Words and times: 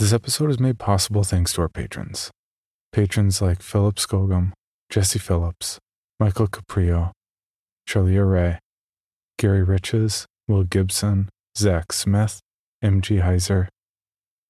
This 0.00 0.14
episode 0.14 0.48
is 0.48 0.58
made 0.58 0.78
possible 0.78 1.24
thanks 1.24 1.52
to 1.52 1.60
our 1.60 1.68
patrons. 1.68 2.30
Patrons 2.90 3.42
like 3.42 3.60
Philip 3.60 3.96
Skogum, 3.96 4.52
Jesse 4.88 5.18
Phillips, 5.18 5.78
Michael 6.18 6.48
Caprio, 6.48 7.10
Charlia 7.86 8.24
Ray, 8.24 8.58
Gary 9.38 9.62
Riches, 9.62 10.24
Will 10.48 10.64
Gibson, 10.64 11.28
Zach 11.54 11.92
Smith, 11.92 12.40
MG 12.82 13.22
Heiser, 13.22 13.68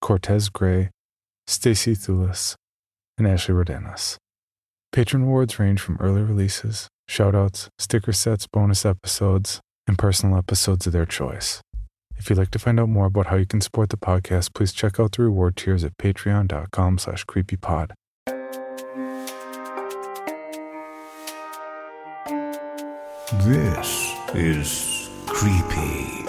Cortez 0.01 0.51
Gray, 0.51 0.91
Stacy 1.48 1.97
Thulis, 1.97 2.55
and 3.19 3.27
Ashley 3.27 3.53
Rodenas. 3.53 4.19
Patron 4.92 5.25
awards 5.25 5.59
range 5.59 5.80
from 5.80 5.97
early 5.98 6.23
releases, 6.23 6.87
shoutouts, 7.11 7.67
sticker 7.77 8.12
sets, 8.12 8.47
bonus 8.47 8.87
episodes, 8.87 9.61
and 9.89 9.98
personal 9.98 10.39
episodes 10.39 10.87
of 10.87 10.92
their 10.92 11.06
choice. 11.06 11.61
If 12.20 12.29
you'd 12.29 12.38
like 12.38 12.51
to 12.51 12.59
find 12.59 12.79
out 12.79 12.91
more 12.91 13.06
about 13.06 13.29
how 13.29 13.37
you 13.37 13.47
can 13.47 13.62
support 13.62 13.88
the 13.88 13.97
podcast, 13.97 14.52
please 14.52 14.74
check 14.74 15.01
out 15.01 15.12
the 15.12 15.23
reward 15.23 15.56
tiers 15.56 15.83
at 15.84 15.97
patreon.com 15.97 16.98
slash 16.98 17.24
creepypod. 17.24 17.92
This 23.42 24.12
is 24.34 25.08
Creepy, 25.28 26.27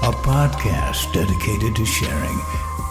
a 0.00 0.12
podcast 0.24 1.12
dedicated 1.12 1.76
to 1.76 1.84
sharing 1.84 2.38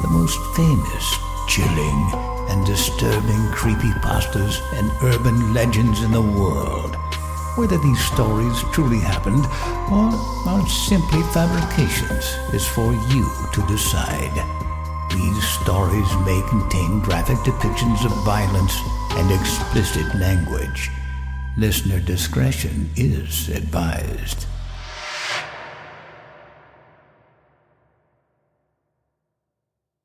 the 0.04 0.08
most 0.12 0.38
famous, 0.56 1.16
chilling, 1.48 2.12
and 2.50 2.64
disturbing 2.68 3.42
creepypastas 3.50 4.62
and 4.74 4.92
urban 5.02 5.56
legends 5.56 6.04
in 6.04 6.12
the 6.12 6.22
world. 6.22 6.96
Whether 7.56 7.78
these 7.78 8.04
stories 8.04 8.62
truly 8.74 9.00
happened 9.00 9.46
or 9.90 10.12
are 10.50 10.68
simply 10.68 11.22
fabrications 11.32 12.26
is 12.54 12.68
for 12.68 12.92
you 12.92 13.26
to 13.54 13.66
decide. 13.68 14.36
These 15.12 15.48
stories 15.62 16.12
may 16.26 16.44
contain 16.50 17.00
graphic 17.00 17.38
depictions 17.38 18.04
of 18.04 18.12
violence 18.26 18.78
and 19.12 19.32
explicit 19.32 20.14
language. 20.16 20.92
Listener 21.58 22.02
discretion 22.02 22.90
is 22.98 23.48
advised. 23.48 24.48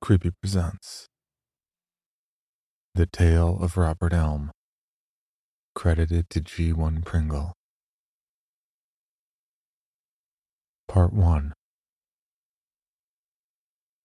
Creepy 0.01 0.31
presents 0.31 1.09
The 2.95 3.07
Tale 3.07 3.59
of 3.61 3.77
Robert 3.77 4.13
Elm, 4.13 4.53
credited 5.75 6.29
to 6.31 6.41
G1 6.41 7.05
Pringle. 7.05 7.53
Part 10.89 11.13
1 11.13 11.53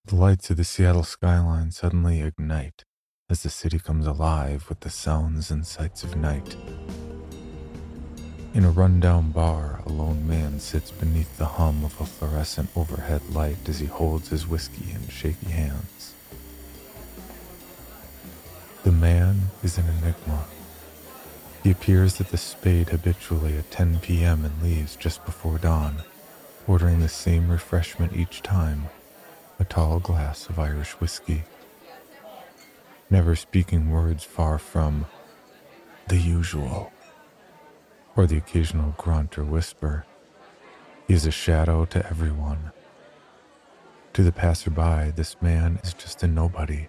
The 0.04 0.14
lights 0.14 0.50
of 0.50 0.56
the 0.56 0.64
Seattle 0.64 1.02
skyline 1.02 1.72
suddenly 1.72 2.22
ignite 2.22 2.84
as 3.28 3.42
the 3.42 3.50
city 3.50 3.78
comes 3.78 4.06
alive 4.06 4.66
with 4.68 4.80
the 4.80 4.90
sounds 4.90 5.50
and 5.50 5.66
sights 5.66 6.04
of 6.04 6.16
night. 6.16 6.56
In 8.54 8.64
a 8.64 8.70
rundown 8.70 9.32
bar, 9.32 9.82
a 9.84 9.88
lone 9.88 10.26
man 10.26 10.60
sits 10.60 10.92
beneath 10.92 11.36
the 11.36 11.44
hum 11.44 11.84
of 11.84 12.00
a 12.00 12.06
fluorescent 12.06 12.70
overhead 12.76 13.28
light 13.30 13.68
as 13.68 13.80
he 13.80 13.86
holds 13.86 14.28
his 14.28 14.46
whiskey 14.46 14.92
in 14.92 15.08
shaky 15.08 15.50
hands. 15.50 16.14
The 18.84 18.92
man 18.92 19.50
is 19.64 19.76
an 19.76 19.86
enigma. 19.88 20.44
He 21.66 21.72
appears 21.72 22.20
at 22.20 22.28
the 22.28 22.36
spade 22.36 22.90
habitually 22.90 23.58
at 23.58 23.72
10 23.72 23.98
p.m. 23.98 24.44
and 24.44 24.62
leaves 24.62 24.94
just 24.94 25.24
before 25.24 25.58
dawn, 25.58 26.04
ordering 26.68 27.00
the 27.00 27.08
same 27.08 27.48
refreshment 27.48 28.16
each 28.16 28.40
time 28.40 28.84
a 29.58 29.64
tall 29.64 29.98
glass 29.98 30.48
of 30.48 30.60
Irish 30.60 30.92
whiskey. 31.00 31.42
Never 33.10 33.34
speaking 33.34 33.90
words 33.90 34.22
far 34.22 34.58
from 34.58 35.06
the 36.06 36.18
usual 36.18 36.92
or 38.14 38.28
the 38.28 38.36
occasional 38.36 38.94
grunt 38.96 39.36
or 39.36 39.42
whisper. 39.42 40.06
He 41.08 41.14
is 41.14 41.26
a 41.26 41.32
shadow 41.32 41.84
to 41.86 42.06
everyone. 42.06 42.70
To 44.12 44.22
the 44.22 44.30
passerby, 44.30 45.10
this 45.16 45.34
man 45.42 45.80
is 45.82 45.94
just 45.94 46.22
a 46.22 46.28
nobody. 46.28 46.86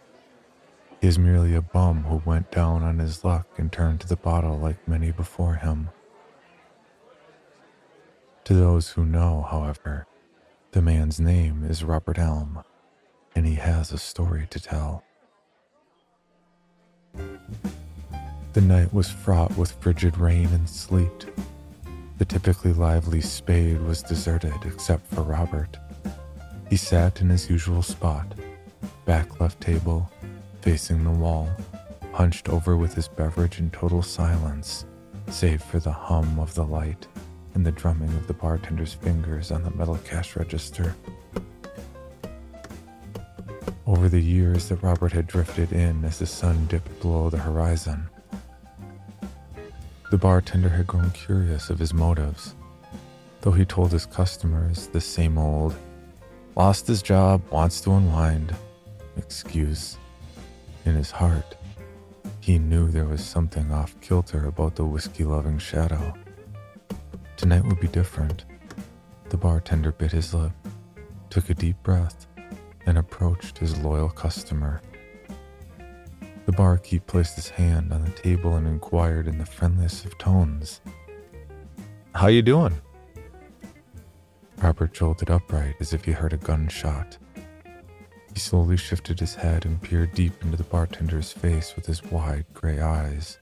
He 1.02 1.08
is 1.08 1.20
merely 1.20 1.54
a 1.54 1.62
bum 1.62 2.04
who 2.04 2.22
went 2.26 2.52
down 2.52 2.82
on 2.82 2.98
his 2.98 3.24
luck 3.24 3.48
and 3.58 3.72
turned 3.72 4.02
to 4.02 4.08
the 4.08 4.16
bottle 4.16 4.58
like 4.58 4.88
many 4.88 5.12
before 5.12 5.56
him. 5.56 5.90
To 8.46 8.54
those 8.54 8.90
who 8.90 9.06
know, 9.06 9.46
however, 9.50 10.08
the 10.72 10.82
man's 10.82 11.20
name 11.20 11.64
is 11.64 11.84
Robert 11.84 12.18
Elm, 12.18 12.64
and 13.36 13.46
he 13.46 13.56
has 13.56 13.92
a 13.92 13.98
story 13.98 14.48
to 14.50 14.60
tell. 14.60 15.04
The 18.54 18.62
night 18.62 18.92
was 18.92 19.10
fraught 19.10 19.56
with 19.56 19.74
frigid 19.74 20.18
rain 20.18 20.48
and 20.48 20.68
sleet. 20.68 21.28
The 22.18 22.26
typically 22.26 22.74
lively 22.74 23.22
spade 23.22 23.82
was 23.82 24.02
deserted 24.02 24.66
except 24.66 25.06
for 25.14 25.22
Robert. 25.22 25.78
He 26.70 26.76
sat 26.76 27.22
in 27.22 27.30
his 27.30 27.50
usual 27.50 27.84
spot, 27.84 28.34
back 29.06 29.40
left 29.40 29.62
table, 29.62 30.10
facing 30.68 31.02
the 31.06 31.10
wall, 31.10 31.50
hunched 32.12 32.50
over 32.50 32.76
with 32.76 32.94
his 32.94 33.08
beverage 33.08 33.58
in 33.58 33.70
total 33.70 34.02
silence, 34.02 34.86
save 35.30 35.64
for 35.64 35.80
the 35.80 35.90
hum 35.90 36.38
of 36.40 36.54
the 36.56 36.66
light 36.66 37.08
and 37.54 37.66
the 37.66 37.72
drumming 37.72 38.10
of 38.10 38.28
the 38.28 38.34
bartender's 38.34 38.94
fingers 38.94 39.50
on 39.50 39.64
the 39.64 39.72
metal 39.72 39.98
cash 40.04 40.36
register. 40.36 40.94
Over 43.86 44.10
the 44.10 44.20
years 44.20 44.68
that 44.68 44.84
Robert 44.84 45.14
had 45.14 45.26
drifted 45.26 45.72
in 45.72 46.04
as 46.04 46.20
the 46.20 46.26
sun 46.26 46.68
dipped 46.68 47.00
below 47.00 47.30
the 47.30 47.38
horizon, 47.38 48.10
the 50.12 50.18
bartender 50.18 50.68
had 50.68 50.86
grown 50.86 51.12
curious 51.12 51.70
of 51.70 51.80
his 51.80 51.94
motives, 51.94 52.56
though 53.40 53.54
he 53.54 53.64
told 53.64 53.94
his 53.94 54.06
customers 54.06 54.88
the 54.88 55.00
same 55.00 55.38
old, 55.38 55.78
lost 56.58 56.88
his 56.88 57.02
job, 57.02 57.42
wants 57.52 57.80
to 57.80 57.94
unwind 57.94 58.54
excuse. 59.16 59.98
In 60.88 60.96
his 60.96 61.12
heart, 61.12 61.58
he 62.40 62.58
knew 62.58 62.88
there 62.88 63.04
was 63.04 63.22
something 63.22 63.74
off 63.74 64.00
kilter 64.00 64.46
about 64.46 64.78
the 64.78 64.86
whiskey 64.86 65.26
loving 65.26 65.58
shadow. 65.58 66.14
Tonight 67.36 67.66
would 67.66 67.82
be 67.82 67.90
different. 67.90 68.46
The 69.28 69.36
bartender 69.36 69.92
bit 69.92 70.14
his 70.14 70.34
lip, 70.34 70.54
took 71.30 71.50
a 71.50 71.54
deep 71.54 71.76
breath, 71.84 72.26
and 72.86 72.98
approached 72.98 73.58
his 73.58 73.78
loyal 73.80 74.08
customer. 74.08 74.82
The 76.46 76.54
barkeep 76.54 77.06
placed 77.06 77.36
his 77.36 77.50
hand 77.50 77.92
on 77.92 78.06
the 78.06 78.12
table 78.12 78.56
and 78.56 78.66
inquired 78.66 79.28
in 79.28 79.40
the 79.40 79.46
friendliest 79.46 80.06
of 80.06 80.18
tones, 80.18 80.80
How 82.16 82.28
you 82.28 82.42
doing? 82.42 82.80
Robert 84.60 84.94
jolted 84.94 85.30
upright 85.30 85.76
as 85.82 85.92
if 85.92 86.06
he 86.06 86.14
heard 86.14 86.32
a 86.32 86.38
gunshot. 86.38 87.18
He 88.38 88.42
slowly 88.42 88.78
shifted 88.78 89.20
his 89.20 89.34
head 89.34 89.66
and 89.66 89.82
peered 89.82 90.14
deep 90.14 90.44
into 90.44 90.58
the 90.58 90.64
bartender's 90.64 91.32
face 91.32 91.76
with 91.76 91.88
his 91.88 92.04
wide 92.04 92.46
gray 92.54 92.80
eyes. 92.80 93.40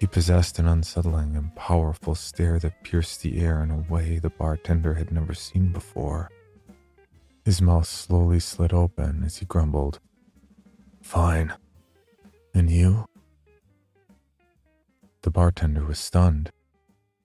He 0.00 0.06
possessed 0.06 0.58
an 0.58 0.66
unsettling 0.66 1.36
and 1.36 1.54
powerful 1.54 2.14
stare 2.14 2.58
that 2.60 2.82
pierced 2.82 3.20
the 3.20 3.38
air 3.38 3.62
in 3.62 3.70
a 3.70 3.84
way 3.92 4.18
the 4.18 4.30
bartender 4.30 4.94
had 4.94 5.12
never 5.12 5.34
seen 5.34 5.70
before. 5.70 6.30
His 7.44 7.60
mouth 7.60 7.86
slowly 7.86 8.40
slid 8.40 8.72
open 8.72 9.22
as 9.22 9.36
he 9.36 9.44
grumbled, 9.44 10.00
Fine. 11.02 11.52
And 12.54 12.70
you? 12.70 13.04
The 15.20 15.30
bartender 15.30 15.84
was 15.84 15.98
stunned. 15.98 16.52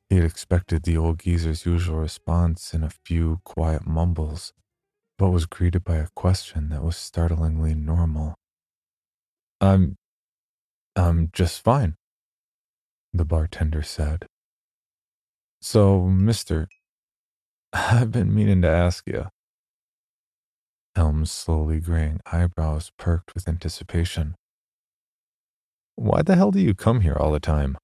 He 0.10 0.18
had 0.18 0.25
expected 0.25 0.84
the 0.84 0.98
old 0.98 1.19
geezer's 1.19 1.66
usual 1.66 2.00
response 2.00 2.74
in 2.74 2.84
a 2.84 2.89
few 2.89 3.39
quiet 3.46 3.88
mumbles, 3.88 4.51
but 5.24 5.30
was 5.30 5.46
greeted 5.46 5.86
by 5.86 5.96
a 5.96 6.08
question 6.18 6.68
that 6.68 6.84
was 6.84 6.98
startlingly 6.98 7.74
normal. 7.74 8.36
I'm. 9.62 9.96
I'm 10.98 11.30
just 11.31 11.64
fine, 11.64 11.96
the 13.14 13.24
bartender 13.24 13.84
said. 13.84 14.25
So, 15.62 16.02
mister, 16.02 16.68
I've 17.72 18.12
been 18.12 18.36
meaning 18.36 18.62
to 18.64 18.68
ask 18.68 19.08
you. 19.08 19.28
Elm's 20.94 21.31
slowly 21.31 21.80
graying 21.80 22.20
eyebrows 22.30 22.92
perked 22.98 23.34
with 23.34 23.48
anticipation. 23.48 24.36
Why 25.96 26.22
the 26.22 26.36
hell 26.36 26.52
do 26.52 26.60
you 26.60 26.74
come 26.74 27.00
here 27.00 27.16
all 27.18 27.31
the 27.31 27.40
time? 27.40 27.78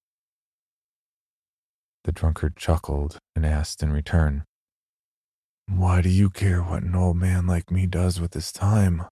The 2.04 2.12
drunkard 2.12 2.58
chuckled 2.58 3.16
and 3.34 3.46
asked 3.46 3.82
in 3.82 3.94
return, 3.94 4.44
Why 5.72 6.02
do 6.02 6.08
you 6.08 6.30
care 6.30 6.62
what 6.62 6.82
an 6.82 6.96
old 6.96 7.16
man 7.16 7.46
like 7.46 7.70
me 7.70 7.86
does 7.86 8.20
with 8.20 8.34
his 8.34 8.50
time? 8.50 9.04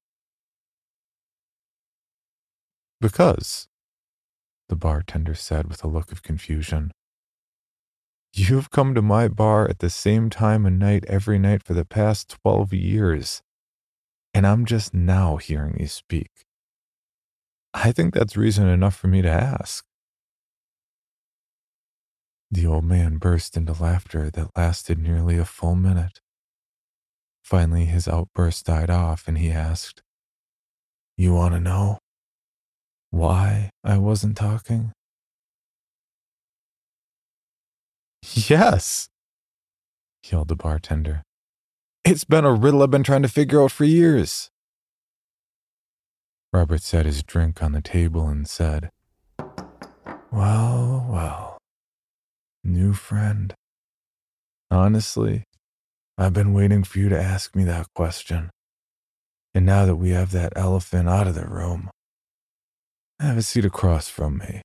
Because, 3.01 3.69
the 4.69 4.75
bartender 4.75 5.37
said 5.37 5.69
with 5.69 5.85
a 5.85 5.89
look 5.89 6.11
of 6.11 6.25
confusion. 6.25 6.91
You've 8.33 8.71
come 8.71 8.93
to 8.97 9.03
my 9.03 9.29
bar 9.29 9.69
at 9.69 9.79
the 9.79 9.89
same 9.89 10.31
time 10.31 10.67
of 10.67 10.73
night 10.73 11.05
every 11.07 11.39
night 11.39 11.63
for 11.63 11.75
the 11.75 11.85
past 11.85 12.37
12 12.43 12.73
years, 12.73 13.41
and 14.35 14.45
I'm 14.45 14.67
just 14.67 14.93
now 14.93 15.37
hearing 15.37 15.79
you 15.79 15.87
speak. 15.87 16.45
I 17.73 17.93
think 17.93 18.15
that's 18.15 18.37
reason 18.37 18.67
enough 18.67 18.97
for 18.97 19.07
me 19.07 19.23
to 19.23 19.31
ask. 19.31 19.85
The 22.51 22.67
old 22.67 22.85
man 22.85 23.19
burst 23.19 23.57
into 23.57 23.81
laughter 23.81 24.29
that 24.31 24.57
lasted 24.57 24.99
nearly 24.99 25.39
a 25.39 25.45
full 25.45 25.77
minute. 25.77 26.21
Finally, 27.49 27.87
his 27.87 28.07
outburst 28.07 28.67
died 28.67 28.91
off, 28.91 29.27
and 29.27 29.39
he 29.39 29.51
asked, 29.51 30.03
You 31.17 31.33
want 31.33 31.55
to 31.55 31.61
know 31.61 31.97
why 33.09 33.71
I 33.83 33.97
wasn't 33.97 34.37
talking? 34.37 34.93
Yes, 38.35 39.09
yelled 40.31 40.49
the 40.49 40.57
bartender. 40.57 41.23
It's 42.05 42.25
been 42.25 42.45
a 42.45 42.53
riddle 42.53 42.83
I've 42.83 42.91
been 42.91 43.03
trying 43.03 43.23
to 43.23 43.29
figure 43.29 43.63
out 43.63 43.73
for 43.73 43.85
years. 43.85 44.51
Robert 46.53 46.83
set 46.83 47.07
his 47.07 47.23
drink 47.23 47.63
on 47.63 47.73
the 47.73 47.81
table 47.81 48.29
and 48.29 48.47
said, 48.47 48.91
Well, 50.31 51.07
well, 51.09 51.57
new 52.63 52.93
friend. 52.93 53.55
Honestly, 54.71 55.45
I've 56.21 56.33
been 56.33 56.53
waiting 56.53 56.83
for 56.83 56.99
you 56.99 57.09
to 57.11 57.21
ask 57.21 57.55
me 57.55 57.63
that 57.65 57.87
question. 57.95 58.51
And 59.55 59.65
now 59.65 59.87
that 59.87 59.95
we 59.95 60.11
have 60.11 60.33
that 60.33 60.53
elephant 60.57 61.09
out 61.09 61.29
of 61.29 61.37
the 61.37 61.47
room, 61.47 61.91
have 63.21 63.37
a 63.37 63.43
seat 63.43 63.65
across 63.65 64.09
from 64.09 64.39
me. 64.39 64.63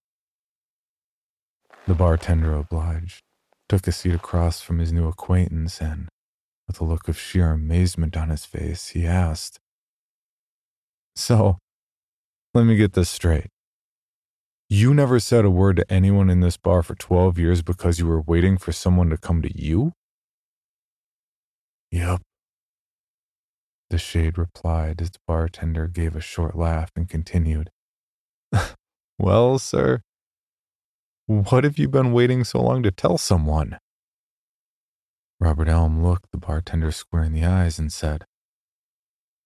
The 1.85 1.94
bartender 1.94 2.55
obliged, 2.55 3.21
took 3.69 3.85
a 3.88 3.91
seat 3.91 4.15
across 4.15 4.61
from 4.61 4.79
his 4.79 4.91
new 4.91 5.07
acquaintance, 5.07 5.79
and, 5.79 6.09
with 6.67 6.81
a 6.81 6.85
look 6.85 7.07
of 7.07 7.19
sheer 7.19 7.51
amazement 7.51 8.17
on 8.17 8.29
his 8.29 8.45
face, 8.45 8.88
he 8.89 9.05
asked, 9.05 9.59
So, 11.15 11.59
let 12.55 12.63
me 12.63 12.75
get 12.77 12.94
this 12.94 13.11
straight. 13.11 13.50
You 14.69 14.95
never 14.95 15.19
said 15.19 15.45
a 15.45 15.51
word 15.51 15.75
to 15.75 15.94
anyone 15.94 16.31
in 16.31 16.39
this 16.39 16.57
bar 16.57 16.81
for 16.81 16.95
12 16.95 17.38
years 17.38 17.61
because 17.61 18.00
you 18.00 18.07
were 18.07 18.21
waiting 18.21 18.57
for 18.57 18.71
someone 18.71 19.11
to 19.11 19.17
come 19.17 19.44
to 19.44 19.55
you? 19.55 19.91
Yep. 21.94 22.24
The 23.92 24.00
shade 24.00 24.40
replied 24.40 25.00
as 25.00 25.12
the 25.12 25.19
bartender 25.28 25.86
gave 25.86 26.16
a 26.16 26.22
short 26.22 26.56
laugh 26.56 26.90
and 26.95 27.07
continued. 27.07 27.69
well, 29.19 29.60
sir, 29.60 30.01
what 31.28 31.63
have 31.63 31.78
you 31.78 31.88
been 31.88 32.12
waiting 32.12 32.44
so 32.45 32.63
long 32.63 32.81
to 32.81 32.90
tell 32.90 33.19
someone? 33.19 33.78
Robert 35.40 35.68
Elm 35.68 36.04
looked 36.04 36.31
the 36.31 36.40
bartender 36.40 36.92
square 36.92 37.22
in 37.22 37.31
the 37.31 37.45
eyes 37.45 37.78
and 37.78 37.94
said, 37.94 38.25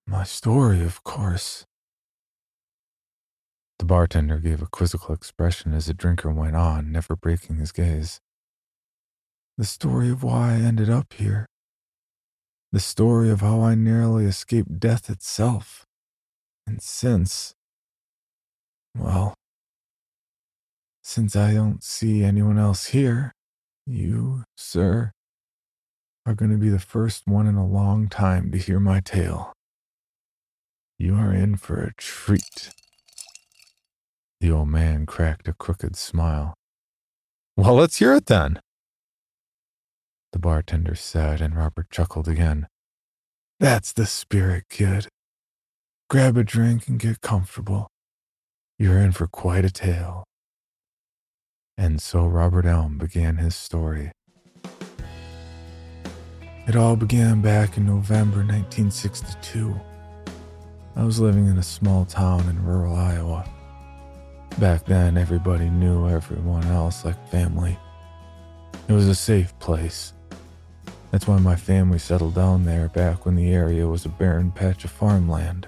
My 0.08 0.24
story, 0.24 0.82
of 0.86 1.04
course. 1.04 1.66
The 3.80 3.86
bartender 3.86 4.40
gave 4.40 4.62
a 4.62 4.68
quizzical 4.68 5.14
expression 5.14 5.74
as 5.74 5.88
the 5.88 5.94
drinker 5.94 6.32
went 6.32 6.56
on, 6.56 6.94
never 6.94 7.18
breaking 7.18 7.58
his 7.58 7.74
gaze. 7.74 8.22
The 9.58 9.66
story 9.66 10.10
of 10.10 10.24
why 10.24 10.54
I 10.54 10.60
ended 10.60 10.90
up 10.90 11.12
here. 11.12 11.46
The 12.72 12.80
story 12.80 13.30
of 13.30 13.42
how 13.42 13.62
I 13.62 13.75
narrowly 13.75 14.25
escaped 14.25 14.80
death 14.80 15.10
itself. 15.10 15.86
And 16.66 16.81
since, 16.81 17.54
well, 18.98 19.34
since 21.02 21.36
I 21.36 21.54
don't 21.54 21.84
see 21.84 22.24
anyone 22.24 22.58
else 22.58 22.88
here, 22.88 23.31
you, 23.86 24.44
sir, 24.58 25.12
are 26.25 26.36
going 26.36 26.52
to 26.52 26.58
be 26.58 26.68
the 26.68 26.80
first 26.80 27.25
one 27.25 27.48
in 27.48 27.56
a 27.56 27.66
long 27.66 28.10
time 28.10 28.52
to 28.52 28.58
hear 28.58 28.81
my 28.81 29.00
tale. 29.00 29.54
You 31.00 31.16
are 31.16 31.34
in 31.34 31.56
for 31.56 31.81
a 31.81 31.94
treat. 31.94 32.72
The 34.42 34.52
old 34.52 34.68
man 34.68 35.06
cracked 35.06 35.48
a 35.48 35.54
crooked 35.54 35.96
smile. 35.96 36.54
Well, 37.56 37.75
let's 37.75 37.98
hear 38.00 38.14
it 38.14 38.25
then. 38.25 38.60
The 40.34 40.40
bartender 40.40 40.96
said, 40.96 41.42
and 41.42 41.56
Robert 41.56 41.90
chuckled 41.90 42.28
again. 42.28 42.68
That's 43.60 43.94
the 43.94 44.06
spirit, 44.06 44.66
kid. 44.70 45.08
Grab 46.10 46.38
a 46.38 46.44
drink 46.44 46.88
and 46.88 47.00
get 47.00 47.22
comfortable. 47.22 47.88
You're 48.78 49.00
in 49.00 49.12
for 49.12 49.28
quite 49.28 49.66
a 49.66 49.72
tale. 49.72 50.24
And 51.78 52.02
so 52.02 52.26
Robert 52.26 52.66
Elm 52.66 52.98
began 52.98 53.38
his 53.38 53.56
story. 53.56 54.12
It 56.68 56.76
all 56.76 56.96
began 56.96 57.42
back 57.42 57.78
in 57.78 57.86
November 57.86 58.40
1962. 58.40 59.80
I 60.96 61.04
was 61.04 61.20
living 61.20 61.48
in 61.48 61.58
a 61.58 61.64
small 61.64 62.06
town 62.06 62.42
in 62.50 62.66
rural 62.66 62.96
Iowa. 62.96 63.48
Back 64.60 64.86
then, 64.86 65.18
everybody 65.18 65.70
knew 65.70 66.10
everyone 66.10 66.66
else 66.66 67.06
like 67.06 67.30
family. 67.30 67.78
It 68.88 68.94
was 68.94 69.08
a 69.08 69.16
safe 69.16 69.58
place. 69.60 70.14
That's 71.12 71.27
why 71.27 71.39
my 71.39 71.56
family 71.56 72.00
settled 72.00 72.36
down 72.36 72.65
there 72.65 72.89
back 72.89 73.25
when 73.25 73.36
the 73.36 73.51
area 73.51 73.88
was 73.88 74.06
a 74.06 74.09
barren 74.09 74.51
patch 74.51 74.83
of 74.86 74.92
farmland. 74.92 75.68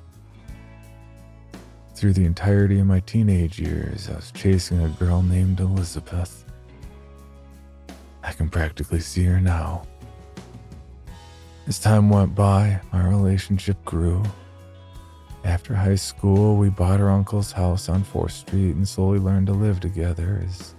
Through 1.96 2.14
the 2.14 2.26
entirety 2.26 2.80
of 2.80 2.88
my 2.88 3.00
teenage 3.02 3.60
years, 3.60 4.10
I 4.10 4.16
was 4.16 4.32
chasing 4.32 4.82
a 4.82 4.90
girl 4.90 5.22
named 5.22 5.60
Elizabeth. 5.60 6.46
I 8.24 8.32
can 8.34 8.50
practically 8.50 9.00
see 9.00 9.24
her 9.26 9.40
now. 9.40 9.88
As 11.68 11.80
time 11.80 12.10
went 12.10 12.36
by, 12.36 12.82
our 12.94 13.10
relationship 13.10 13.84
grew 13.86 14.24
after 15.46 15.74
high 15.74 15.96
school, 15.96 16.58
we 16.58 16.70
bought 16.70 17.00
our 17.00 17.10
uncle's 17.10 17.52
house 17.52 17.88
on 17.88 18.04
4th 18.04 18.32
Street 18.32 18.76
and 18.76 18.88
slowly 18.88 19.20
learned 19.20 19.48
to 19.48 19.54
live 19.54 19.80
together 19.80 20.44
as 20.46 20.76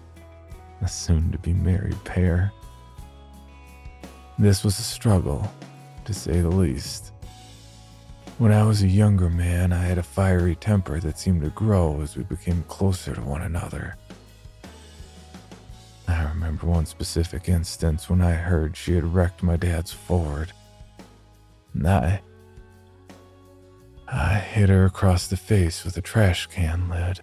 a 0.83 0.89
soon 0.89 1.33
to 1.33 1.39
be 1.39 1.53
married 1.53 2.03
pair. 2.05 2.53
This 4.41 4.65
was 4.65 4.79
a 4.79 4.83
struggle, 4.83 5.53
to 6.07 6.15
say 6.15 6.41
the 6.41 6.49
least. 6.49 7.13
When 8.39 8.53
I 8.53 8.63
was 8.63 8.83
a 8.83 8.89
younger 8.89 9.29
man, 9.29 9.71
I 9.71 9.83
had 9.83 9.99
a 9.99 10.03
fiery 10.03 10.55
temper 10.55 10.99
that 11.01 11.19
seemed 11.19 11.43
to 11.43 11.51
grow 11.51 12.01
as 12.01 12.17
we 12.17 12.23
became 12.23 12.65
closer 12.67 13.15
to 13.15 13.21
one 13.21 13.43
another. 13.43 13.99
I 16.09 16.23
remember 16.25 16.67
one 16.67 16.87
specific 16.87 17.51
instance 17.51 18.09
when 18.09 18.23
I 18.23 18.33
heard 18.33 18.79
she 18.79 18.95
had 18.95 19.13
wrecked 19.13 19.43
my 19.43 19.59
dad's 19.59 19.93
Ford. 19.93 20.55
And 21.75 21.87
I, 21.87 22.23
I 24.09 24.37
hit 24.37 24.71
her 24.71 24.87
across 24.87 25.27
the 25.27 25.37
face 25.37 25.85
with 25.85 25.99
a 25.99 26.03
trash 26.03 26.47
can 26.47 26.89
lid. 26.89 27.21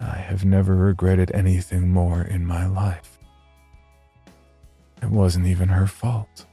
I 0.00 0.16
have 0.16 0.44
never 0.44 0.74
regretted 0.74 1.30
anything 1.30 1.88
more 1.88 2.22
in 2.22 2.44
my 2.44 2.66
life. 2.66 3.17
It 5.02 5.10
wasn't 5.10 5.46
even 5.46 5.68
her 5.68 5.86
fault. 5.86 6.46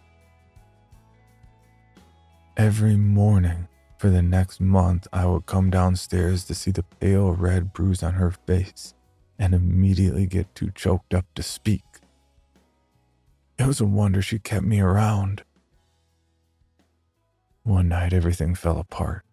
Every 2.58 2.96
morning 2.96 3.68
for 3.98 4.10
the 4.10 4.22
next 4.22 4.62
month, 4.62 5.08
I 5.12 5.26
would 5.26 5.46
come 5.46 5.70
downstairs 5.70 6.46
to 6.46 6.56
see 6.56 6.72
the 6.72 6.84
pale 6.84 7.32
red 7.32 7.74
bruise 7.74 8.04
on 8.04 8.14
her 8.14 8.32
face 8.32 8.94
and 9.38 9.54
immediately 9.54 10.26
get 10.26 10.54
too 10.56 10.72
choked 10.74 11.14
up 11.14 11.26
to 11.36 11.44
speak. 11.44 11.84
It 13.58 13.66
was 13.66 13.82
a 13.82 13.86
wonder 13.86 14.22
she 14.22 14.40
kept 14.40 14.66
me 14.66 14.80
around. 14.80 15.44
One 17.64 17.90
night, 17.90 18.14
everything 18.14 18.54
fell 18.54 18.78
apart. 18.78 19.24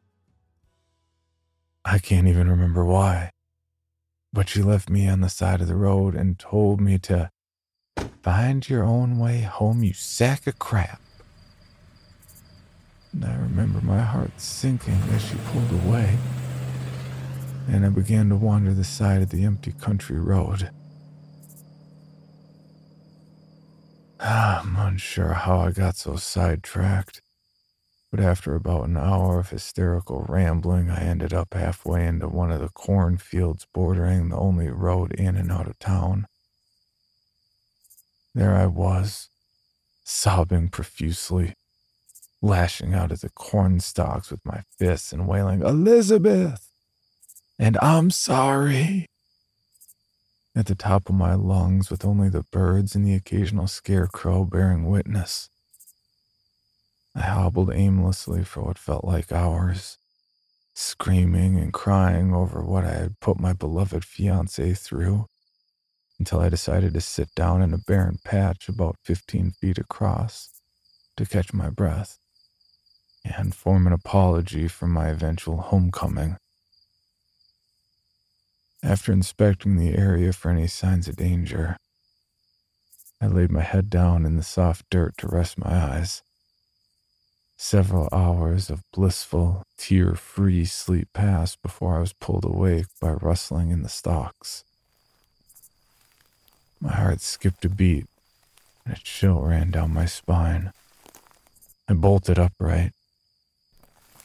I 1.85 1.99
can't 1.99 2.28
even 2.28 2.49
remember 2.49 2.85
why, 2.85 3.31
but 4.33 4.49
she 4.49 4.62
left 4.62 4.88
me 4.88 5.09
on 5.09 5.21
the 5.21 5.28
side 5.28 5.61
of 5.61 5.69
the 5.69 5.76
road 5.76 6.14
and 6.14 6.38
told 6.38 6.81
me 6.81 6.99
to 7.00 7.31
find 8.22 8.68
your 8.68 8.84
own 8.84 9.18
way 9.18 9.40
home, 9.40 9.82
you 9.82 9.92
sack 9.92 10.46
of 10.46 10.58
crap. 10.58 11.00
And 13.12 13.25
I 13.25 13.34
remember 13.34 13.80
my 13.80 14.00
heart 14.00 14.30
sinking 14.40 14.99
as 15.12 15.22
she 15.25 15.34
pulled 15.46 15.72
away, 15.84 16.16
and 17.68 17.84
I 17.84 17.88
began 17.88 18.28
to 18.28 18.37
wander 18.37 18.72
the 18.72 18.84
side 18.84 19.22
of 19.22 19.30
the 19.30 19.44
empty 19.44 19.72
country 19.72 20.18
road. 20.18 20.70
I'm 24.20 24.76
unsure 24.76 25.34
how 25.34 25.61
I 25.61 25.72
got 25.72 25.96
so 25.96 26.16
sidetracked. 26.16 27.22
But 28.12 28.20
after 28.20 28.54
about 28.54 28.88
an 28.88 28.96
hour 28.96 29.40
of 29.40 29.50
hysterical 29.50 30.25
rambling, 30.28 30.90
I 30.90 31.00
ended 31.00 31.32
up 31.32 31.54
halfway 31.54 32.06
into 32.06 32.28
one 32.28 32.52
of 32.52 32.61
the 32.61 32.68
cornfields 32.68 33.66
bordering 33.72 34.28
the 34.28 34.37
only 34.37 34.68
road 34.68 35.12
in 35.12 35.34
and 35.34 35.50
out 35.50 35.66
of 35.66 35.78
town. 35.78 36.26
There 38.34 38.54
I 38.54 38.66
was, 38.66 39.28
sobbing 40.04 40.68
profusely, 40.68 41.54
lashing 42.40 42.94
out 42.94 43.12
at 43.12 43.20
the 43.20 43.28
corn 43.30 43.80
stalks 43.80 44.30
with 44.30 44.44
my 44.44 44.62
fists 44.78 45.12
and 45.12 45.28
wailing, 45.28 45.60
Elizabeth! 45.60 46.68
And 47.58 47.76
I'm 47.82 48.10
sorry! 48.10 49.06
At 50.54 50.66
the 50.66 50.74
top 50.74 51.08
of 51.08 51.14
my 51.14 51.34
lungs, 51.34 51.90
with 51.90 52.04
only 52.04 52.28
the 52.28 52.44
birds 52.44 52.94
and 52.94 53.04
the 53.04 53.14
occasional 53.14 53.66
scarecrow 53.66 54.44
bearing 54.44 54.88
witness. 54.88 55.48
I 57.14 57.20
hobbled 57.22 57.70
aimlessly 57.72 58.44
for 58.44 58.62
what 58.62 58.78
felt 58.78 59.04
like 59.04 59.30
hours, 59.30 59.98
screaming 60.74 61.58
and 61.58 61.72
crying 61.72 62.34
over 62.34 62.62
what 62.62 62.84
I 62.84 62.92
had 62.92 63.20
put 63.20 63.38
my 63.38 63.52
beloved 63.52 64.02
fiancée 64.02 64.76
through, 64.76 65.26
until 66.19 66.40
I 66.40 66.49
decided 66.49 66.95
to 66.95 67.00
sit 67.00 67.35
down 67.35 67.62
in 67.62 67.73
a 67.73 67.78
barren 67.78 68.19
patch 68.25 68.69
about 68.69 68.97
15 69.04 69.52
feet 69.61 69.78
across 69.78 70.50
to 71.16 71.26
catch 71.26 71.52
my 71.52 71.71
breath 71.71 72.19
and 73.25 73.54
form 73.54 73.87
an 73.87 73.92
apology 73.92 74.69
for 74.69 74.87
my 74.87 75.09
eventual 75.09 75.59
homecoming. 75.59 76.37
After 78.83 79.12
inspecting 79.12 79.76
the 79.76 79.97
area 79.97 80.33
for 80.33 80.50
any 80.50 80.66
signs 80.66 81.07
of 81.07 81.16
danger, 81.16 81.76
I 83.21 83.26
laid 83.26 83.52
my 83.52 83.62
head 83.62 83.88
down 83.88 84.26
in 84.26 84.37
the 84.37 84.42
soft 84.42 84.87
dirt 84.90 85.16
to 85.19 85.28
rest 85.28 85.57
my 85.57 85.73
eyes. 85.73 86.23
Several 87.57 88.09
hours 88.11 88.71
of 88.71 88.83
blissful, 88.92 89.62
tear 89.78 90.16
free 90.16 90.64
sleep 90.64 91.09
passed 91.14 91.62
before 91.62 91.97
I 91.97 92.00
was 92.00 92.12
pulled 92.12 92.45
awake 92.45 92.87
by 93.00 93.12
rustling 93.12 93.71
in 93.71 93.83
the 93.83 93.88
stalks. 93.88 94.64
My 96.82 96.92
heart 96.92 97.22
skipped 97.22 97.64
a 97.64 97.70
beat, 97.70 98.06
and 98.84 98.96
a 98.96 99.00
chill 99.00 99.40
ran 99.40 99.70
down 99.70 99.94
my 99.94 100.04
spine. 100.04 100.72
I 101.88 101.94
bolted 101.94 102.38
upright. 102.38 102.92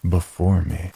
Before 0.08 0.64
me, 0.64 0.92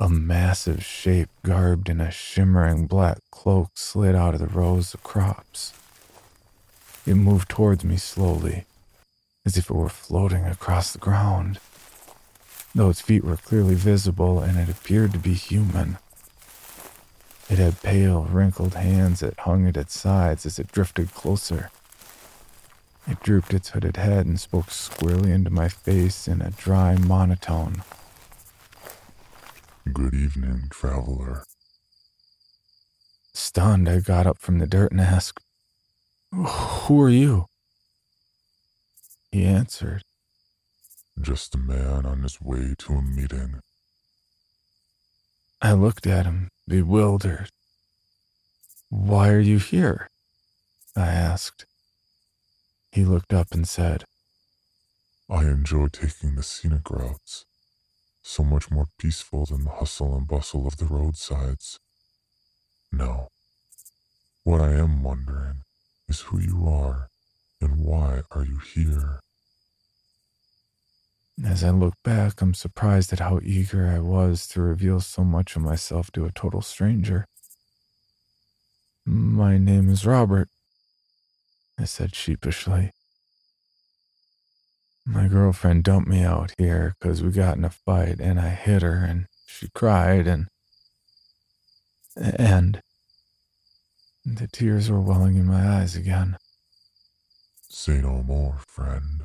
a 0.00 0.08
massive 0.08 0.82
shape 0.82 1.28
garbed 1.44 1.90
in 1.90 2.00
a 2.00 2.10
shimmering 2.10 2.86
black 2.86 3.18
cloak 3.30 3.72
slid 3.74 4.14
out 4.14 4.34
of 4.34 4.40
the 4.40 4.46
rows 4.46 4.94
of 4.94 5.02
crops. 5.02 5.74
It 7.04 7.16
moved 7.16 7.50
towards 7.50 7.84
me 7.84 7.96
slowly, 7.96 8.64
as 9.44 9.58
if 9.58 9.68
it 9.68 9.74
were 9.74 9.90
floating 9.90 10.46
across 10.46 10.92
the 10.92 10.98
ground 10.98 11.58
though 12.74 12.90
its 12.90 13.00
feet 13.00 13.24
were 13.24 13.36
clearly 13.36 13.74
visible 13.74 14.40
and 14.40 14.58
it 14.58 14.68
appeared 14.68 15.12
to 15.12 15.18
be 15.18 15.34
human. 15.34 15.98
It 17.52 17.58
had 17.58 17.82
pale, 17.82 18.22
wrinkled 18.22 18.72
hands 18.72 19.20
that 19.20 19.40
hung 19.40 19.68
at 19.68 19.76
its 19.76 20.00
sides 20.00 20.46
as 20.46 20.58
it 20.58 20.72
drifted 20.72 21.12
closer. 21.12 21.70
It 23.06 23.20
drooped 23.20 23.52
its 23.52 23.68
hooded 23.68 23.98
head 23.98 24.24
and 24.24 24.40
spoke 24.40 24.70
squarely 24.70 25.32
into 25.32 25.50
my 25.50 25.68
face 25.68 26.26
in 26.26 26.40
a 26.40 26.50
dry 26.50 26.96
monotone. 26.96 27.82
Good 29.92 30.14
evening, 30.14 30.68
traveler. 30.70 31.44
Stunned, 33.34 33.86
I 33.86 34.00
got 34.00 34.26
up 34.26 34.38
from 34.38 34.58
the 34.58 34.66
dirt 34.66 34.90
and 34.90 35.00
asked, 35.02 35.38
Who 36.32 37.02
are 37.02 37.10
you? 37.10 37.48
He 39.30 39.44
answered, 39.44 40.04
just 41.20 41.54
a 41.54 41.58
man 41.58 42.06
on 42.06 42.22
his 42.22 42.40
way 42.40 42.74
to 42.78 42.94
a 42.94 43.02
meeting. 43.02 43.60
I 45.60 45.74
looked 45.74 46.06
at 46.06 46.24
him, 46.24 46.48
bewildered. 46.72 47.50
Why 48.88 49.28
are 49.28 49.40
you 49.40 49.58
here? 49.58 50.08
I 50.96 51.06
asked. 51.06 51.66
He 52.90 53.04
looked 53.04 53.34
up 53.34 53.48
and 53.52 53.68
said, 53.68 54.04
I 55.28 55.42
enjoy 55.42 55.88
taking 55.88 56.34
the 56.34 56.42
scenic 56.42 56.88
routes, 56.88 57.44
so 58.22 58.42
much 58.42 58.70
more 58.70 58.86
peaceful 58.98 59.44
than 59.44 59.64
the 59.64 59.70
hustle 59.70 60.16
and 60.16 60.26
bustle 60.26 60.66
of 60.66 60.78
the 60.78 60.86
roadsides. 60.86 61.78
No. 62.90 63.28
What 64.42 64.62
I 64.62 64.72
am 64.72 65.02
wondering 65.02 65.64
is 66.08 66.20
who 66.20 66.40
you 66.40 66.66
are 66.66 67.10
and 67.60 67.84
why 67.84 68.22
are 68.30 68.46
you 68.46 68.60
here? 68.74 69.20
As 71.44 71.64
I 71.64 71.70
look 71.70 71.94
back, 72.04 72.40
I'm 72.42 72.54
surprised 72.54 73.12
at 73.12 73.20
how 73.20 73.40
eager 73.42 73.88
I 73.88 73.98
was 73.98 74.46
to 74.48 74.62
reveal 74.62 75.00
so 75.00 75.24
much 75.24 75.56
of 75.56 75.62
myself 75.62 76.10
to 76.12 76.24
a 76.24 76.32
total 76.32 76.62
stranger. 76.62 77.26
My 79.04 79.58
name 79.58 79.88
is 79.88 80.06
Robert, 80.06 80.48
I 81.78 81.84
said 81.84 82.14
sheepishly. 82.14 82.92
My 85.04 85.26
girlfriend 85.26 85.84
dumped 85.84 86.08
me 86.08 86.22
out 86.22 86.52
here 86.58 86.94
because 87.00 87.22
we 87.22 87.30
got 87.32 87.56
in 87.56 87.64
a 87.64 87.70
fight 87.70 88.20
and 88.20 88.38
I 88.38 88.50
hit 88.50 88.82
her 88.82 88.96
and 88.96 89.26
she 89.46 89.68
cried 89.74 90.26
and. 90.26 90.48
and. 92.16 92.80
The 94.24 94.46
tears 94.46 94.90
were 94.90 95.00
welling 95.00 95.36
in 95.36 95.46
my 95.46 95.80
eyes 95.80 95.96
again. 95.96 96.36
Say 97.68 98.00
no 98.00 98.22
more, 98.22 98.60
friend. 98.68 99.22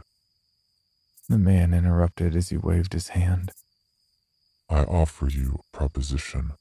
The 1.29 1.37
man 1.37 1.73
interrupted 1.73 2.35
as 2.35 2.49
he 2.49 2.57
waved 2.57 2.93
his 2.93 3.09
hand. 3.09 3.51
I 4.69 4.83
offer 4.83 5.27
you 5.27 5.59
a 5.59 5.77
proposition. 5.77 6.53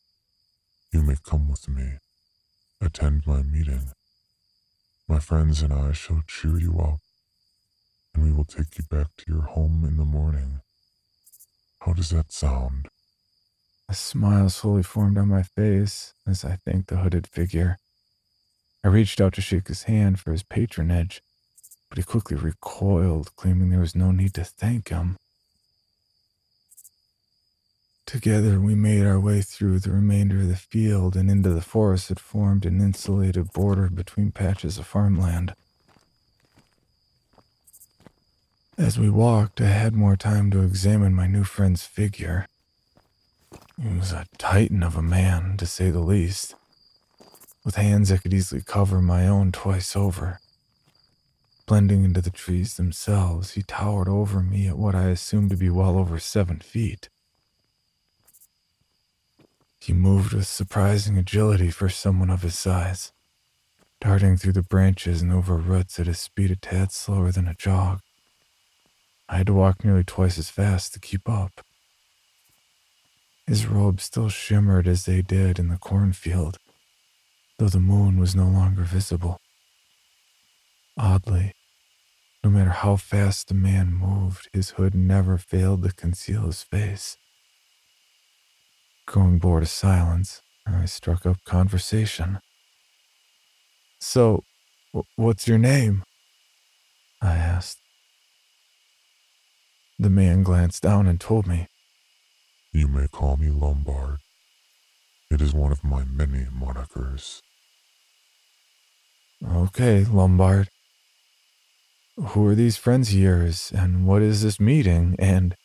You 0.93 1.03
may 1.03 1.17
come 1.23 1.49
with 1.49 1.69
me. 1.69 1.99
Attend 2.81 3.27
my 3.27 3.43
meeting. 3.43 3.91
My 5.09 5.21
friends 5.21 5.63
and 5.63 5.73
I 5.73 5.93
shall 5.93 6.23
cheer 6.27 6.59
you 6.59 6.81
up, 6.81 6.99
and 8.13 8.25
we 8.25 8.33
will 8.33 8.45
take 8.45 8.77
you 8.77 8.85
back 8.91 9.09
to 9.19 9.33
your 9.33 9.43
home 9.43 9.85
in 9.87 9.97
the 9.97 10.05
morning. 10.05 10.61
How 11.83 11.93
does 11.93 12.11
that 12.11 12.33
sound? 12.33 12.89
A 13.89 13.95
smile 13.95 14.51
slowly 14.51 14.83
formed 14.83 15.17
on 15.17 15.29
my 15.29 15.45
face 15.45 16.13
as 16.27 16.45
I 16.45 16.57
thanked 16.57 16.89
the 16.89 16.97
hooded 16.97 17.29
figure. 17.29 17.79
I 18.83 18.89
reached 18.89 19.21
out 19.21 19.35
to 19.35 19.41
shake 19.41 19.69
his 19.69 19.85
hand 19.85 20.19
for 20.19 20.33
his 20.33 20.43
patronage, 20.43 21.23
but 21.89 21.99
he 21.99 22.05
quickly 22.05 22.37
recoiled, 22.37 23.35
claiming 23.37 23.71
there 23.71 23.81
was 23.81 23.95
no 23.95 24.11
need 24.11 24.35
to 24.35 24.45
thank 24.45 24.89
him. 24.89 25.17
Together, 28.07 28.61
we 28.61 28.77
made 28.77 29.05
our 29.05 29.19
way 29.19 29.43
through 29.43 29.81
the 29.81 29.91
remainder 29.91 30.39
of 30.39 30.49
the 30.49 30.57
field 30.57 31.17
and 31.17 31.29
into 31.29 31.51
the 31.51 31.61
forest 31.61 32.09
that 32.09 32.21
formed 32.21 32.65
an 32.65 32.81
insulated 32.81 33.53
border 33.53 33.89
between 33.91 34.31
patches 34.31 34.79
of 34.79 34.87
farmland. 34.87 35.55
As 38.79 38.99
we 38.99 39.11
walked, 39.11 39.61
I 39.61 39.67
had 39.67 39.95
more 39.95 40.17
time 40.17 40.51
to 40.53 40.63
examine 40.63 41.15
my 41.15 41.27
new 41.27 41.45
friend's 41.45 41.85
figure. 41.85 42.47
He 43.83 43.99
was 43.99 44.13
a 44.13 44.27
titan 44.39 44.83
of 44.83 44.97
a 44.97 45.03
man, 45.03 45.57
to 45.57 45.67
say 45.67 45.91
the 45.91 46.01
least, 46.01 46.55
with 47.65 47.75
hands 47.75 48.11
that 48.11 48.23
could 48.23 48.35
easily 48.35 48.63
cover 48.63 49.03
my 49.03 49.27
own 49.27 49.51
twice 49.51 49.97
over. 49.97 50.41
Blending 51.67 52.05
into 52.05 52.21
the 52.21 52.31
trees 52.31 52.77
themselves, 52.77 53.53
he 53.53 53.63
towered 53.63 54.09
over 54.09 54.41
me 54.41 54.69
at 54.69 54.79
what 54.79 54.95
I 54.95 55.09
assumed 55.09 55.51
to 55.51 55.57
be 55.57 55.69
well 55.69 55.99
over 55.99 56.21
seven 56.21 56.61
feet. 56.61 57.09
He 59.81 59.93
moved 59.93 60.33
with 60.33 60.47
surprising 60.47 61.19
agility 61.19 61.71
for 61.71 61.89
someone 61.89 62.31
of 62.31 62.43
his 62.43 62.57
size, 62.57 63.13
darting 64.01 64.37
through 64.37 64.53
the 64.53 64.63
branches 64.63 65.23
and 65.23 65.33
over 65.33 65.57
roots 65.57 65.99
at 65.99 66.07
a 66.07 66.15
speed 66.15 66.53
a 66.53 66.57
tad 66.57 66.93
slower 66.93 67.33
than 67.33 67.49
a 67.49 67.55
jog. 67.55 68.01
I 69.29 69.39
had 69.39 69.49
to 69.49 69.55
walk 69.55 69.85
nearly 69.85 70.05
twice 70.05 70.39
as 70.39 70.51
fast 70.51 70.93
to 70.95 71.01
keep 71.01 71.29
up. 71.29 71.63
His 73.45 73.67
robes 73.67 74.05
still 74.05 74.29
shimmered 74.29 74.87
as 74.87 75.05
they 75.05 75.21
did 75.21 75.59
in 75.59 75.69
the 75.69 75.79
cornfield, 75.79 76.59
though 77.59 77.69
the 77.69 77.81
moon 77.81 78.21
was 78.21 78.37
no 78.37 78.47
longer 78.47 78.83
visible. 78.83 79.41
Oddly, 80.99 81.53
no 82.43 82.51
matter 82.51 82.71
how 82.71 82.97
fast 82.97 83.49
the 83.49 83.55
man 83.55 83.93
moved, 83.93 84.49
his 84.53 84.71
hood 84.71 84.95
never 84.95 85.37
failed 85.37 85.83
to 85.83 85.93
conceal 85.93 86.47
his 86.47 86.63
face. 86.63 87.19
Growing 89.07 89.39
bored 89.39 89.65
of 89.65 89.69
silence, 89.69 90.41
I 90.67 90.87
struck 90.87 91.27
up 91.27 91.37
conversation. 91.45 92.41
So, 94.01 94.43
what's 95.17 95.47
your 95.47 95.59
name? 95.59 96.03
I 97.21 97.35
asked. 97.37 97.79
The 99.99 100.11
man 100.11 100.43
glanced 100.43 100.83
down 100.83 101.07
and 101.07 101.21
told 101.21 101.47
me. 101.47 101.67
You 102.73 102.89
may 102.89 103.07
call 103.09 103.37
me 103.37 103.49
Lombard. 103.49 104.19
It 105.31 105.41
is 105.41 105.53
one 105.53 105.73
of 105.73 105.85
my 105.85 106.05
many 106.05 106.47
monikers. 106.47 107.41
Okay, 109.45 110.05
Lombard. 110.05 110.69
Who 112.17 112.47
are 112.47 112.55
these 112.55 112.77
friends 112.77 113.11
of 113.11 113.15
yours, 113.15 113.73
and 113.75 114.07
what 114.07 114.23
is 114.23 114.43
this 114.43 114.59
meeting? 114.59 115.17
And 115.19 115.57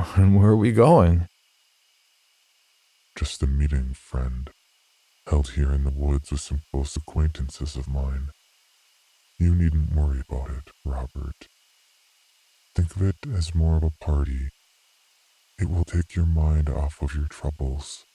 And 0.16 0.36
where 0.36 0.50
are 0.50 0.56
we 0.56 0.72
going? 0.72 1.28
Just 3.16 3.42
a 3.42 3.46
meeting, 3.46 3.92
friend, 3.92 4.50
held 5.26 5.50
here 5.50 5.72
in 5.72 5.84
the 5.84 5.90
woods 5.90 6.30
with 6.30 6.40
some 6.40 6.62
close 6.70 6.96
acquaintances 6.96 7.76
of 7.76 7.88
mine. 7.88 8.28
You 9.38 9.54
needn't 9.54 9.94
worry 9.94 10.22
about 10.28 10.50
it, 10.50 10.72
Robert. 10.84 11.48
Think 12.74 12.96
of 12.96 13.02
it 13.02 13.16
as 13.34 13.54
more 13.54 13.76
of 13.76 13.82
a 13.82 14.04
party. 14.04 14.50
It 15.58 15.68
will 15.68 15.84
take 15.84 16.14
your 16.14 16.26
mind 16.26 16.70
off 16.70 17.02
of 17.02 17.14
your 17.14 17.26
troubles. 17.26 18.06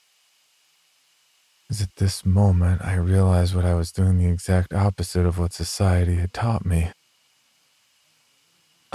Is 1.70 1.82
at 1.82 1.96
this 1.96 2.24
moment 2.24 2.82
I 2.84 2.94
realized 2.96 3.54
what 3.54 3.64
I 3.64 3.74
was 3.74 3.92
doing 3.92 4.18
the 4.18 4.28
exact 4.28 4.72
opposite 4.72 5.26
of 5.26 5.38
what 5.38 5.52
society 5.52 6.16
had 6.16 6.32
taught 6.32 6.64
me. 6.66 6.90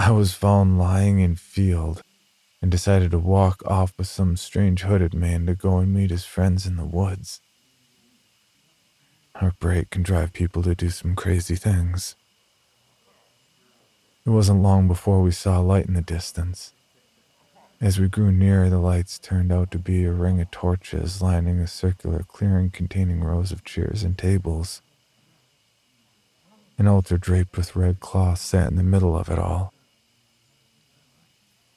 I 0.04 0.10
was 0.10 0.34
found 0.34 0.80
lying 0.80 1.20
in 1.20 1.36
field 1.36 2.02
and 2.60 2.72
decided 2.72 3.12
to 3.12 3.20
walk 3.20 3.62
off 3.64 3.92
with 3.96 4.08
some 4.08 4.36
strange 4.36 4.82
hooded 4.82 5.14
man 5.14 5.46
to 5.46 5.54
go 5.54 5.78
and 5.78 5.94
meet 5.94 6.10
his 6.10 6.24
friends 6.24 6.66
in 6.66 6.74
the 6.74 6.84
woods. 6.84 7.40
Heartbreak 9.36 9.90
can 9.90 10.02
drive 10.02 10.32
people 10.32 10.60
to 10.64 10.74
do 10.74 10.90
some 10.90 11.14
crazy 11.14 11.54
things. 11.54 12.16
It 14.26 14.30
wasn't 14.30 14.64
long 14.64 14.88
before 14.88 15.22
we 15.22 15.30
saw 15.30 15.60
a 15.60 15.62
light 15.62 15.86
in 15.86 15.94
the 15.94 16.02
distance. 16.02 16.72
As 17.80 18.00
we 18.00 18.08
grew 18.08 18.32
nearer, 18.32 18.68
the 18.68 18.80
lights 18.80 19.20
turned 19.20 19.52
out 19.52 19.70
to 19.70 19.78
be 19.78 20.04
a 20.04 20.10
ring 20.10 20.40
of 20.40 20.50
torches 20.50 21.22
lining 21.22 21.60
a 21.60 21.68
circular 21.68 22.24
clearing 22.26 22.70
containing 22.70 23.22
rows 23.22 23.52
of 23.52 23.62
chairs 23.62 24.02
and 24.02 24.18
tables. 24.18 24.82
An 26.76 26.88
altar 26.88 27.18
draped 27.18 27.56
with 27.56 27.76
red 27.76 28.00
cloth 28.00 28.40
sat 28.40 28.68
in 28.68 28.74
the 28.74 28.82
middle 28.82 29.16
of 29.16 29.28
it 29.28 29.38
all. 29.38 29.72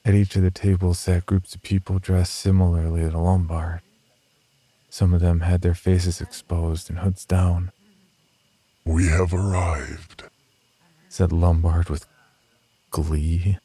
At 0.05 0.13
each 0.13 0.35
of 0.35 0.43
the 0.43 0.51
tables 0.51 0.99
sat 0.99 1.25
groups 1.25 1.55
of 1.55 1.63
people 1.63 1.97
dressed 1.97 2.35
similarly 2.35 3.09
to 3.09 3.17
Lombard. 3.17 3.81
Some 4.87 5.15
of 5.15 5.19
them 5.19 5.39
had 5.39 5.61
their 5.61 5.73
faces 5.73 6.21
exposed 6.21 6.91
and 6.91 6.99
hoods 6.99 7.25
down. 7.25 7.71
We 8.85 9.07
have 9.07 9.33
arrived, 9.33 10.25
said 11.09 11.31
Lombard 11.31 11.89
with 11.89 12.05
glee. 12.91 13.57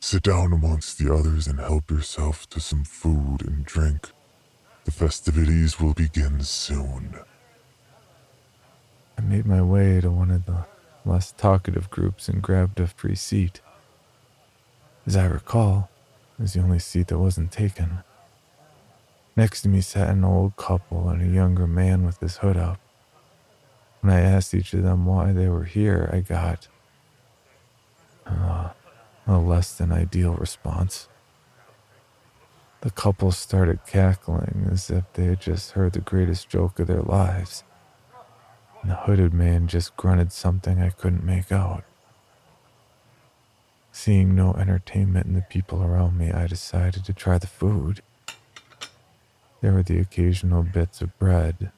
Sit 0.00 0.22
down 0.22 0.54
amongst 0.54 0.96
the 0.96 1.12
others 1.12 1.46
and 1.46 1.60
help 1.60 1.90
yourself 1.90 2.48
to 2.48 2.58
some 2.58 2.84
food 2.84 3.46
and 3.46 3.62
drink. 3.66 4.08
The 4.86 4.90
festivities 4.90 5.78
will 5.78 5.92
begin 5.92 6.42
soon. 6.42 7.14
I 9.18 9.20
made 9.20 9.44
my 9.44 9.60
way 9.60 10.00
to 10.00 10.10
one 10.10 10.30
of 10.30 10.46
the 10.46 10.64
less 11.04 11.32
talkative 11.32 11.90
groups 11.90 12.26
and 12.26 12.40
grabbed 12.40 12.80
a 12.80 12.86
free 12.86 13.14
seat. 13.14 13.60
As 15.10 15.16
I 15.16 15.26
recall, 15.26 15.90
it 16.38 16.42
was 16.42 16.52
the 16.52 16.60
only 16.60 16.78
seat 16.78 17.08
that 17.08 17.18
wasn't 17.18 17.50
taken. 17.50 18.04
Next 19.34 19.62
to 19.62 19.68
me 19.68 19.80
sat 19.80 20.08
an 20.08 20.22
old 20.22 20.54
couple 20.54 21.08
and 21.08 21.20
a 21.20 21.26
younger 21.26 21.66
man 21.66 22.06
with 22.06 22.20
his 22.20 22.36
hood 22.36 22.56
up. 22.56 22.78
When 24.02 24.12
I 24.12 24.20
asked 24.20 24.54
each 24.54 24.72
of 24.72 24.84
them 24.84 25.06
why 25.06 25.32
they 25.32 25.48
were 25.48 25.64
here, 25.64 26.08
I 26.12 26.20
got, 26.20 26.68
uh, 28.24 28.68
a 29.26 29.38
less 29.38 29.76
than 29.76 29.90
ideal 29.90 30.34
response. 30.34 31.08
The 32.82 32.92
couple 32.92 33.32
started 33.32 33.80
cackling 33.88 34.68
as 34.70 34.90
if 34.90 35.12
they 35.14 35.24
had 35.24 35.40
just 35.40 35.72
heard 35.72 35.94
the 35.94 36.00
greatest 36.00 36.48
joke 36.48 36.78
of 36.78 36.86
their 36.86 37.02
lives. 37.02 37.64
And 38.82 38.92
the 38.92 38.94
hooded 38.94 39.34
man 39.34 39.66
just 39.66 39.96
grunted 39.96 40.30
something 40.30 40.80
I 40.80 40.90
couldn't 40.90 41.24
make 41.24 41.50
out. 41.50 41.82
Seeing 43.92 44.34
no 44.34 44.54
entertainment 44.54 45.26
in 45.26 45.34
the 45.34 45.42
people 45.42 45.82
around 45.82 46.16
me, 46.16 46.30
I 46.30 46.46
decided 46.46 47.04
to 47.04 47.12
try 47.12 47.38
the 47.38 47.46
food. 47.46 48.02
There 49.60 49.72
were 49.72 49.82
the 49.82 49.98
occasional 49.98 50.62
bits 50.62 51.02
of 51.02 51.18
bread, 51.18 51.70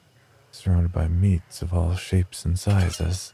surrounded 0.51 0.93
by 0.93 1.07
meats 1.07 1.61
of 1.61 1.73
all 1.73 1.95
shapes 1.95 2.45
and 2.45 2.57
sizes. 2.57 3.33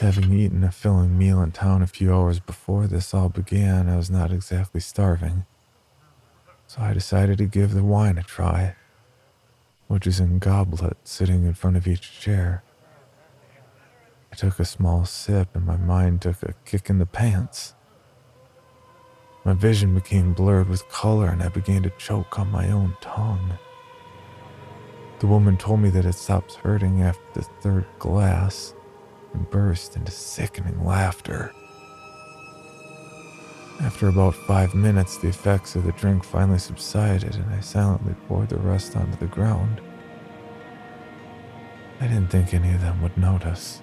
Having 0.00 0.32
eaten 0.32 0.64
a 0.64 0.72
filling 0.72 1.16
meal 1.16 1.40
in 1.40 1.52
town 1.52 1.80
a 1.80 1.86
few 1.86 2.12
hours 2.12 2.40
before 2.40 2.88
this 2.88 3.14
all 3.14 3.28
began, 3.28 3.88
I 3.88 3.96
was 3.96 4.10
not 4.10 4.32
exactly 4.32 4.80
starving. 4.80 5.46
So 6.66 6.82
I 6.82 6.92
decided 6.92 7.38
to 7.38 7.46
give 7.46 7.72
the 7.72 7.84
wine 7.84 8.18
a 8.18 8.24
try, 8.24 8.74
which 9.86 10.06
is 10.06 10.18
in 10.18 10.40
goblets 10.40 11.12
sitting 11.12 11.44
in 11.44 11.54
front 11.54 11.76
of 11.76 11.86
each 11.86 12.20
chair. 12.20 12.64
I 14.34 14.36
took 14.36 14.58
a 14.58 14.64
small 14.64 15.04
sip 15.04 15.54
and 15.54 15.64
my 15.64 15.76
mind 15.76 16.22
took 16.22 16.42
a 16.42 16.54
kick 16.64 16.90
in 16.90 16.98
the 16.98 17.06
pants. 17.06 17.72
My 19.44 19.52
vision 19.52 19.94
became 19.94 20.32
blurred 20.32 20.68
with 20.68 20.88
color 20.88 21.28
and 21.28 21.40
I 21.40 21.50
began 21.50 21.84
to 21.84 21.90
choke 21.98 22.36
on 22.36 22.50
my 22.50 22.68
own 22.72 22.96
tongue. 23.00 23.56
The 25.20 25.28
woman 25.28 25.56
told 25.56 25.78
me 25.78 25.90
that 25.90 26.04
it 26.04 26.14
stops 26.14 26.56
hurting 26.56 27.00
after 27.00 27.22
the 27.32 27.42
third 27.60 27.86
glass 28.00 28.74
and 29.34 29.48
burst 29.50 29.94
into 29.94 30.10
sickening 30.10 30.84
laughter. 30.84 31.52
After 33.82 34.08
about 34.08 34.34
five 34.34 34.74
minutes, 34.74 35.16
the 35.16 35.28
effects 35.28 35.76
of 35.76 35.84
the 35.84 35.92
drink 35.92 36.24
finally 36.24 36.58
subsided, 36.58 37.36
and 37.36 37.54
I 37.54 37.60
silently 37.60 38.16
poured 38.26 38.48
the 38.48 38.56
rest 38.56 38.96
onto 38.96 39.16
the 39.16 39.26
ground. 39.26 39.80
I 42.00 42.08
didn't 42.08 42.32
think 42.32 42.52
any 42.52 42.74
of 42.74 42.80
them 42.80 43.00
would 43.00 43.16
notice. 43.16 43.80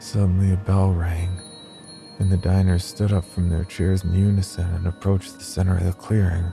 Suddenly, 0.00 0.54
a 0.54 0.56
bell 0.56 0.92
rang, 0.92 1.38
and 2.18 2.32
the 2.32 2.36
diners 2.38 2.84
stood 2.84 3.12
up 3.12 3.24
from 3.24 3.50
their 3.50 3.64
chairs 3.64 4.02
in 4.02 4.14
unison 4.14 4.64
and 4.74 4.86
approached 4.86 5.38
the 5.38 5.44
center 5.44 5.76
of 5.76 5.84
the 5.84 5.92
clearing. 5.92 6.50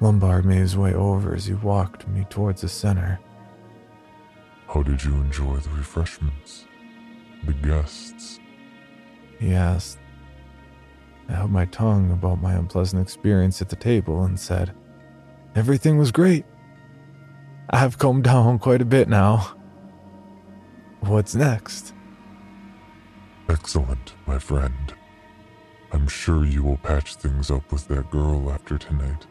Lombard 0.00 0.44
made 0.44 0.58
his 0.58 0.76
way 0.76 0.92
over 0.92 1.36
as 1.36 1.46
he 1.46 1.54
walked 1.54 2.08
me 2.08 2.26
towards 2.28 2.62
the 2.62 2.68
center. 2.68 3.20
How 4.66 4.82
did 4.82 5.04
you 5.04 5.14
enjoy 5.14 5.58
the 5.58 5.70
refreshments? 5.70 6.64
The 7.46 7.52
guests? 7.52 8.40
He 9.38 9.54
asked. 9.54 9.98
I 11.28 11.34
held 11.34 11.52
my 11.52 11.66
tongue 11.66 12.10
about 12.10 12.42
my 12.42 12.54
unpleasant 12.54 13.02
experience 13.02 13.62
at 13.62 13.68
the 13.68 13.76
table 13.76 14.24
and 14.24 14.38
said, 14.38 14.74
Everything 15.54 15.96
was 15.96 16.10
great. 16.10 16.44
I've 17.70 17.98
calmed 17.98 18.24
down 18.24 18.58
quite 18.58 18.82
a 18.82 18.84
bit 18.84 19.08
now. 19.08 19.56
What's 21.06 21.34
next? 21.34 21.92
Excellent, 23.50 24.14
my 24.26 24.38
friend. 24.38 24.94
I'm 25.92 26.08
sure 26.08 26.46
you 26.46 26.62
will 26.62 26.78
patch 26.78 27.16
things 27.16 27.50
up 27.50 27.70
with 27.70 27.86
that 27.88 28.10
girl 28.10 28.50
after 28.50 28.78
tonight, 28.78 29.26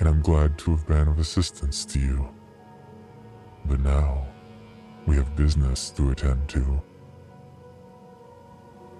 and 0.00 0.08
I'm 0.08 0.20
glad 0.20 0.58
to 0.58 0.72
have 0.72 0.88
been 0.88 1.06
of 1.06 1.20
assistance 1.20 1.84
to 1.84 2.00
you. 2.00 2.28
But 3.64 3.78
now, 3.78 4.26
we 5.06 5.14
have 5.14 5.36
business 5.36 5.90
to 5.90 6.10
attend 6.10 6.48
to. 6.48 6.82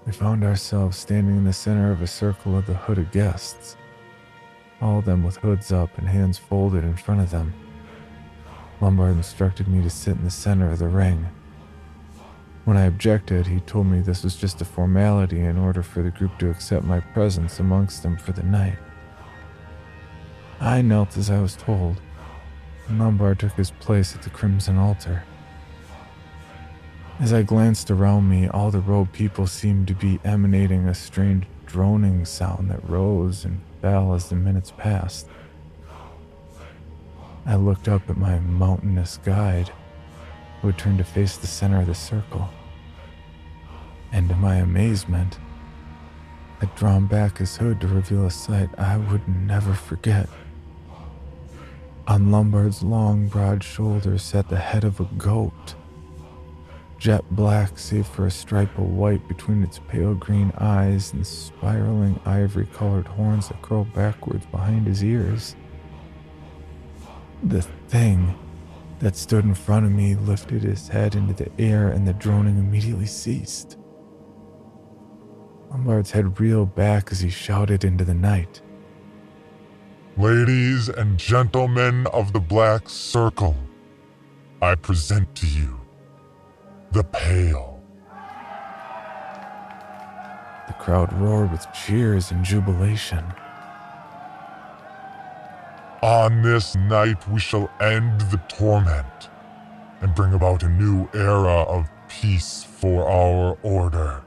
We 0.05 0.13
found 0.13 0.45
ourselves 0.45 0.97
standing 0.97 1.35
in 1.35 1.43
the 1.43 1.51
center 1.51 1.91
of 1.91 2.01
a 2.01 2.07
circle 2.07 2.57
of 2.57 2.65
the 2.65 2.75
hooded 2.75 3.11
guests, 3.11 3.75
all 4.79 4.99
of 4.99 5.05
them 5.05 5.25
with 5.25 5.35
hoods 5.37 5.73
up 5.73 5.97
and 5.97 6.07
hands 6.07 6.37
folded 6.37 6.85
in 6.85 6.95
front 6.95 7.19
of 7.19 7.29
them. 7.29 7.53
Lombard 8.79 9.17
instructed 9.17 9.67
me 9.67 9.83
to 9.83 9.89
sit 9.89 10.15
in 10.15 10.23
the 10.23 10.31
center 10.31 10.71
of 10.71 10.79
the 10.79 10.87
ring. 10.87 11.27
When 12.69 12.77
I 12.77 12.85
objected, 12.85 13.47
he 13.47 13.61
told 13.61 13.87
me 13.87 13.99
this 13.99 14.23
was 14.23 14.35
just 14.35 14.61
a 14.61 14.63
formality 14.63 15.39
in 15.39 15.57
order 15.57 15.81
for 15.81 16.03
the 16.03 16.11
group 16.11 16.37
to 16.37 16.51
accept 16.51 16.85
my 16.85 16.99
presence 16.99 17.59
amongst 17.59 18.03
them 18.03 18.15
for 18.15 18.31
the 18.31 18.43
night. 18.43 18.77
I 20.61 20.83
knelt 20.83 21.17
as 21.17 21.31
I 21.31 21.41
was 21.41 21.55
told, 21.55 21.99
and 22.87 22.99
Lombard 22.99 23.39
took 23.39 23.53
his 23.53 23.71
place 23.71 24.15
at 24.15 24.21
the 24.21 24.29
crimson 24.29 24.77
altar. 24.77 25.23
As 27.19 27.33
I 27.33 27.41
glanced 27.41 27.89
around 27.89 28.29
me, 28.29 28.47
all 28.47 28.69
the 28.69 28.81
robed 28.81 29.13
people 29.13 29.47
seemed 29.47 29.87
to 29.87 29.95
be 29.95 30.19
emanating 30.23 30.87
a 30.87 30.93
strange 30.93 31.47
droning 31.65 32.23
sound 32.23 32.69
that 32.69 32.87
rose 32.87 33.45
and 33.45 33.61
fell 33.81 34.13
as 34.13 34.29
the 34.29 34.35
minutes 34.35 34.71
passed. 34.77 35.27
I 37.47 37.55
looked 37.55 37.87
up 37.87 38.07
at 38.11 38.17
my 38.17 38.37
mountainous 38.37 39.17
guide, 39.17 39.71
who 40.61 40.67
had 40.67 40.77
turned 40.77 40.99
to 40.99 41.03
face 41.03 41.35
the 41.35 41.47
center 41.47 41.79
of 41.79 41.87
the 41.87 41.95
circle. 41.95 42.47
And 44.11 44.29
to 44.29 44.35
my 44.35 44.55
amazement, 44.55 45.39
had 46.59 46.75
drawn 46.75 47.05
back 47.05 47.37
his 47.37 47.57
hood 47.57 47.79
to 47.81 47.87
reveal 47.87 48.25
a 48.25 48.31
sight 48.31 48.69
I 48.77 48.97
would 48.97 49.27
never 49.27 49.73
forget. 49.73 50.27
On 52.07 52.31
Lombard's 52.31 52.83
long, 52.83 53.27
broad 53.27 53.63
shoulders 53.63 54.23
sat 54.23 54.49
the 54.49 54.57
head 54.57 54.83
of 54.83 54.99
a 54.99 55.05
goat 55.17 55.75
jet 56.99 57.23
black 57.31 57.79
save 57.79 58.05
for 58.05 58.27
a 58.27 58.31
stripe 58.31 58.77
of 58.77 58.83
white 58.83 59.25
between 59.27 59.63
its 59.63 59.79
pale 59.87 60.13
green 60.13 60.51
eyes 60.57 61.13
and 61.13 61.25
spiraling 61.25 62.19
ivory 62.25 62.67
colored 62.73 63.07
horns 63.07 63.47
that 63.47 63.61
curled 63.61 63.91
backwards 63.93 64.45
behind 64.47 64.85
his 64.85 65.03
ears. 65.03 65.55
The 67.41 67.61
thing 67.87 68.37
that 68.99 69.15
stood 69.15 69.45
in 69.45 69.53
front 69.53 69.85
of 69.85 69.93
me 69.93 70.15
lifted 70.15 70.61
his 70.61 70.89
head 70.89 71.15
into 71.15 71.33
the 71.33 71.49
air 71.57 71.87
and 71.87 72.05
the 72.05 72.13
droning 72.13 72.57
immediately 72.57 73.05
ceased. 73.05 73.77
Lombard's 75.69 76.09
head 76.09 76.39
reeled 76.39 76.73
back 76.73 77.11
as 77.11 77.19
he 77.19 77.29
shouted 77.29 77.83
into 77.83 78.03
the 78.03 78.13
night. 78.15 78.61
Ladies 80.17 80.89
and 80.89 81.17
gentlemen 81.17 82.07
of 82.07 82.33
the 82.33 82.39
Black 82.39 82.89
Circle, 82.89 83.55
I 84.61 84.73
present 84.75 85.35
to 85.35 85.47
you 85.47 85.79
the 86.91 87.03
Pale. 87.03 87.81
The 90.67 90.73
crowd 90.73 91.13
roared 91.13 91.51
with 91.51 91.67
cheers 91.71 92.31
and 92.31 92.43
jubilation. 92.43 93.23
On 96.01 96.41
this 96.41 96.75
night 96.75 97.27
we 97.29 97.39
shall 97.39 97.69
end 97.79 98.21
the 98.21 98.41
torment 98.47 99.29
and 100.01 100.15
bring 100.15 100.33
about 100.33 100.63
a 100.63 100.69
new 100.69 101.07
era 101.13 101.61
of 101.63 101.87
peace 102.07 102.63
for 102.63 103.07
our 103.07 103.57
order. 103.61 104.23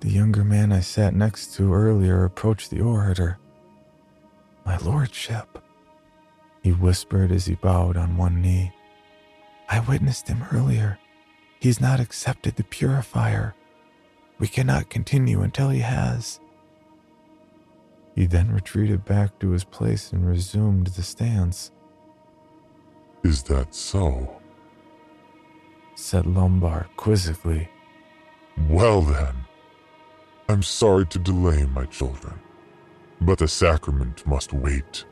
The 0.00 0.10
younger 0.10 0.44
man 0.44 0.70
I 0.72 0.80
sat 0.80 1.14
next 1.14 1.54
to 1.54 1.74
earlier 1.74 2.24
approached 2.24 2.70
the 2.70 2.80
orator. 2.80 3.38
My 4.64 4.76
lordship, 4.78 5.58
he 6.62 6.70
whispered 6.72 7.32
as 7.32 7.46
he 7.46 7.56
bowed 7.56 7.96
on 7.96 8.16
one 8.16 8.40
knee. 8.40 8.72
I 9.68 9.80
witnessed 9.80 10.28
him 10.28 10.44
earlier. 10.52 10.98
He's 11.60 11.80
not 11.80 12.00
accepted 12.00 12.56
the 12.56 12.64
purifier. 12.64 13.54
We 14.38 14.46
cannot 14.46 14.88
continue 14.88 15.42
until 15.42 15.70
he 15.70 15.80
has. 15.80 16.38
He 18.14 18.26
then 18.26 18.52
retreated 18.52 19.04
back 19.04 19.38
to 19.40 19.50
his 19.50 19.64
place 19.64 20.12
and 20.12 20.26
resumed 20.26 20.88
the 20.88 21.02
stance. 21.02 21.72
Is 23.24 23.42
that 23.44 23.74
so? 23.74 24.40
said 25.96 26.26
Lombard 26.26 26.86
quizzically. 26.96 27.68
Well 28.68 29.02
then, 29.02 29.44
I'm 30.50 30.62
sorry 30.62 31.04
to 31.08 31.18
delay 31.18 31.66
my 31.66 31.84
children, 31.84 32.40
but 33.20 33.38
the 33.38 33.48
sacrament 33.48 34.26
must 34.26 34.54
wait. 34.54 35.04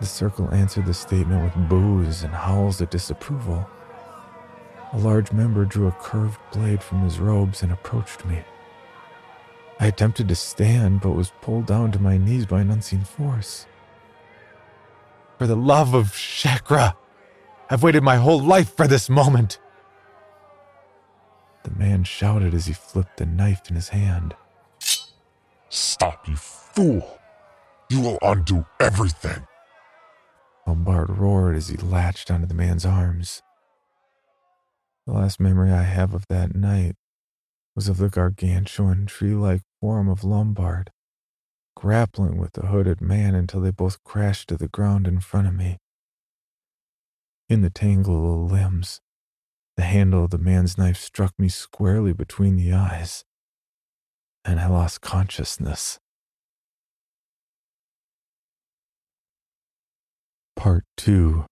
The 0.00 0.04
circle 0.04 0.52
answered 0.52 0.84
the 0.84 0.92
statement 0.92 1.42
with 1.42 1.68
boos 1.70 2.22
and 2.22 2.34
howls 2.34 2.82
of 2.82 2.90
disapproval. 2.90 3.66
A 4.92 4.98
large 4.98 5.32
member 5.32 5.64
drew 5.64 5.88
a 5.88 5.92
curved 5.92 6.38
blade 6.52 6.82
from 6.82 7.00
his 7.00 7.18
robes 7.18 7.62
and 7.62 7.72
approached 7.72 8.26
me. 8.26 8.42
I 9.80 9.86
attempted 9.86 10.28
to 10.28 10.34
stand, 10.34 11.00
but 11.00 11.12
was 11.12 11.32
pulled 11.40 11.64
down 11.64 11.92
to 11.92 11.98
my 11.98 12.18
knees 12.18 12.44
by 12.44 12.60
an 12.60 12.70
unseen 12.70 13.04
force. 13.04 13.64
For 15.38 15.46
the 15.46 15.56
love 15.56 15.94
of 15.94 16.14
Shakra, 16.14 16.94
I've 17.70 17.82
waited 17.82 18.02
my 18.02 18.16
whole 18.16 18.40
life 18.40 18.76
for 18.76 18.86
this 18.86 19.08
moment. 19.08 19.58
The 21.68 21.78
man 21.78 22.04
shouted 22.04 22.54
as 22.54 22.64
he 22.64 22.72
flipped 22.72 23.18
the 23.18 23.26
knife 23.26 23.68
in 23.68 23.76
his 23.76 23.90
hand. 23.90 24.34
Stop, 25.68 26.26
you 26.26 26.34
fool! 26.34 27.20
You 27.90 28.00
will 28.00 28.18
undo 28.22 28.64
everything! 28.80 29.46
Lombard 30.66 31.10
roared 31.10 31.56
as 31.56 31.68
he 31.68 31.76
latched 31.76 32.30
onto 32.30 32.46
the 32.46 32.54
man's 32.54 32.86
arms. 32.86 33.42
The 35.06 35.12
last 35.12 35.40
memory 35.40 35.70
I 35.70 35.82
have 35.82 36.14
of 36.14 36.26
that 36.28 36.54
night 36.54 36.96
was 37.74 37.86
of 37.86 37.98
the 37.98 38.08
gargantuan 38.08 39.04
tree 39.04 39.34
like 39.34 39.60
form 39.78 40.08
of 40.08 40.24
Lombard, 40.24 40.90
grappling 41.76 42.38
with 42.38 42.52
the 42.52 42.68
hooded 42.68 43.02
man 43.02 43.34
until 43.34 43.60
they 43.60 43.72
both 43.72 44.02
crashed 44.04 44.48
to 44.48 44.56
the 44.56 44.68
ground 44.68 45.06
in 45.06 45.20
front 45.20 45.46
of 45.46 45.54
me. 45.54 45.76
In 47.50 47.60
the 47.60 47.70
tangle 47.70 48.46
of 48.46 48.52
limbs, 48.52 49.02
the 49.78 49.84
handle 49.84 50.24
of 50.24 50.30
the 50.30 50.38
man's 50.38 50.76
knife 50.76 50.96
struck 50.96 51.32
me 51.38 51.48
squarely 51.48 52.12
between 52.12 52.56
the 52.56 52.72
eyes, 52.72 53.24
and 54.44 54.58
I 54.58 54.66
lost 54.66 55.00
consciousness. 55.02 56.00
Part 60.56 60.82
2 60.96 61.44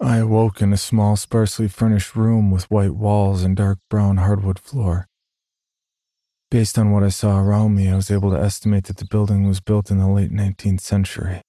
I 0.00 0.18
awoke 0.18 0.62
in 0.62 0.72
a 0.72 0.76
small, 0.76 1.16
sparsely 1.16 1.66
furnished 1.66 2.14
room 2.14 2.52
with 2.52 2.70
white 2.70 2.94
walls 2.94 3.42
and 3.42 3.56
dark 3.56 3.78
brown 3.90 4.18
hardwood 4.18 4.60
floor. 4.60 5.08
Based 6.52 6.78
on 6.78 6.92
what 6.92 7.02
I 7.02 7.08
saw 7.08 7.40
around 7.40 7.74
me, 7.74 7.88
I 7.88 7.96
was 7.96 8.12
able 8.12 8.30
to 8.30 8.40
estimate 8.40 8.84
that 8.84 8.98
the 8.98 9.06
building 9.06 9.48
was 9.48 9.58
built 9.58 9.90
in 9.90 9.98
the 9.98 10.06
late 10.06 10.30
19th 10.30 10.82
century. 10.82 11.42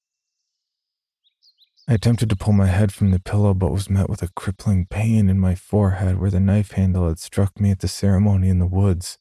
I 1.85 1.95
attempted 1.95 2.29
to 2.29 2.37
pull 2.37 2.53
my 2.53 2.67
head 2.67 2.93
from 2.93 3.11
the 3.11 3.19
pillow, 3.19 3.53
but 3.53 3.71
was 3.71 3.89
met 3.89 4.09
with 4.09 4.21
a 4.21 4.29
crippling 4.29 4.85
pain 4.85 5.29
in 5.29 5.37
my 5.37 5.53
forehead 5.53 6.17
where 6.17 6.31
the 6.31 6.39
knife 6.39 6.71
handle 6.71 7.09
had 7.09 7.19
struck 7.19 7.59
me 7.59 7.71
at 7.71 7.79
the 7.79 7.89
ceremony 7.89 8.47
in 8.47 8.59
the 8.59 8.65
woods. 8.65 9.17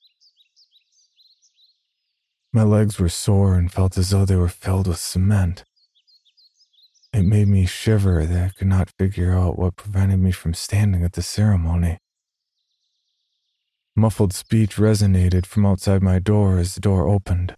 My 2.53 2.63
legs 2.63 3.01
were 3.01 3.09
sore 3.09 3.57
and 3.57 3.73
felt 3.73 3.99
as 3.99 4.11
though 4.11 4.25
they 4.25 4.37
were 4.37 4.49
filled 4.49 4.87
with 4.87 4.99
cement. 4.99 5.65
It 7.13 7.25
made 7.25 7.49
me 7.49 7.67
shiver 7.67 8.25
that 8.27 8.45
I 8.45 8.49
could 8.57 8.69
not 8.69 8.93
figure 8.97 9.33
out 9.33 9.59
what 9.59 9.77
prevented 9.77 10.21
me 10.21 10.31
from 10.31 10.55
standing 10.55 11.03
at 11.03 11.15
the 11.15 11.23
ceremony. 11.23 11.99
Muffled 13.97 14.33
speech 14.33 14.77
resonated 14.77 15.47
from 15.47 15.67
outside 15.67 16.03
my 16.03 16.21
door 16.21 16.59
as 16.59 16.75
the 16.75 16.81
door 16.81 17.09
opened. 17.09 17.57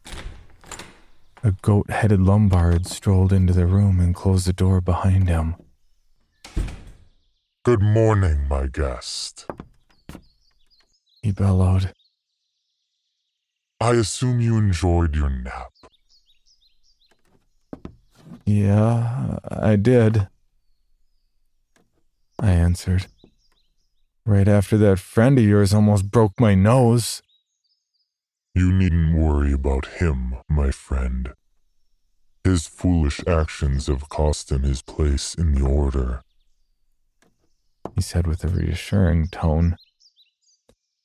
A 1.47 1.53
goat 1.61 1.91
headed 1.91 2.23
Lombard 2.23 2.87
strolled 2.87 3.31
into 3.31 3.53
the 3.53 3.67
room 3.67 4.01
and 4.01 4.15
closed 4.15 4.47
the 4.47 4.55
door 4.55 4.81
behind 4.81 5.29
him. 5.29 5.57
Good 7.67 7.83
morning, 7.83 8.49
my 8.49 8.67
guest. 8.67 9.45
He 11.23 11.33
bellowed. 11.33 11.93
I 13.79 13.91
assume 13.91 14.41
you 14.41 14.57
enjoyed 14.57 15.15
your 15.15 15.29
nap. 15.29 15.73
Yeah, 18.47 19.39
I 19.47 19.77
did. 19.77 20.29
I 22.39 22.53
answered. 22.53 23.09
Right 24.25 24.49
after 24.49 24.79
that 24.79 24.99
friend 24.99 25.39
of 25.39 25.45
yours 25.45 25.75
almost 25.75 26.11
broke 26.11 26.41
my 26.41 26.55
nose. 26.55 27.21
You 28.57 28.73
needn't 28.73 29.17
worry 29.17 29.53
about 29.53 29.87
him, 29.87 30.37
my 30.49 30.71
friend. 30.71 31.33
His 32.45 32.69
foolish 32.69 33.21
actions 33.27 33.89
have 33.89 34.09
cost 34.09 34.53
him 34.53 34.63
his 34.63 34.81
place 34.81 35.35
in 35.35 35.55
the 35.55 35.67
Order. 35.67 36.23
He 37.97 38.01
said 38.01 38.29
with 38.29 38.45
a 38.45 38.49
reassuring 38.49 39.27
tone. 39.29 39.77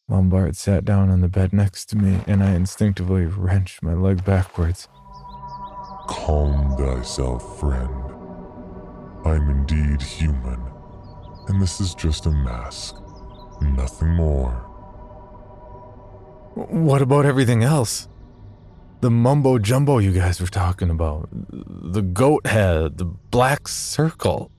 Lombard 0.08 0.58
sat 0.58 0.86
down 0.86 1.10
on 1.10 1.22
the 1.22 1.28
bed 1.28 1.52
next 1.52 1.86
to 1.86 1.96
me, 1.96 2.20
and 2.28 2.44
I 2.44 2.52
instinctively 2.52 3.26
wrenched 3.26 3.82
my 3.82 3.94
leg 3.94 4.24
backwards. 4.24 4.88
Calm 6.08 6.78
thyself, 6.78 7.60
friend. 7.60 8.12
I'm 9.26 9.50
indeed 9.50 10.04
human, 10.04 10.62
and 11.48 11.60
this 11.60 11.82
is 11.82 11.96
just 11.96 12.28
a 12.28 12.32
mask, 12.32 12.96
nothing 13.60 14.10
more. 14.10 14.69
What 16.68 17.02
about 17.02 17.26
everything 17.26 17.64
else? 17.64 18.10
The 19.00 19.10
mumbo 19.10 19.60
jumbo 19.60 20.00
you 20.00 20.12
guys 20.12 20.42
were 20.42 20.48
talking 20.48 20.90
about, 20.90 21.30
the 21.32 22.02
goat 22.02 22.46
head, 22.46 22.98
the 22.98 23.06
black 23.06 23.70
circle. 23.70 24.52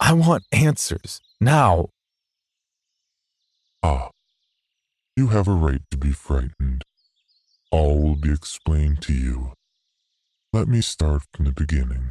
I 0.00 0.14
want 0.14 0.44
answers 0.52 1.20
now. 1.38 1.90
Ah, 3.82 4.08
you 5.16 5.28
have 5.28 5.46
a 5.48 5.52
right 5.52 5.82
to 5.90 5.98
be 5.98 6.12
frightened. 6.12 6.82
All 7.70 8.00
will 8.00 8.16
be 8.16 8.32
explained 8.32 9.02
to 9.02 9.12
you. 9.12 9.52
Let 10.54 10.66
me 10.66 10.80
start 10.80 11.24
from 11.34 11.44
the 11.44 11.52
beginning. 11.52 12.10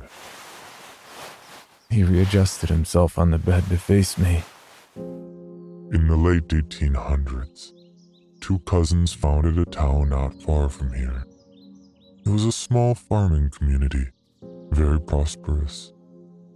He 1.89 2.03
readjusted 2.03 2.69
himself 2.69 3.17
on 3.17 3.31
the 3.31 3.39
bed 3.39 3.63
to 3.69 3.77
face 3.77 4.15
me. 4.15 4.43
In 4.95 6.07
the 6.07 6.15
late 6.15 6.47
1800s, 6.49 7.73
two 8.41 8.59
cousins 8.59 9.13
founded 9.13 9.57
a 9.57 9.65
town 9.65 10.09
not 10.09 10.41
far 10.41 10.69
from 10.69 10.93
here. 10.93 11.25
It 12.25 12.29
was 12.29 12.45
a 12.45 12.51
small 12.51 12.95
farming 12.95 13.49
community, 13.49 14.07
very 14.71 14.99
prosperous, 14.99 15.93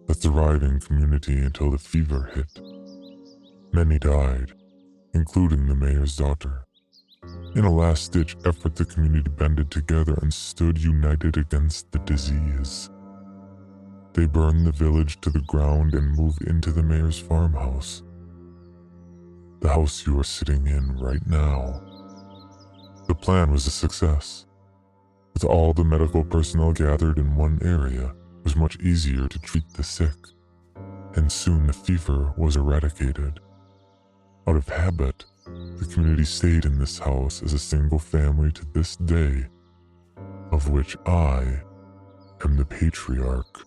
a 0.09 0.13
thriving 0.13 0.79
community 0.79 1.39
until 1.39 1.71
the 1.71 1.77
fever 1.77 2.29
hit. 2.33 2.59
Many 3.71 3.99
died, 3.99 4.53
including 5.13 5.67
the 5.67 5.75
mayor's 5.75 6.15
daughter. 6.15 6.65
In 7.55 7.65
a 7.65 7.73
last 7.73 8.11
ditch 8.11 8.35
effort, 8.45 8.75
the 8.75 8.85
community 8.85 9.29
banded 9.29 9.71
together 9.71 10.17
and 10.21 10.33
stood 10.33 10.77
united 10.77 11.37
against 11.37 11.91
the 11.91 11.99
disease. 11.99 12.89
They 14.13 14.25
burned 14.25 14.67
the 14.67 14.71
village 14.71 15.19
to 15.21 15.29
the 15.29 15.41
ground 15.41 15.93
and 15.93 16.15
moved 16.15 16.43
into 16.43 16.71
the 16.71 16.83
mayor's 16.83 17.19
farmhouse. 17.19 18.03
The 19.63 19.69
house 19.69 20.05
you 20.05 20.19
are 20.19 20.25
sitting 20.25 20.67
in 20.67 20.97
right 20.97 21.25
now. 21.25 21.81
The 23.07 23.15
plan 23.15 23.49
was 23.49 23.65
a 23.65 23.71
success. 23.71 24.45
With 25.33 25.45
all 25.45 25.71
the 25.71 25.85
medical 25.85 26.25
personnel 26.25 26.73
gathered 26.73 27.17
in 27.17 27.37
one 27.37 27.59
area, 27.63 28.07
it 28.07 28.43
was 28.43 28.57
much 28.57 28.77
easier 28.81 29.25
to 29.29 29.39
treat 29.39 29.63
the 29.73 29.83
sick. 29.83 30.11
and 31.15 31.31
soon 31.31 31.67
the 31.67 31.73
fever 31.73 32.33
was 32.35 32.57
eradicated. 32.57 33.39
Out 34.47 34.57
of 34.57 34.67
habit, 34.67 35.23
the 35.45 35.87
community 35.93 36.25
stayed 36.25 36.65
in 36.65 36.77
this 36.77 36.99
house 36.99 37.41
as 37.41 37.53
a 37.53 37.59
single 37.59 37.99
family 37.99 38.51
to 38.51 38.65
this 38.73 38.97
day, 38.97 39.45
of 40.51 40.69
which 40.69 40.97
I 41.05 41.61
am 42.43 42.57
the 42.57 42.65
patriarch. 42.65 43.65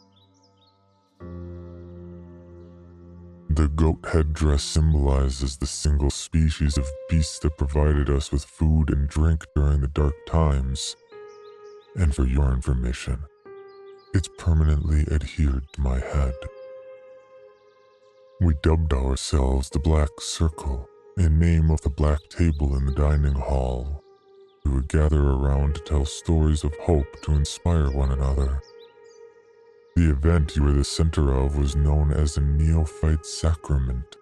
The 3.48 3.68
goat 3.68 4.04
headdress 4.04 4.62
symbolizes 4.62 5.56
the 5.56 5.66
single 5.66 6.10
species 6.10 6.76
of 6.76 6.86
beast 7.08 7.42
that 7.42 7.56
provided 7.56 8.10
us 8.10 8.32
with 8.32 8.44
food 8.44 8.90
and 8.90 9.08
drink 9.08 9.46
during 9.54 9.80
the 9.80 9.88
dark 9.88 10.14
times. 10.26 10.96
And 11.96 12.14
for 12.14 12.26
your 12.26 12.52
information, 12.52 13.20
it's 14.12 14.28
permanently 14.36 15.06
adhered 15.12 15.64
to 15.72 15.80
my 15.80 16.00
head. 16.00 16.34
We 18.40 18.54
dubbed 18.62 18.92
ourselves 18.92 19.70
the 19.70 19.78
Black 19.78 20.10
Circle 20.20 20.88
in 21.16 21.38
name 21.38 21.70
of 21.70 21.80
the 21.82 21.88
black 21.88 22.20
table 22.28 22.76
in 22.76 22.84
the 22.84 22.92
dining 22.92 23.34
hall. 23.34 24.02
We 24.64 24.72
would 24.72 24.88
gather 24.88 25.22
around 25.22 25.76
to 25.76 25.80
tell 25.82 26.04
stories 26.04 26.64
of 26.64 26.74
hope 26.82 27.22
to 27.22 27.32
inspire 27.32 27.90
one 27.90 28.10
another. 28.10 28.60
The 29.96 30.10
event 30.10 30.54
you 30.54 30.62
were 30.62 30.72
the 30.72 30.84
center 30.84 31.32
of 31.32 31.56
was 31.56 31.74
known 31.74 32.12
as 32.12 32.36
the 32.36 32.42
Neophyte 32.42 33.26
Sacrament. 33.26 34.16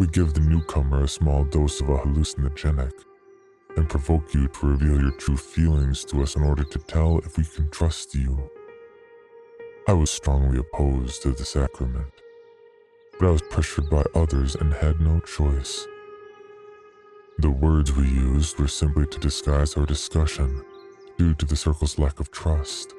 We 0.00 0.08
give 0.08 0.34
the 0.34 0.40
newcomer 0.40 1.04
a 1.04 1.08
small 1.08 1.44
dose 1.44 1.80
of 1.80 1.90
a 1.90 1.98
hallucinogenic 1.98 2.92
and 3.76 3.88
provoke 3.88 4.34
you 4.34 4.48
to 4.48 4.66
reveal 4.66 5.00
your 5.00 5.12
true 5.12 5.36
feelings 5.36 6.04
to 6.06 6.22
us 6.22 6.34
in 6.34 6.42
order 6.42 6.64
to 6.64 6.78
tell 6.80 7.18
if 7.18 7.38
we 7.38 7.44
can 7.44 7.70
trust 7.70 8.14
you. 8.14 8.50
I 9.86 9.92
was 9.92 10.10
strongly 10.10 10.58
opposed 10.58 11.22
to 11.22 11.30
the 11.30 11.44
sacrament 11.44 12.12
but 13.20 13.28
I 13.28 13.32
was 13.32 13.42
pressured 13.42 13.90
by 13.90 14.02
others 14.14 14.54
and 14.54 14.72
had 14.72 14.98
no 14.98 15.20
choice. 15.20 15.86
The 17.38 17.50
words 17.50 17.92
we 17.92 18.04
used 18.04 18.58
were 18.58 18.66
simply 18.66 19.06
to 19.08 19.18
disguise 19.18 19.76
our 19.76 19.84
discussion 19.84 20.64
due 21.18 21.34
to 21.34 21.44
the 21.44 21.56
circle's 21.56 21.98
lack 21.98 22.18
of 22.18 22.30
trust. 22.30 22.94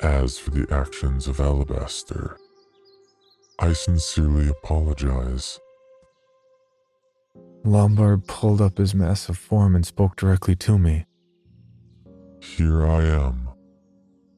As 0.00 0.38
for 0.38 0.50
the 0.50 0.72
actions 0.72 1.26
of 1.26 1.40
Alabaster, 1.40 2.36
I 3.58 3.72
sincerely 3.72 4.48
apologize. 4.48 5.58
Lombard 7.64 8.24
pulled 8.28 8.60
up 8.60 8.78
his 8.78 8.94
massive 8.94 9.36
form 9.36 9.74
and 9.74 9.84
spoke 9.84 10.14
directly 10.14 10.54
to 10.54 10.78
me. 10.78 11.06
Here 12.40 12.86
I 12.86 13.02
am, 13.06 13.48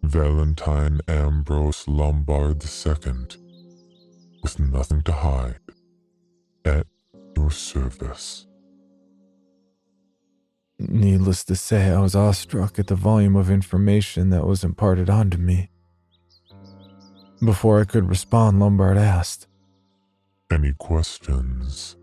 Valentine 0.02 1.00
Ambrose 1.06 1.86
Lombard 1.86 2.64
II 2.64 3.26
with 4.42 4.58
nothing 4.58 5.02
to 5.02 5.12
hide, 5.12 5.60
at 6.64 6.86
your 7.36 7.50
service. 7.50 8.46
Needless 10.88 11.44
to 11.44 11.56
say, 11.56 11.90
I 11.90 12.00
was 12.00 12.14
awestruck 12.14 12.78
at 12.78 12.86
the 12.86 12.94
volume 12.94 13.36
of 13.36 13.50
information 13.50 14.30
that 14.30 14.46
was 14.46 14.64
imparted 14.64 15.10
onto 15.10 15.36
me. 15.36 15.68
Before 17.44 17.80
I 17.80 17.84
could 17.84 18.08
respond, 18.08 18.60
Lombard 18.60 18.96
asked, 18.96 19.46
Any 20.50 20.72
questions? 20.78 21.96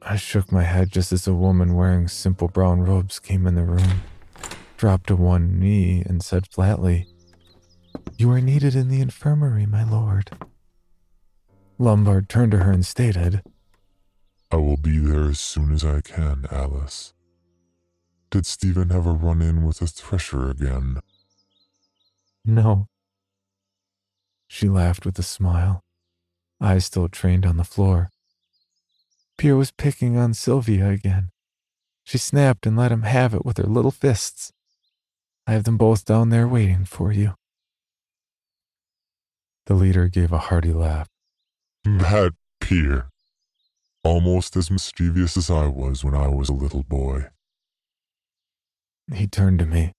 I 0.00 0.16
shook 0.16 0.50
my 0.50 0.62
head 0.62 0.90
just 0.90 1.12
as 1.12 1.26
a 1.26 1.34
woman 1.34 1.74
wearing 1.74 2.08
simple 2.08 2.48
brown 2.48 2.80
robes 2.80 3.18
came 3.18 3.46
in 3.46 3.56
the 3.56 3.64
room, 3.64 4.00
dropped 4.78 5.08
to 5.08 5.16
one 5.16 5.60
knee, 5.60 6.02
and 6.06 6.24
said 6.24 6.46
flatly, 6.46 7.08
You 8.16 8.30
are 8.30 8.40
needed 8.40 8.74
in 8.74 8.88
the 8.88 9.02
infirmary, 9.02 9.66
my 9.66 9.84
lord. 9.84 10.30
Lombard 11.78 12.30
turned 12.30 12.52
to 12.52 12.58
her 12.58 12.72
and 12.72 12.86
stated, 12.86 13.42
I 14.50 14.56
will 14.56 14.76
be 14.76 14.98
there 14.98 15.24
as 15.24 15.40
soon 15.40 15.72
as 15.72 15.84
I 15.84 16.00
can, 16.00 16.46
Alice. 16.50 17.12
Did 18.30 18.46
Stephen 18.46 18.90
have 18.90 19.06
a 19.06 19.12
run 19.12 19.42
in 19.42 19.64
with 19.64 19.82
a 19.82 19.86
thresher 19.86 20.50
again? 20.50 20.98
No. 22.44 22.86
She 24.46 24.68
laughed 24.68 25.04
with 25.04 25.18
a 25.18 25.24
smile, 25.24 25.82
eyes 26.60 26.86
still 26.86 27.08
trained 27.08 27.44
on 27.44 27.56
the 27.56 27.64
floor. 27.64 28.10
Pierre 29.36 29.56
was 29.56 29.72
picking 29.72 30.16
on 30.16 30.34
Sylvia 30.34 30.88
again. 30.90 31.30
She 32.04 32.18
snapped 32.18 32.66
and 32.66 32.76
let 32.76 32.92
him 32.92 33.02
have 33.02 33.34
it 33.34 33.44
with 33.44 33.58
her 33.58 33.64
little 33.64 33.90
fists. 33.90 34.52
I 35.46 35.52
have 35.52 35.64
them 35.64 35.76
both 35.76 36.04
down 36.04 36.30
there 36.30 36.46
waiting 36.46 36.84
for 36.84 37.12
you. 37.12 37.34
The 39.66 39.74
leader 39.74 40.08
gave 40.08 40.32
a 40.32 40.38
hearty 40.38 40.72
laugh. 40.72 41.08
That 41.84 42.34
Pierre. 42.60 43.10
Almost 44.06 44.54
as 44.54 44.70
mischievous 44.70 45.36
as 45.36 45.50
I 45.50 45.66
was 45.66 46.04
when 46.04 46.14
I 46.14 46.28
was 46.28 46.48
a 46.48 46.52
little 46.52 46.84
boy. 46.84 47.26
He 49.12 49.26
turned 49.26 49.58
to 49.58 49.66
me. 49.66 49.94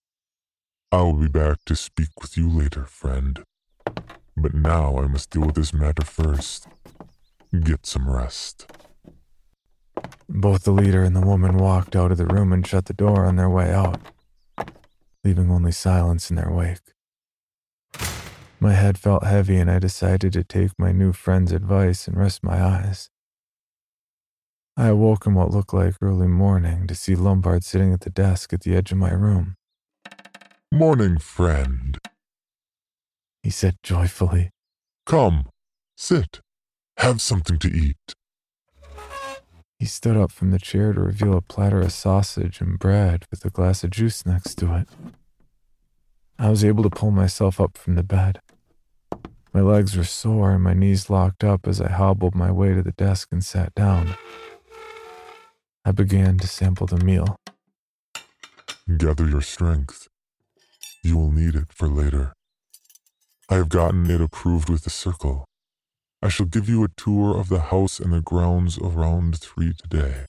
I 0.93 1.02
will 1.02 1.17
be 1.17 1.28
back 1.28 1.58
to 1.65 1.76
speak 1.76 2.12
with 2.22 2.38
you 2.38 2.50
later, 2.50 2.86
friend. 2.86 3.43
But 4.38 4.54
now 4.54 4.98
I 4.98 5.08
must 5.08 5.32
deal 5.32 5.41
with 5.41 5.56
this 5.56 5.74
matter 5.74 6.06
first. 6.06 6.70
Get 7.52 7.86
some 7.86 8.10
rest. 8.10 8.72
Both 10.30 10.63
the 10.63 10.72
leader 10.72 11.04
and 11.04 11.13
the 11.13 11.28
woman 11.28 11.58
walked 11.58 11.93
out 11.93 12.13
of 12.13 12.17
the 12.17 12.28
room 12.28 12.54
and 12.54 12.65
shut 12.65 12.86
the 12.86 12.93
door 12.93 13.26
on 13.26 13.36
their 13.36 13.50
way 13.50 13.74
out, 13.74 14.00
leaving 15.26 15.52
only 15.52 15.74
silence 15.74 16.30
in 16.30 16.38
their 16.38 16.50
wake. 16.50 16.93
My 18.62 18.72
head 18.72 18.98
felt 18.98 19.26
heavy, 19.26 19.58
and 19.58 19.70
I 19.70 19.80
decided 19.80 20.32
to 20.32 20.46
take 20.46 20.72
my 20.80 20.93
new 20.93 21.12
friend's 21.12 21.52
advice 21.52 22.08
and 22.08 22.15
rest 22.15 22.41
my 22.41 22.63
eyes. 22.63 23.10
I 24.79 24.89
awoke 24.89 25.25
in 25.25 25.33
what 25.33 25.49
looked 25.49 25.73
like 25.73 25.95
early 26.01 26.27
morning 26.27 26.85
to 26.85 26.93
see 26.93 27.15
Lombard 27.15 27.63
sitting 27.63 27.93
at 27.93 28.01
the 28.01 28.11
desk 28.11 28.53
at 28.53 28.61
the 28.61 28.75
edge 28.75 28.91
of 28.91 28.99
my 28.99 29.11
room. 29.11 29.55
Morning, 30.71 31.17
friend, 31.17 31.97
he 33.41 33.49
said 33.49 33.77
joyfully. 33.81 34.51
Come, 35.07 35.47
sit, 35.95 36.41
have 36.97 37.21
something 37.21 37.57
to 37.57 37.67
eat. 37.69 38.13
He 39.79 39.87
stood 39.87 40.15
up 40.15 40.31
from 40.31 40.51
the 40.51 40.59
chair 40.59 40.93
to 40.93 41.01
reveal 41.01 41.35
a 41.35 41.41
platter 41.41 41.81
of 41.81 41.91
sausage 41.91 42.61
and 42.61 42.77
bread 42.77 43.25
with 43.31 43.43
a 43.45 43.49
glass 43.49 43.83
of 43.83 43.89
juice 43.89 44.27
next 44.27 44.55
to 44.59 44.75
it. 44.75 44.89
I 46.37 46.51
was 46.51 46.63
able 46.63 46.83
to 46.83 46.91
pull 46.91 47.09
myself 47.09 47.59
up 47.59 47.79
from 47.79 47.95
the 47.95 48.03
bed. 48.03 48.41
My 49.53 49.61
legs 49.61 49.97
were 49.97 50.03
sore 50.03 50.51
and 50.51 50.63
my 50.63 50.73
knees 50.73 51.09
locked 51.09 51.43
up 51.43 51.67
as 51.67 51.81
I 51.81 51.89
hobbled 51.89 52.35
my 52.35 52.51
way 52.51 52.75
to 52.75 52.83
the 52.83 52.91
desk 52.91 53.29
and 53.31 53.43
sat 53.43 53.73
down. 53.73 54.15
I 55.88 55.91
began 55.91 56.38
to 56.39 56.47
sample 56.47 56.86
the 56.86 56.97
meal. 56.97 57.38
Gather 58.97 59.26
your 59.26 59.39
strength. 59.39 60.10
You 61.02 61.15
will 61.15 61.32
need 61.32 61.56
it 61.56 61.71
for 61.71 61.88
later. 61.88 62.34
I 63.50 63.56
have 63.56 63.69
gotten 63.69 64.12
it 64.12 64.19
approved 64.19 64.69
with 64.69 64.84
the 64.84 64.89
circle. 64.89 65.45
I 66.21 66.28
shall 66.28 66.45
give 66.45 66.67
you 66.67 66.84
a 66.84 66.89
tour 66.97 67.39
of 67.39 67.47
the 67.47 67.62
house 67.71 68.02
and 68.02 68.12
the 68.12 68.19
grounds 68.19 68.78
around 68.78 69.39
three 69.39 69.71
today. 69.73 70.26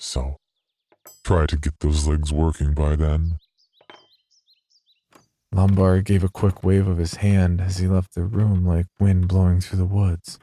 So, 0.00 0.38
try 1.22 1.46
to 1.46 1.56
get 1.56 1.78
those 1.78 2.08
legs 2.08 2.32
working 2.32 2.74
by 2.74 2.96
then. 2.96 3.38
Lombard 5.52 6.04
gave 6.04 6.24
a 6.24 6.28
quick 6.28 6.64
wave 6.64 6.88
of 6.88 6.98
his 6.98 7.14
hand 7.14 7.60
as 7.60 7.76
he 7.76 7.86
left 7.86 8.14
the 8.14 8.24
room 8.24 8.66
like 8.66 8.86
wind 8.98 9.28
blowing 9.28 9.60
through 9.60 9.78
the 9.78 9.84
woods. 9.84 10.40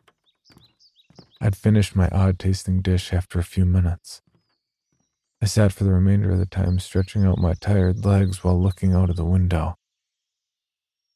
I'd 1.44 1.56
finished 1.56 1.96
my 1.96 2.08
odd 2.10 2.38
tasting 2.38 2.82
dish 2.82 3.12
after 3.12 3.40
a 3.40 3.44
few 3.44 3.66
minutes. 3.66 4.22
I 5.42 5.48
sat 5.48 5.74
for 5.74 5.84
the 5.84 5.92
remainder 5.92 6.32
of 6.32 6.38
the 6.38 6.46
time 6.46 6.78
stretching 6.78 7.26
out 7.26 7.40
my 7.40 7.56
tired 7.56 8.06
legs 8.06 8.44
while 8.44 8.62
looking 8.62 8.94
out 8.94 9.10
of 9.10 9.16
the 9.16 9.26
window. 9.26 9.76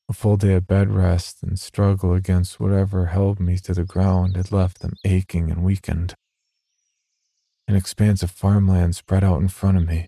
A 0.09 0.13
full 0.13 0.35
day 0.35 0.55
of 0.55 0.65
bed 0.65 0.89
rest 0.89 1.43
and 1.43 1.59
struggle 1.59 2.13
against 2.13 2.59
whatever 2.59 3.07
held 3.07 3.39
me 3.39 3.57
to 3.59 3.73
the 3.75 3.83
ground 3.83 4.35
had 4.35 4.51
left 4.51 4.79
them 4.79 4.93
aching 5.05 5.51
and 5.51 5.63
weakened. 5.63 6.15
An 7.67 7.75
expanse 7.75 8.23
of 8.23 8.31
farmland 8.31 8.95
spread 8.95 9.23
out 9.23 9.41
in 9.41 9.47
front 9.47 9.77
of 9.77 9.87
me, 9.87 10.07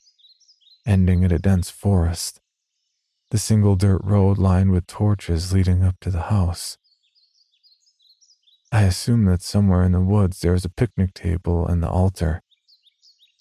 ending 0.85 1.23
at 1.23 1.31
a 1.31 1.39
dense 1.39 1.69
forest 1.69 2.41
the 3.29 3.37
single 3.37 3.75
dirt 3.75 4.01
road 4.03 4.37
lined 4.37 4.71
with 4.71 4.87
torches 4.87 5.51
leading 5.51 5.83
up 5.83 5.95
to 5.99 6.09
the 6.09 6.23
house. 6.23 6.77
I 8.71 8.83
assumed 8.83 9.27
that 9.27 9.41
somewhere 9.41 9.83
in 9.83 9.93
the 9.93 10.01
woods 10.01 10.39
there 10.39 10.51
was 10.51 10.65
a 10.65 10.69
picnic 10.69 11.13
table 11.13 11.65
and 11.67 11.81
the 11.81 11.89
altar. 11.89 12.41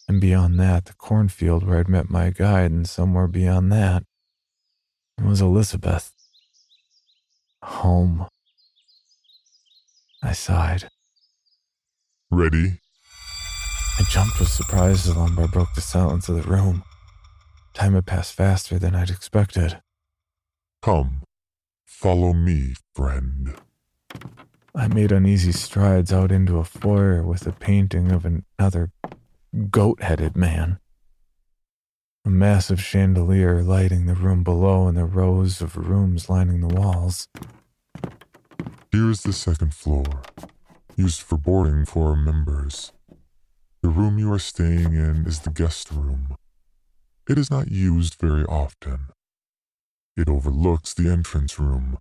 And 0.09 0.21
beyond 0.21 0.61
that, 0.61 0.85
the 0.85 0.95
cornfield 0.95 1.65
where 1.67 1.79
I'd 1.79 1.89
met 1.89 2.09
my 2.09 2.31
guide, 2.31 2.71
and 2.71 2.89
somewhere 2.89 3.27
beyond 3.27 3.73
that 3.73 4.05
was 5.23 5.41
Elizabeth. 5.41 6.13
Home. 7.63 8.27
I 10.23 10.33
sighed. 10.33 10.89
Ready? 12.31 12.81
I 13.99 14.05
jumped 14.09 14.39
with 14.39 14.49
surprise 14.49 15.09
as 15.09 15.17
Lombard 15.17 15.51
broke 15.51 15.75
the 15.75 15.81
silence 15.81 16.29
of 16.29 16.37
the 16.37 16.49
room. 16.49 16.85
Time 17.75 17.95
had 17.95 18.07
passed 18.07 18.35
faster 18.35 18.79
than 18.79 18.95
I'd 18.95 19.11
expected. 19.11 19.81
Come, 20.83 21.23
Follow 21.87 22.35
me, 22.35 22.75
friend. 22.95 23.55
I 24.79 24.89
made 24.89 25.11
uneasy 25.11 25.53
strides 25.53 26.13
out 26.13 26.31
into 26.31 26.59
a 26.59 26.65
foyer 26.65 27.23
with 27.23 27.47
a 27.47 27.53
painting 27.53 28.13
of 28.13 28.27
another 28.27 28.91
goat 29.71 30.03
headed 30.03 30.37
man. 30.37 30.81
A 32.27 32.29
massive 32.29 32.79
chandelier 32.79 33.63
lighting 33.63 34.05
the 34.05 34.15
room 34.15 34.45
below 34.45 34.87
and 34.87 34.99
the 34.99 35.07
rows 35.07 35.63
of 35.63 35.79
rooms 35.79 36.29
lining 36.29 36.61
the 36.61 36.75
walls. 36.75 37.27
Here 38.93 39.09
is 39.09 39.23
the 39.23 39.33
second 39.33 39.73
floor, 39.73 40.05
used 40.95 41.23
for 41.23 41.39
boarding 41.39 41.87
for 41.87 42.11
our 42.11 42.17
members. 42.17 42.93
The 43.81 43.89
room 43.89 44.19
you 44.19 44.31
are 44.31 44.39
staying 44.39 44.93
in 44.93 45.25
is 45.27 45.41
the 45.41 45.51
guest 45.51 45.91
room. 45.91 46.37
It 47.31 47.39
is 47.39 47.51
not 47.51 47.71
used 47.71 48.17
very 48.21 48.45
often. 48.45 49.07
It 50.19 50.29
overlooks 50.29 50.93
the 50.93 51.09
entrance 51.09 51.59
room, 51.59 51.97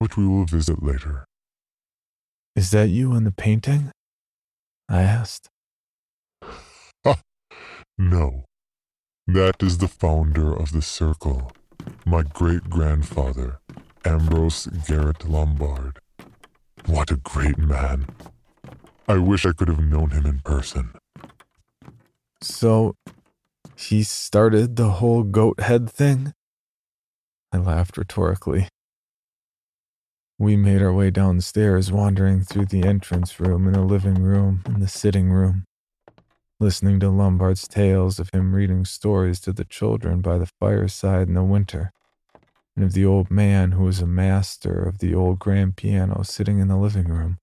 which 0.00 0.16
we 0.16 0.26
will 0.26 0.46
visit 0.46 0.82
later. 0.82 1.27
Is 2.58 2.72
that 2.72 2.88
you 2.88 3.14
in 3.14 3.22
the 3.22 3.30
painting? 3.30 3.92
I 4.88 5.02
asked. 5.02 5.48
No. 7.96 8.46
That 9.28 9.62
is 9.62 9.78
the 9.78 9.86
founder 9.86 10.52
of 10.52 10.72
the 10.72 10.82
circle, 10.82 11.52
my 12.04 12.22
great 12.24 12.68
grandfather, 12.68 13.60
Ambrose 14.04 14.66
Garrett 14.88 15.28
Lombard. 15.28 16.00
What 16.86 17.12
a 17.12 17.16
great 17.18 17.58
man. 17.58 18.06
I 19.06 19.18
wish 19.18 19.46
I 19.46 19.52
could 19.52 19.68
have 19.68 19.84
known 19.84 20.10
him 20.10 20.26
in 20.26 20.40
person. 20.40 20.90
So, 22.42 22.96
he 23.76 24.02
started 24.02 24.74
the 24.74 24.90
whole 24.98 25.22
goat 25.22 25.60
head 25.60 25.88
thing? 25.88 26.34
I 27.52 27.58
laughed 27.58 27.96
rhetorically. 27.96 28.66
We 30.38 30.56
made 30.56 30.82
our 30.82 30.92
way 30.92 31.10
downstairs, 31.10 31.90
wandering 31.90 32.42
through 32.42 32.66
the 32.66 32.84
entrance 32.84 33.40
room 33.40 33.66
and 33.66 33.74
the 33.74 33.82
living 33.82 34.22
room 34.22 34.62
and 34.66 34.80
the 34.80 34.88
sitting 34.88 35.30
room 35.30 35.64
listening 36.60 36.98
to 36.98 37.08
Lombard's 37.08 37.68
tales 37.68 38.18
of 38.18 38.30
him 38.30 38.52
reading 38.52 38.84
stories 38.84 39.38
to 39.40 39.52
the 39.52 39.64
children 39.64 40.20
by 40.20 40.38
the 40.38 40.50
fireside 40.58 41.28
in 41.28 41.34
the 41.34 41.44
winter, 41.44 41.92
and 42.74 42.84
of 42.84 42.94
the 42.94 43.04
old 43.04 43.30
man 43.30 43.72
who 43.72 43.84
was 43.84 44.00
a 44.00 44.06
master 44.06 44.82
of 44.82 44.98
the 44.98 45.14
old 45.14 45.38
grand 45.38 45.76
piano 45.76 46.22
sitting 46.24 46.58
in 46.58 46.66
the 46.66 46.76
living 46.76 47.06
room. 47.06 47.38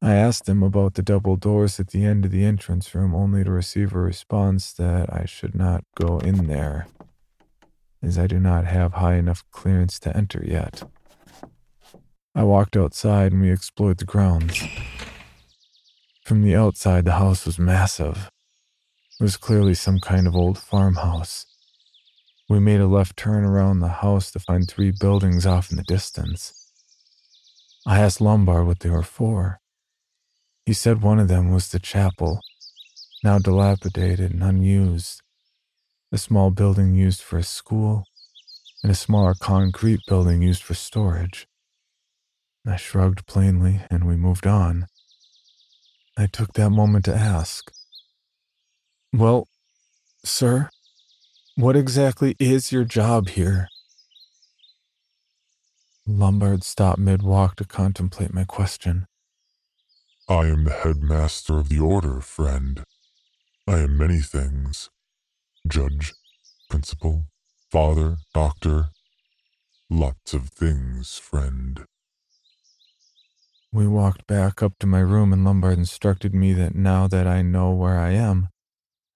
I 0.00 0.14
asked 0.14 0.48
him 0.48 0.64
about 0.64 0.94
the 0.94 1.02
double 1.02 1.36
doors 1.36 1.78
at 1.78 1.90
the 1.90 2.04
end 2.04 2.24
of 2.24 2.32
the 2.32 2.44
entrance 2.44 2.92
room, 2.96 3.14
only 3.14 3.44
to 3.44 3.50
receive 3.52 3.94
a 3.94 4.00
response 4.00 4.72
that 4.72 5.12
I 5.12 5.24
should 5.26 5.54
not 5.54 5.84
go 5.94 6.18
in 6.18 6.48
there, 6.48 6.88
as 8.02 8.18
I 8.18 8.26
do 8.26 8.40
not 8.40 8.64
have 8.64 8.94
high 8.94 9.14
enough 9.14 9.44
clearance 9.52 10.00
to 10.00 10.16
enter 10.16 10.42
yet. 10.44 10.82
I 12.34 12.44
walked 12.44 12.78
outside 12.78 13.32
and 13.32 13.42
we 13.42 13.50
explored 13.50 13.98
the 13.98 14.06
grounds. 14.06 14.62
From 16.24 16.40
the 16.40 16.56
outside, 16.56 17.04
the 17.04 17.12
house 17.12 17.44
was 17.44 17.58
massive. 17.58 18.30
It 19.20 19.22
was 19.22 19.36
clearly 19.36 19.74
some 19.74 19.98
kind 19.98 20.26
of 20.26 20.34
old 20.34 20.58
farmhouse. 20.58 21.44
We 22.48 22.58
made 22.58 22.80
a 22.80 22.86
left 22.86 23.18
turn 23.18 23.44
around 23.44 23.80
the 23.80 23.88
house 23.88 24.30
to 24.32 24.38
find 24.38 24.66
three 24.66 24.92
buildings 24.98 25.44
off 25.44 25.70
in 25.70 25.76
the 25.76 25.82
distance. 25.82 26.70
I 27.86 28.00
asked 28.00 28.20
Lombard 28.20 28.66
what 28.66 28.80
they 28.80 28.90
were 28.90 29.02
for. 29.02 29.60
He 30.64 30.72
said 30.72 31.02
one 31.02 31.18
of 31.18 31.28
them 31.28 31.52
was 31.52 31.68
the 31.68 31.78
chapel, 31.78 32.40
now 33.22 33.38
dilapidated 33.38 34.30
and 34.30 34.42
unused, 34.42 35.20
a 36.10 36.18
small 36.18 36.50
building 36.50 36.94
used 36.94 37.20
for 37.20 37.36
a 37.38 37.42
school, 37.42 38.04
and 38.82 38.90
a 38.90 38.94
smaller 38.94 39.34
concrete 39.38 40.00
building 40.06 40.40
used 40.40 40.62
for 40.62 40.74
storage. 40.74 41.46
I 42.66 42.76
shrugged 42.76 43.26
plainly 43.26 43.82
and 43.90 44.06
we 44.06 44.16
moved 44.16 44.46
on. 44.46 44.86
I 46.16 46.26
took 46.26 46.52
that 46.54 46.70
moment 46.70 47.04
to 47.06 47.14
ask. 47.14 47.72
Well, 49.12 49.48
sir, 50.24 50.70
what 51.56 51.76
exactly 51.76 52.36
is 52.38 52.72
your 52.72 52.84
job 52.84 53.30
here? 53.30 53.68
Lombard 56.06 56.64
stopped 56.64 56.98
mid 56.98 57.22
walk 57.22 57.56
to 57.56 57.64
contemplate 57.64 58.32
my 58.32 58.44
question. 58.44 59.06
I 60.28 60.46
am 60.46 60.64
the 60.64 60.72
headmaster 60.72 61.58
of 61.58 61.68
the 61.68 61.80
order, 61.80 62.20
friend. 62.20 62.84
I 63.66 63.78
am 63.80 63.96
many 63.96 64.20
things 64.20 64.88
judge, 65.68 66.12
principal, 66.68 67.26
father, 67.70 68.16
doctor. 68.34 68.86
Lots 69.88 70.34
of 70.34 70.48
things, 70.48 71.18
friend. 71.18 71.84
We 73.74 73.86
walked 73.86 74.26
back 74.26 74.62
up 74.62 74.74
to 74.80 74.86
my 74.86 75.00
room, 75.00 75.32
and 75.32 75.46
Lombard 75.46 75.78
instructed 75.78 76.34
me 76.34 76.52
that 76.52 76.74
now 76.74 77.08
that 77.08 77.26
I 77.26 77.40
know 77.40 77.70
where 77.70 77.98
I 77.98 78.10
am, 78.10 78.48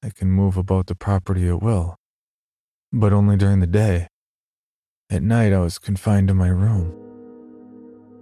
I 0.03 0.09
can 0.09 0.31
move 0.31 0.57
about 0.57 0.87
the 0.87 0.95
property 0.95 1.47
at 1.49 1.63
will, 1.63 1.97
but 2.91 3.13
only 3.13 3.37
during 3.37 3.61
the 3.61 3.67
day. 3.67 4.09
At 5.11 5.23
night, 5.23 5.53
I 5.53 5.59
was 5.59 5.79
confined 5.79 6.29
to 6.29 6.35
my 6.35 6.49
room. 6.49 6.95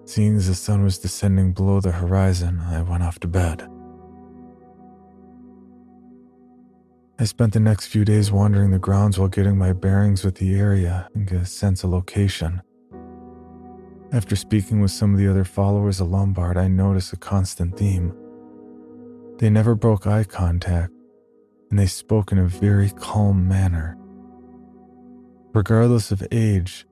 Seeing 0.07 0.37
as 0.37 0.49
the 0.49 0.57
sun 0.57 0.83
was 0.83 0.99
descending 0.99 1.53
below 1.53 1.81
the 1.81 1.92
horizon, 1.92 2.59
I 2.61 2.83
went 2.83 3.05
off 3.05 3.20
to 3.20 3.29
bed. 3.29 3.68
I 7.16 7.25
spent 7.27 7.53
the 7.53 7.61
next 7.61 7.87
few 7.87 8.05
days 8.05 8.33
wandering 8.33 8.73
the 8.73 8.81
grounds 8.81 9.20
while 9.20 9.29
getting 9.29 9.57
my 9.57 9.73
bearings 9.73 10.25
with 10.25 10.35
the 10.35 10.57
area 10.57 11.09
and 11.14 11.29
get 11.29 11.42
a 11.42 11.47
sense 11.47 11.85
of 11.85 11.90
location. 11.90 12.61
After 14.14 14.37
speaking 14.37 14.81
with 14.81 14.92
some 14.92 15.12
of 15.12 15.18
the 15.18 15.27
other 15.27 15.42
followers 15.42 16.00
of 16.00 16.09
Lombard, 16.09 16.57
I 16.57 16.68
noticed 16.68 17.12
a 17.12 17.16
constant 17.16 17.77
theme. 17.77 18.14
They 19.38 19.50
never 19.50 19.74
broke 19.74 20.07
eye 20.07 20.22
contact, 20.22 20.92
and 21.68 21.77
they 21.77 21.87
spoke 21.87 22.31
in 22.31 22.38
a 22.38 22.46
very 22.46 22.90
calm 22.90 23.48
manner. 23.48 23.98
Regardless 25.53 26.12
of 26.12 26.22
age, 26.31 26.87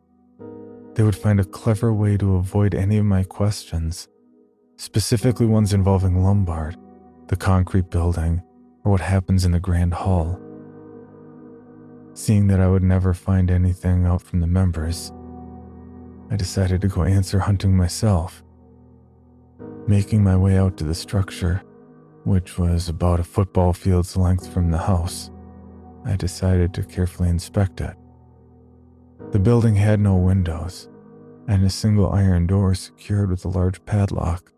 they 0.95 1.05
would 1.05 1.15
find 1.15 1.39
a 1.39 1.45
clever 1.45 1.95
way 1.95 2.17
to 2.17 2.35
avoid 2.35 2.75
any 2.75 2.99
of 2.99 3.05
my 3.05 3.23
questions, 3.23 4.09
specifically 4.77 5.47
ones 5.47 5.73
involving 5.73 6.25
Lombard, 6.25 6.77
the 7.29 7.37
concrete 7.37 7.89
building, 7.89 8.43
or 8.83 8.91
what 8.91 9.01
happens 9.01 9.45
in 9.45 9.53
the 9.53 9.61
Grand 9.61 9.95
Hall. 9.95 10.41
Seeing 12.15 12.49
that 12.49 12.59
I 12.59 12.67
would 12.67 12.83
never 12.83 13.15
find 13.15 13.49
anything 13.49 14.07
out 14.07 14.23
from 14.23 14.41
the 14.41 14.49
members, 14.49 15.13
I 16.33 16.37
decided 16.37 16.81
to 16.81 16.89
go 16.89 17.03
answer 17.03 17.39
hunting 17.39 17.77
myself. 17.77 18.43
Making 19.87 20.25
my 20.25 20.35
way 20.35 20.57
out 20.57 20.79
to 20.79 20.85
the 20.85 20.95
structure, 20.95 21.63
which 22.25 22.59
was 22.59 22.89
about 22.89 23.21
a 23.21 23.25
football 23.25 23.75
field's 23.75 24.17
length 24.17 24.51
from 24.51 24.71
the 24.71 24.79
house, 24.79 25.31
I 26.07 26.17
decided 26.17 26.73
to 26.73 26.85
carefully 26.85 27.29
inspect 27.29 27.83
it. 27.83 27.95
The 29.31 29.39
building 29.39 29.75
had 29.75 30.01
no 30.01 30.17
windows, 30.17 30.89
and 31.49 31.63
a 31.65 31.69
single 31.69 32.11
iron 32.11 32.47
door 32.47 32.75
secured 32.75 33.29
with 33.29 33.45
a 33.45 33.49
large 33.49 33.85
padlock. 33.85 34.51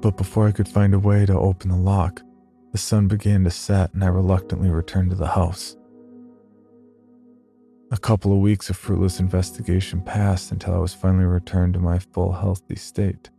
But 0.00 0.16
before 0.16 0.48
I 0.48 0.52
could 0.52 0.68
find 0.68 0.94
a 0.94 0.98
way 0.98 1.26
to 1.26 1.38
open 1.38 1.70
the 1.70 1.76
lock, 1.76 2.22
the 2.72 2.78
sun 2.78 3.06
began 3.06 3.44
to 3.44 3.52
set 3.52 3.94
and 3.94 4.02
I 4.02 4.08
reluctantly 4.08 4.70
returned 4.70 5.10
to 5.10 5.16
the 5.16 5.28
house. 5.28 5.76
A 7.92 7.96
couple 7.96 8.32
of 8.32 8.38
weeks 8.38 8.68
of 8.68 8.76
fruitless 8.76 9.20
investigation 9.20 10.00
passed 10.00 10.50
until 10.50 10.74
I 10.74 10.78
was 10.78 10.92
finally 10.92 11.24
returned 11.24 11.74
to 11.74 11.80
my 11.80 12.00
full 12.00 12.32
healthy 12.32 12.74
state. 12.74 13.30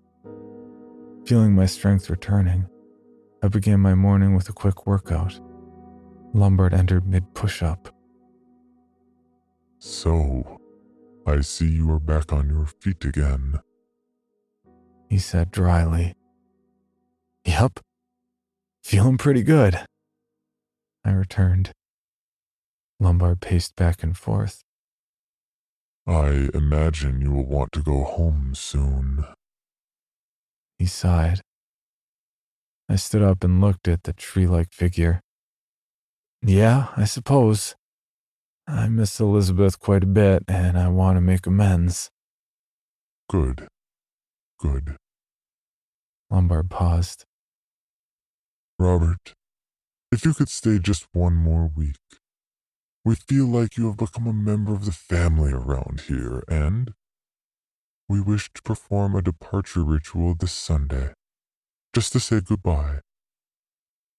Feeling 1.26 1.54
my 1.54 1.66
strength 1.66 2.10
returning, 2.10 2.66
I 3.44 3.50
began 3.50 3.82
my 3.82 3.94
morning 3.94 4.36
with 4.36 4.48
a 4.48 4.54
quick 4.54 4.88
workout. 4.88 5.38
Lombard 6.34 6.74
entered 6.74 7.06
mid 7.06 7.34
push 7.34 7.62
up. 7.62 7.94
So, 9.80 10.62
I 11.26 11.42
see 11.42 11.68
you 11.68 11.92
are 11.92 12.00
back 12.00 12.32
on 12.32 12.50
your 12.50 12.68
feet 12.68 13.04
again. 13.04 13.60
He 15.10 15.20
said 15.20 15.52
dryly. 15.52 16.16
Yup. 17.46 17.82
Feeling 18.82 19.18
pretty 19.18 19.44
good. 19.44 19.78
I 21.04 21.12
returned. 21.12 21.74
Lombard 23.00 23.42
paced 23.42 23.76
back 23.76 24.02
and 24.04 24.18
forth. 24.18 24.64
I 26.08 26.50
imagine 26.54 27.22
you 27.22 27.32
will 27.32 27.46
want 27.46 27.72
to 27.74 27.82
go 27.82 28.04
home 28.04 28.56
soon. 28.56 29.26
He 30.80 30.86
sighed. 30.86 31.42
I 32.90 32.96
stood 32.96 33.22
up 33.22 33.44
and 33.44 33.60
looked 33.60 33.88
at 33.88 34.04
the 34.04 34.14
tree 34.14 34.48
like 34.48 34.72
figure. 34.72 35.22
Yeah, 36.42 36.88
I 36.96 37.06
suppose. 37.06 37.76
I 38.68 38.88
miss 38.88 39.20
Elizabeth 39.20 39.80
quite 39.80 40.04
a 40.04 40.08
bit, 40.08 40.44
and 40.48 40.78
I 40.78 40.88
want 40.88 41.18
to 41.18 41.22
make 41.22 41.46
amends. 41.46 42.10
Good. 43.30 43.68
Good. 44.60 44.96
Lombard 46.30 46.70
paused. 46.70 47.26
Robert, 48.80 49.34
if 50.12 50.24
you 50.24 50.34
could 50.34 50.50
stay 50.50 50.80
just 50.80 51.08
one 51.12 51.36
more 51.36 51.70
week, 51.74 51.96
We 53.08 53.16
feel 53.16 53.46
like 53.46 53.78
you 53.78 53.88
have 53.88 53.96
become 53.96 54.28
a 54.28 54.34
member 54.34 54.74
of 54.74 54.84
the 54.84 54.92
family 54.92 55.54
around 55.54 56.02
here, 56.10 56.44
and 56.50 56.94
we 58.10 58.20
wish 58.20 58.52
to 58.52 58.62
perform 58.62 59.16
a 59.16 59.22
departure 59.22 59.82
ritual 59.82 60.36
this 60.36 60.52
Sunday, 60.52 61.14
just 61.96 62.12
to 62.12 62.20
say 62.20 62.42
goodbye. 62.42 63.00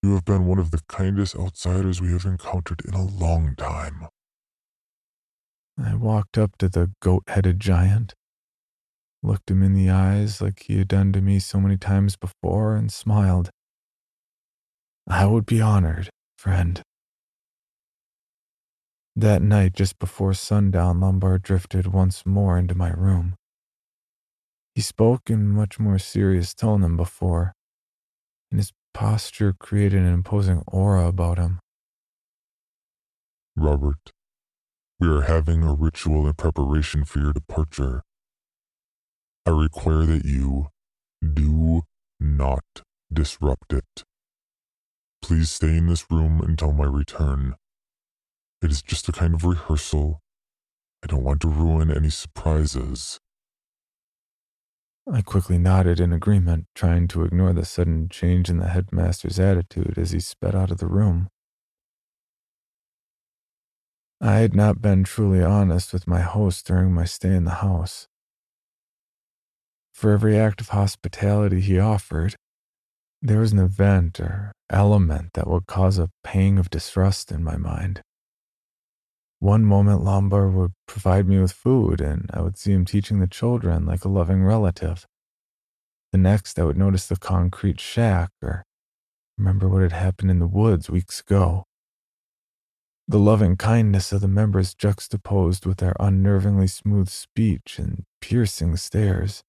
You 0.03 0.15
have 0.15 0.25
been 0.25 0.47
one 0.47 0.59
of 0.59 0.71
the 0.71 0.81
kindest 0.89 1.37
outsiders 1.37 2.01
we 2.01 2.13
have 2.13 2.25
encountered 2.25 2.81
in 2.87 2.95
a 2.95 3.05
long 3.05 3.55
time. 3.57 4.09
I 5.77 5.95
walked 5.95 6.39
up 6.39 6.57
to 6.57 6.71
the 6.71 6.91
goat 7.03 7.25
headed 7.29 7.61
giant, 7.61 8.15
looked 9.23 9.51
him 9.51 9.63
in 9.63 9.75
the 9.75 9.91
eyes 9.91 10.41
like 10.41 10.63
he 10.63 10.79
had 10.79 10.89
done 10.89 11.13
to 11.13 11.21
me 11.21 11.41
so 11.41 11.61
many 11.61 11.77
times 11.77 12.17
before, 12.17 12.75
and 12.75 12.91
smiled. 12.91 13.51
I 15.07 15.27
would 15.27 15.45
be 15.45 15.61
honored, 15.61 16.09
friend. 16.39 16.83
That 19.19 19.43
night, 19.43 19.73
just 19.73 19.99
before 19.99 20.33
sundown, 20.33 21.01
Lombard 21.01 21.43
drifted 21.43 21.89
once 21.89 22.25
more 22.25 22.57
into 22.57 22.77
my 22.77 22.91
room. 22.91 23.35
He 24.77 24.81
spoke 24.81 25.29
in 25.29 25.49
much 25.49 25.81
more 25.81 25.99
serious 25.99 26.55
tone 26.55 26.83
than 26.83 26.97
before, 26.97 27.53
and 28.53 28.61
his 28.61 28.73
posture 28.95 29.53
created 29.59 30.03
an 30.03 30.15
imposing 30.15 30.63
aura 30.69 31.09
about 31.09 31.37
him. 31.37 31.59
Robert, 33.57 34.13
we 35.01 35.09
are 35.09 35.23
having 35.23 35.65
a 35.65 35.75
ritual 35.75 36.29
in 36.29 36.35
preparation 36.35 37.05
for 37.05 37.19
your 37.19 37.33
departure. 37.33 38.05
I 39.45 39.51
require 39.51 40.07
that 40.07 40.27
you 40.27 40.69
do 41.21 41.83
not 42.21 42.63
disrupt 43.13 43.73
it. 43.73 44.05
Please 45.21 45.51
stay 45.51 45.77
in 45.77 45.89
this 45.89 46.07
room 46.09 46.41
until 46.41 46.71
my 46.71 46.85
return. 46.85 47.57
It 48.61 48.71
is 48.73 48.83
just 48.83 49.09
a 49.09 49.13
kind 49.13 49.35
of 49.35 49.45
rehearsal. 49.45 50.21
I 51.03 51.07
don't 51.07 51.23
want 51.23 51.41
to 51.43 51.49
ruin 51.49 51.91
any 51.95 52.11
surprises. 52.11 53.21
I 55.11 55.23
quickly 55.23 55.59
nodded 55.59 56.01
in 56.01 56.13
agreement, 56.13 56.67
trying 56.75 57.09
to 57.09 57.23
ignore 57.23 57.53
the 57.53 57.65
sudden 57.65 58.09
change 58.09 58.51
in 58.51 58.59
the 58.59 58.69
headmaster's 58.69 59.39
attitude 59.39 59.97
as 59.97 60.11
he 60.11 60.21
sped 60.21 60.55
out 60.55 60.71
of 60.71 60.79
the 60.79 60.87
room. 60.87 61.29
I 64.21 64.39
had 64.39 64.55
not 64.55 64.83
been 64.83 65.05
truly 65.05 65.43
honest 65.43 65.93
with 65.93 66.09
my 66.09 66.21
host 66.21 66.67
during 66.67 66.93
my 66.93 67.05
stay 67.05 67.35
in 67.35 67.45
the 67.45 67.63
house. 67.63 68.09
For 69.95 70.11
every 70.11 70.37
act 70.37 70.61
of 70.61 70.71
hospitality 70.71 71.61
he 71.61 71.79
offered, 71.79 72.35
there 73.23 73.39
was 73.39 73.53
an 73.53 73.61
event 73.61 74.19
or 74.19 74.53
element 74.69 75.35
that 75.35 75.47
would 75.47 75.67
cause 75.67 75.99
a 75.99 76.11
pang 76.25 76.59
of 76.59 76.71
distrust 76.71 77.31
in 77.31 77.43
my 77.43 77.57
mind. 77.57 78.03
One 79.41 79.65
moment, 79.65 80.03
Lombard 80.03 80.53
would 80.55 80.73
provide 80.87 81.29
me 81.29 81.39
with 81.39 81.53
food, 81.53 82.01
and 82.01 82.29
I 82.35 82.41
would 82.41 82.59
see 82.59 82.73
him 82.73 82.85
teaching 82.85 83.21
the 83.21 83.29
children 83.29 83.87
like 83.87 84.05
a 84.05 84.09
loving 84.09 84.43
relative. 84.43 85.07
The 86.11 86.19
next, 86.19 86.59
I 86.59 86.65
would 86.65 86.77
notice 86.77 87.07
the 87.07 87.17
concrete 87.17 87.81
shack 87.81 88.31
or 88.43 88.65
remember 89.37 89.69
what 89.69 89.83
had 89.83 89.93
happened 89.93 90.33
in 90.33 90.41
the 90.41 90.49
woods 90.49 90.91
weeks 90.91 91.21
ago. 91.21 91.65
The 93.07 93.19
loving 93.19 93.57
kindness 93.57 94.11
of 94.13 94.21
the 94.23 94.29
members 94.29 94.75
juxtaposed 94.75 95.65
with 95.65 95.79
their 95.79 95.95
unnervingly 96.01 96.69
smooth 96.69 97.09
speech 97.09 97.79
and 97.79 98.05
piercing 98.21 98.77
stares. 98.77 99.43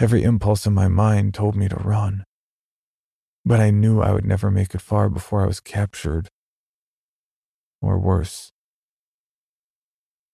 Every 0.00 0.24
impulse 0.24 0.66
in 0.66 0.74
my 0.74 0.88
mind 0.88 1.32
told 1.32 1.54
me 1.54 1.68
to 1.68 1.76
run, 1.76 2.24
but 3.44 3.60
I 3.60 3.70
knew 3.70 4.00
I 4.00 4.12
would 4.12 4.26
never 4.26 4.50
make 4.50 4.74
it 4.74 4.80
far 4.80 5.08
before 5.08 5.42
I 5.42 5.46
was 5.46 5.60
captured 5.60 6.28
or 7.82 7.98
worse. 7.98 8.52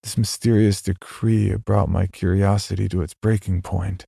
This 0.02 0.16
mysterious 0.16 0.80
decree 0.80 1.56
brought 1.56 1.88
my 1.88 2.06
curiosity 2.06 2.88
to 2.90 3.02
its 3.02 3.14
breaking 3.14 3.62
point, 3.62 4.04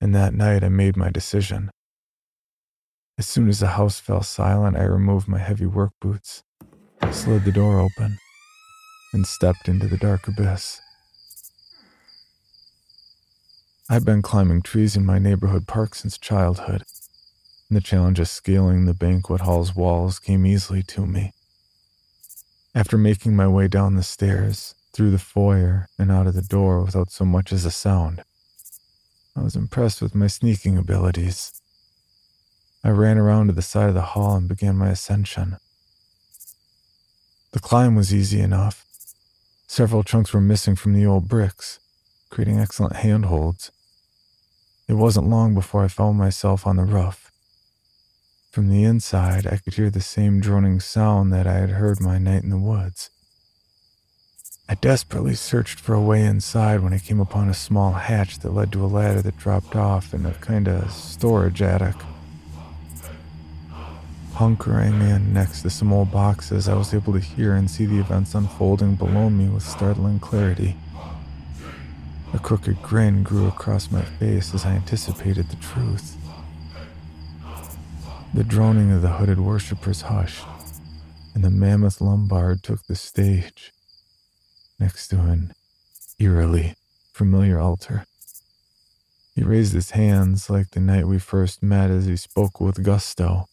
and 0.00 0.14
that 0.14 0.34
night 0.34 0.64
I 0.64 0.68
made 0.68 0.96
my 0.96 1.10
decision. 1.10 1.70
As 3.16 3.26
soon 3.26 3.48
as 3.48 3.60
the 3.60 3.68
house 3.68 4.00
fell 4.00 4.22
silent, 4.22 4.76
I 4.76 4.84
removed 4.84 5.28
my 5.28 5.38
heavy 5.38 5.66
work 5.66 5.92
boots, 6.00 6.42
slid 7.10 7.44
the 7.44 7.52
door 7.52 7.78
open, 7.78 8.18
and 9.12 9.26
stepped 9.26 9.68
into 9.68 9.86
the 9.86 9.96
dark 9.96 10.26
abyss. 10.26 10.80
I've 13.90 14.04
been 14.04 14.22
climbing 14.22 14.62
trees 14.62 14.96
in 14.96 15.06
my 15.06 15.18
neighborhood 15.18 15.66
park 15.66 15.94
since 15.94 16.18
childhood, 16.18 16.82
and 17.70 17.76
the 17.76 17.80
challenge 17.80 18.20
of 18.20 18.28
scaling 18.28 18.84
the 18.84 18.94
banquet 18.94 19.40
hall's 19.40 19.74
walls 19.74 20.18
came 20.18 20.44
easily 20.44 20.82
to 20.84 21.06
me. 21.06 21.32
After 22.78 22.96
making 22.96 23.34
my 23.34 23.48
way 23.48 23.66
down 23.66 23.96
the 23.96 24.04
stairs, 24.04 24.76
through 24.92 25.10
the 25.10 25.18
foyer, 25.18 25.88
and 25.98 26.12
out 26.12 26.28
of 26.28 26.34
the 26.34 26.42
door 26.42 26.80
without 26.80 27.10
so 27.10 27.24
much 27.24 27.52
as 27.52 27.64
a 27.64 27.72
sound, 27.72 28.22
I 29.34 29.42
was 29.42 29.56
impressed 29.56 30.00
with 30.00 30.14
my 30.14 30.28
sneaking 30.28 30.78
abilities. 30.78 31.60
I 32.84 32.90
ran 32.90 33.18
around 33.18 33.48
to 33.48 33.52
the 33.52 33.62
side 33.62 33.88
of 33.88 33.96
the 33.96 34.12
hall 34.14 34.36
and 34.36 34.48
began 34.48 34.76
my 34.76 34.90
ascension. 34.90 35.56
The 37.50 37.58
climb 37.58 37.96
was 37.96 38.14
easy 38.14 38.38
enough. 38.38 38.86
Several 39.66 40.04
chunks 40.04 40.32
were 40.32 40.40
missing 40.40 40.76
from 40.76 40.92
the 40.92 41.04
old 41.04 41.28
bricks, 41.28 41.80
creating 42.30 42.60
excellent 42.60 42.94
handholds. 42.94 43.72
It 44.86 44.94
wasn't 44.94 45.28
long 45.28 45.52
before 45.52 45.82
I 45.82 45.88
found 45.88 46.16
myself 46.16 46.64
on 46.64 46.76
the 46.76 46.84
roof. 46.84 47.32
From 48.50 48.70
the 48.70 48.82
inside, 48.82 49.46
I 49.46 49.58
could 49.58 49.74
hear 49.74 49.90
the 49.90 50.00
same 50.00 50.40
droning 50.40 50.80
sound 50.80 51.32
that 51.34 51.46
I 51.46 51.54
had 51.54 51.70
heard 51.70 52.00
my 52.00 52.16
night 52.16 52.42
in 52.42 52.48
the 52.48 52.56
woods. 52.58 53.10
I 54.70 54.74
desperately 54.74 55.34
searched 55.34 55.78
for 55.78 55.94
a 55.94 56.00
way 56.00 56.24
inside 56.24 56.80
when 56.80 56.94
I 56.94 56.98
came 56.98 57.20
upon 57.20 57.48
a 57.48 57.54
small 57.54 57.92
hatch 57.92 58.38
that 58.40 58.54
led 58.54 58.72
to 58.72 58.84
a 58.84 58.86
ladder 58.86 59.22
that 59.22 59.38
dropped 59.38 59.76
off 59.76 60.12
in 60.14 60.24
a 60.24 60.32
kind 60.34 60.66
of 60.66 60.90
storage 60.90 61.60
attic. 61.60 61.94
Hunkering 64.32 65.00
in 65.00 65.32
next 65.32 65.62
to 65.62 65.70
some 65.70 65.92
old 65.92 66.10
boxes, 66.10 66.68
I 66.68 66.74
was 66.74 66.94
able 66.94 67.12
to 67.14 67.18
hear 67.18 67.54
and 67.54 67.70
see 67.70 67.86
the 67.86 67.98
events 67.98 68.34
unfolding 68.34 68.94
below 68.94 69.28
me 69.30 69.48
with 69.48 69.62
startling 69.62 70.20
clarity. 70.20 70.76
A 72.34 72.38
crooked 72.38 72.82
grin 72.82 73.22
grew 73.22 73.46
across 73.46 73.90
my 73.90 74.02
face 74.02 74.54
as 74.54 74.66
I 74.66 74.72
anticipated 74.72 75.48
the 75.48 75.56
truth. 75.56 76.17
The 78.34 78.44
droning 78.44 78.92
of 78.92 79.02
the 79.02 79.08
hooded 79.08 79.40
worshippers 79.40 80.02
hushed, 80.02 80.46
and 81.34 81.44
the 81.44 81.50
mammoth 81.50 82.00
Lombard 82.00 82.62
took 82.62 82.86
the 82.86 82.94
stage 82.94 83.72
next 84.78 85.08
to 85.08 85.20
an 85.20 85.54
eerily 86.18 86.76
familiar 87.12 87.58
altar. 87.58 88.06
He 89.34 89.42
raised 89.42 89.72
his 89.74 89.92
hands 89.92 90.50
like 90.50 90.70
the 90.70 90.80
night 90.80 91.08
we 91.08 91.18
first 91.18 91.62
met 91.62 91.90
as 91.90 92.06
he 92.06 92.16
spoke 92.16 92.60
with 92.60 92.84
gusto. 92.84 93.46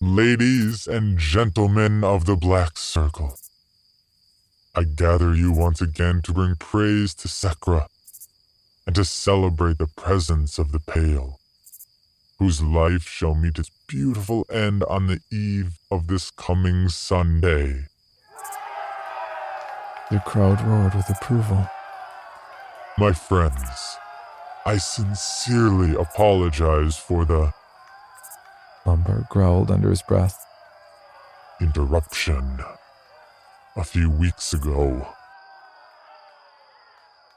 Ladies 0.00 0.86
and 0.86 1.18
gentlemen 1.18 2.04
of 2.04 2.26
the 2.26 2.36
Black 2.36 2.78
Circle, 2.78 3.38
I 4.74 4.84
gather 4.84 5.34
you 5.34 5.52
once 5.52 5.80
again 5.80 6.22
to 6.24 6.32
bring 6.32 6.56
praise 6.56 7.14
to 7.16 7.28
Sekra 7.28 7.88
and 8.86 8.94
to 8.96 9.04
celebrate 9.04 9.78
the 9.78 9.88
presence 9.88 10.58
of 10.58 10.72
the 10.72 10.80
Pale 10.80 11.39
whose 12.40 12.62
life 12.62 13.06
shall 13.06 13.34
meet 13.34 13.58
its 13.58 13.70
beautiful 13.86 14.46
end 14.50 14.82
on 14.84 15.06
the 15.06 15.20
eve 15.30 15.78
of 15.90 16.06
this 16.06 16.30
coming 16.30 16.88
Sunday. 16.88 17.84
The 20.10 20.20
crowd 20.20 20.62
roared 20.62 20.94
with 20.94 21.10
approval. 21.10 21.68
My 22.96 23.12
friends, 23.12 23.98
I 24.64 24.78
sincerely 24.78 25.94
apologize 25.94 26.96
for 26.96 27.26
the. 27.26 27.52
Lombard 28.86 29.26
growled 29.28 29.70
under 29.70 29.90
his 29.90 30.00
breath. 30.00 30.42
Interruption. 31.60 32.60
A 33.76 33.84
few 33.84 34.08
weeks 34.08 34.54
ago. 34.54 35.06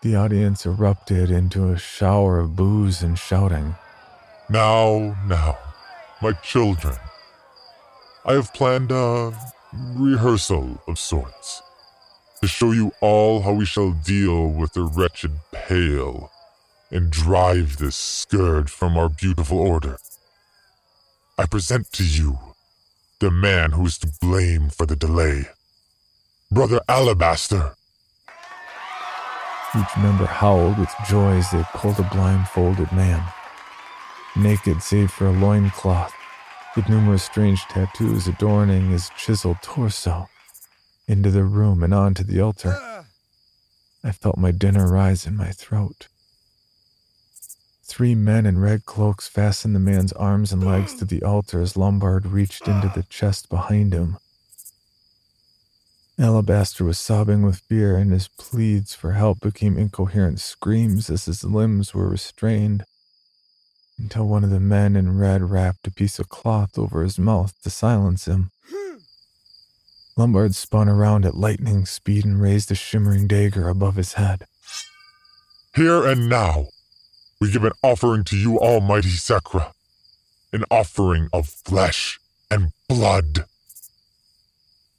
The 0.02 0.16
audience 0.16 0.66
erupted 0.66 1.30
into 1.30 1.72
a 1.72 1.78
shower 1.78 2.40
of 2.40 2.56
boos 2.56 3.04
and 3.04 3.20
shouting. 3.20 3.76
Now, 4.50 5.16
now, 5.26 5.58
my 6.22 6.34
children, 6.34 6.98
I 8.26 8.34
have 8.34 8.54
planned 8.54 8.92
a 8.92 9.34
rehearsal 9.96 10.82
of 10.86 11.00
sorts 11.00 11.64
to 12.42 12.48
show 12.48 12.72
you 12.72 12.92
all 13.00 13.42
how 13.42 13.54
we 13.54 13.66
shall 13.66 13.92
deal 13.92 14.50
with 14.50 14.74
the 14.74 14.82
wretched 14.82 15.32
Pale 15.54 16.30
and 16.92 17.10
drive 17.10 17.78
this 17.78 17.96
scourge 17.96 18.70
from 18.70 18.98
our 18.98 19.08
beautiful 19.08 19.60
order. 19.60 19.98
I 21.38 21.46
present 21.46 21.92
to 21.94 22.04
you 22.04 22.38
the 23.20 23.32
man 23.32 23.72
who 23.72 23.86
is 23.86 23.98
to 24.00 24.12
blame 24.20 24.70
for 24.70 24.86
the 24.86 24.98
delay, 24.98 25.46
Brother 26.52 26.82
Alabaster. 26.90 27.76
Each 29.76 29.98
member 29.98 30.26
howled 30.26 30.78
with 30.78 30.94
joy 31.08 31.38
as 31.38 31.50
they 31.52 31.64
pulled 31.74 32.00
a 32.00 32.10
blindfolded 32.12 32.92
man 32.92 33.24
naked 34.36 34.82
save 34.82 35.12
for 35.12 35.28
a 35.28 35.32
loincloth, 35.32 36.14
with 36.76 36.90
numerous 36.90 37.24
strange 37.24 37.62
tattoos 37.66 38.28
adorning 38.28 38.90
his 38.90 39.10
chiseled 39.18 39.58
torso. 39.62 40.28
into 41.08 41.30
the 41.30 41.44
room 41.44 41.84
and 41.84 41.94
onto 41.94 42.24
the 42.24 42.40
altar. 42.40 43.04
I 44.04 44.12
felt 44.12 44.38
my 44.38 44.52
dinner 44.52 44.88
rise 44.88 45.26
in 45.26 45.36
my 45.36 45.52
throat. 45.52 46.08
Three 47.84 48.16
men 48.16 48.46
in 48.46 48.60
red 48.60 48.86
cloaks 48.86 49.28
fastened 49.28 49.76
the 49.76 49.80
man's 49.80 50.14
arms 50.14 50.52
and 50.54 50.66
legs 50.66 50.96
to 50.96 51.06
the 51.06 51.22
altar 51.24 51.62
as 51.62 51.76
Lombard 51.78 52.26
reached 52.26 52.68
into 52.68 52.90
the 52.96 53.04
chest 53.04 53.50
behind 53.50 53.94
him. 53.94 54.18
Alabaster 56.18 56.86
was 56.86 56.98
sobbing 56.98 57.42
with 57.44 57.58
fear, 57.58 57.98
and 57.98 58.12
his 58.12 58.30
pleads 58.30 58.96
for 58.96 59.12
help 59.12 59.42
became 59.42 59.78
incoherent 59.78 60.40
screams 60.40 61.10
as 61.10 61.26
his 61.26 61.44
limbs 61.44 61.94
were 61.94 62.08
restrained, 62.08 62.86
until 63.98 64.28
one 64.28 64.44
of 64.44 64.50
the 64.50 64.60
men 64.60 64.96
in 64.96 65.18
red 65.18 65.50
wrapped 65.50 65.88
a 65.88 65.92
piece 65.92 66.20
of 66.20 66.30
cloth 66.30 66.78
over 66.78 67.04
his 67.04 67.20
mouth 67.20 67.54
to 67.64 67.70
silence 67.70 68.28
him. 68.28 68.52
Hmm. 68.70 68.98
Lombard 70.18 70.56
spun 70.56 70.90
around 70.90 71.26
at 71.26 71.36
lightning 71.36 71.86
speed 71.86 72.26
and 72.26 72.42
raised 72.42 72.72
a 72.72 72.76
shimmering 72.76 73.28
dagger 73.28 73.70
above 73.70 73.96
his 73.96 74.14
head. 74.14 74.46
Here 75.76 76.06
and 76.06 76.30
now, 76.30 76.68
we 77.40 77.52
give 77.52 77.64
an 77.64 77.74
offering 77.82 78.24
to 78.26 78.38
you, 78.38 78.60
Almighty 78.60 79.10
Sekra, 79.10 79.74
an 80.52 80.64
offering 80.70 81.30
of 81.34 81.50
flesh 81.50 82.20
and 82.52 82.72
blood. 82.88 83.46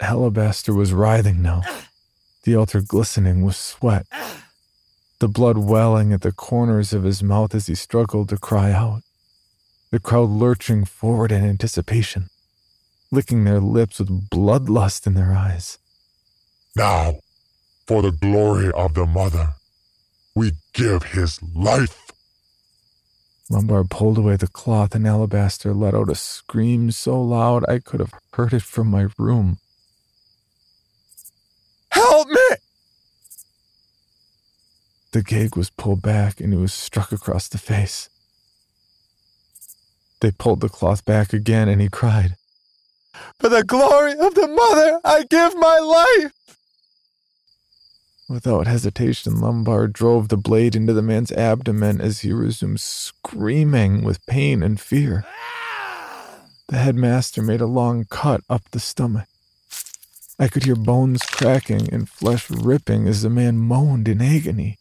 Alabaster 0.01 0.75
was 0.75 0.93
writhing 0.93 1.41
now, 1.41 1.63
the 2.43 2.57
altar 2.57 2.81
glistening 2.81 3.45
with 3.45 3.57
sweat, 3.57 4.07
the 5.21 5.29
blood 5.29 5.59
welling 5.59 6.13
at 6.13 6.23
the 6.23 6.33
corners 6.33 6.93
of 6.93 7.05
his 7.05 7.23
mouth 7.23 7.55
as 7.55 7.67
he 7.67 7.75
struggled 7.75 8.29
to 8.29 8.37
cry 8.37 8.73
out, 8.73 9.03
the 9.91 10.01
crowd 10.01 10.29
lurching 10.31 10.85
forward 10.85 11.31
in 11.31 11.45
anticipation, 11.45 12.29
licking 13.11 13.45
their 13.45 13.61
lips 13.61 14.01
with 14.01 14.29
bloodlust 14.31 15.07
in 15.07 15.15
their 15.15 15.33
eyes. 15.33 15.79
Now, 16.77 17.21
for 17.87 18.03
the 18.03 18.11
glory 18.11 18.73
of 18.73 18.95
the 18.95 19.07
Mother, 19.07 19.55
we 20.35 20.53
give 20.73 21.05
his 21.05 21.41
life. 21.55 22.11
Lombard 23.51 23.91
pulled 23.91 24.19
away 24.19 24.37
the 24.37 24.49
cloth, 24.49 24.95
and 24.95 25.07
Alabaster 25.07 25.75
let 25.75 25.95
out 25.95 26.11
a 26.11 26.15
scream 26.15 26.91
so 26.91 27.23
loud 27.23 27.65
I 27.69 27.79
could 27.79 28.01
have 28.01 28.13
heard 28.33 28.53
it 28.53 28.63
from 28.63 28.89
my 28.89 29.09
room. 29.19 29.59
Help 31.91 32.29
me! 32.29 32.64
The 35.15 35.23
gag 35.23 35.57
was 35.57 35.71
pulled 35.71 36.03
back, 36.03 36.41
and 36.41 36.53
he 36.53 36.59
was 36.59 36.75
struck 36.75 37.13
across 37.13 37.47
the 37.47 37.57
face. 37.57 38.09
They 40.21 40.33
pulled 40.33 40.61
the 40.61 40.69
cloth 40.69 41.05
back 41.05 41.33
again, 41.33 41.69
and 41.69 41.81
he 41.81 41.89
cried, 41.89 42.35
For 43.39 43.49
the 43.49 43.63
glory 43.63 44.19
of 44.19 44.35
the 44.35 44.49
Mother, 44.49 44.99
I 45.05 45.25
give 45.31 45.55
my 45.55 45.79
life! 45.79 46.59
Without 48.29 48.67
hesitation, 48.67 49.41
Lombard 49.41 49.93
drove 49.93 50.31
the 50.31 50.37
blade 50.37 50.75
into 50.75 50.93
the 50.93 51.01
man's 51.01 51.31
abdomen 51.31 52.01
as 52.01 52.23
he 52.23 52.33
resumed 52.33 52.81
screaming 52.81 54.03
with 54.03 54.27
pain 54.27 54.65
and 54.65 54.81
fear. 54.81 55.25
The 56.67 56.79
headmaster 56.79 57.41
made 57.41 57.61
a 57.61 57.67
long 57.67 58.05
cut 58.11 58.41
up 58.51 58.69
the 58.73 58.81
stomach. 58.81 59.29
I 60.41 60.49
could 60.49 60.65
hear 60.65 60.75
bones 60.75 61.23
cracking 61.23 61.89
and 61.95 62.09
flesh 62.09 62.51
ripping 62.51 63.07
as 63.07 63.23
the 63.23 63.31
man 63.31 63.59
moaned 63.59 64.09
in 64.09 64.21
agony. 64.21 64.77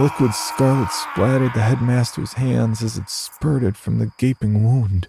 Liquid 0.00 0.32
scarlet 0.32 0.90
splattered 0.90 1.52
the 1.52 1.60
headmaster's 1.60 2.32
hands 2.32 2.82
as 2.82 2.96
it 2.96 3.10
spurted 3.10 3.76
from 3.76 3.98
the 3.98 4.10
gaping 4.16 4.64
wound. 4.64 5.08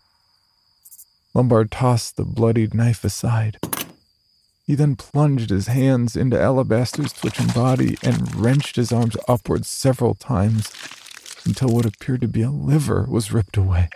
Lombard 1.34 1.72
tossed 1.72 2.18
the 2.18 2.26
bloodied 2.26 2.74
knife 2.74 3.06
aside. 3.06 3.58
He 4.66 4.76
then 4.76 4.98
plunged 4.98 5.50
his 5.50 5.68
hands 5.68 6.18
into 6.18 6.38
Alabaster's 6.38 7.14
twitching 7.14 7.48
body 7.48 7.96
and 8.04 8.36
wrenched 8.36 8.76
his 8.76 8.92
arms 8.92 9.16
upwards 9.30 9.70
several 9.70 10.14
times 10.14 10.70
until 11.46 11.70
what 11.70 11.86
appeared 11.86 12.20
to 12.20 12.28
be 12.28 12.42
a 12.42 12.52
liver 12.52 13.06
was 13.10 13.32
ripped 13.32 13.56
away. 13.56 13.88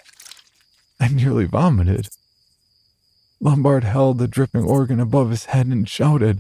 I 0.98 1.10
nearly 1.10 1.44
vomited. 1.44 2.08
Lombard 3.42 3.84
held 3.84 4.18
the 4.18 4.30
dripping 4.30 4.64
organ 4.64 5.02
above 5.02 5.32
his 5.32 5.44
head 5.46 5.68
and 5.68 5.90
shouted, 5.90 6.40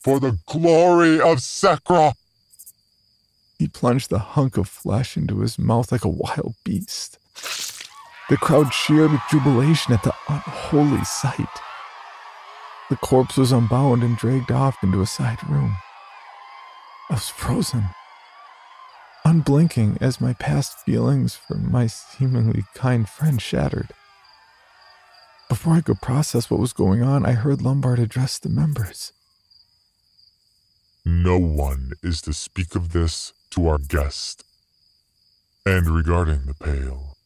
For 0.00 0.18
the 0.18 0.38
glory 0.46 1.20
of 1.20 1.40
Sekra! 1.40 2.14
He 3.58 3.68
plunged 3.68 4.10
the 4.10 4.18
hunk 4.18 4.56
of 4.56 4.68
flesh 4.68 5.16
into 5.16 5.40
his 5.40 5.58
mouth 5.58 5.92
like 5.92 6.04
a 6.04 6.08
wild 6.08 6.54
beast. 6.64 7.18
The 8.28 8.36
crowd 8.36 8.72
cheered 8.72 9.12
with 9.12 9.20
jubilation 9.30 9.92
at 9.92 10.02
the 10.02 10.14
unholy 10.28 11.04
sight. 11.04 11.60
The 12.90 12.96
corpse 12.96 13.36
was 13.36 13.52
unbound 13.52 14.02
and 14.02 14.16
dragged 14.16 14.50
off 14.50 14.76
into 14.82 15.02
a 15.02 15.06
side 15.06 15.38
room. 15.48 15.76
I 17.10 17.14
was 17.14 17.28
frozen, 17.28 17.84
unblinking 19.24 19.98
as 20.00 20.20
my 20.20 20.32
past 20.32 20.78
feelings 20.80 21.34
for 21.34 21.54
my 21.56 21.86
seemingly 21.86 22.64
kind 22.74 23.08
friend 23.08 23.40
shattered. 23.40 23.90
Before 25.48 25.74
I 25.74 25.82
could 25.82 26.00
process 26.00 26.50
what 26.50 26.60
was 26.60 26.72
going 26.72 27.02
on, 27.02 27.24
I 27.26 27.32
heard 27.32 27.62
Lombard 27.62 27.98
address 27.98 28.38
the 28.38 28.48
members. 28.48 29.12
No 31.04 31.38
one 31.38 31.92
is 32.02 32.22
to 32.22 32.32
speak 32.32 32.74
of 32.74 32.92
this 32.92 33.34
to 33.54 33.68
our 33.68 33.78
guest. 33.78 34.44
And 35.66 35.88
regarding 35.88 36.46
the 36.46 36.54
Pale, 36.54 37.16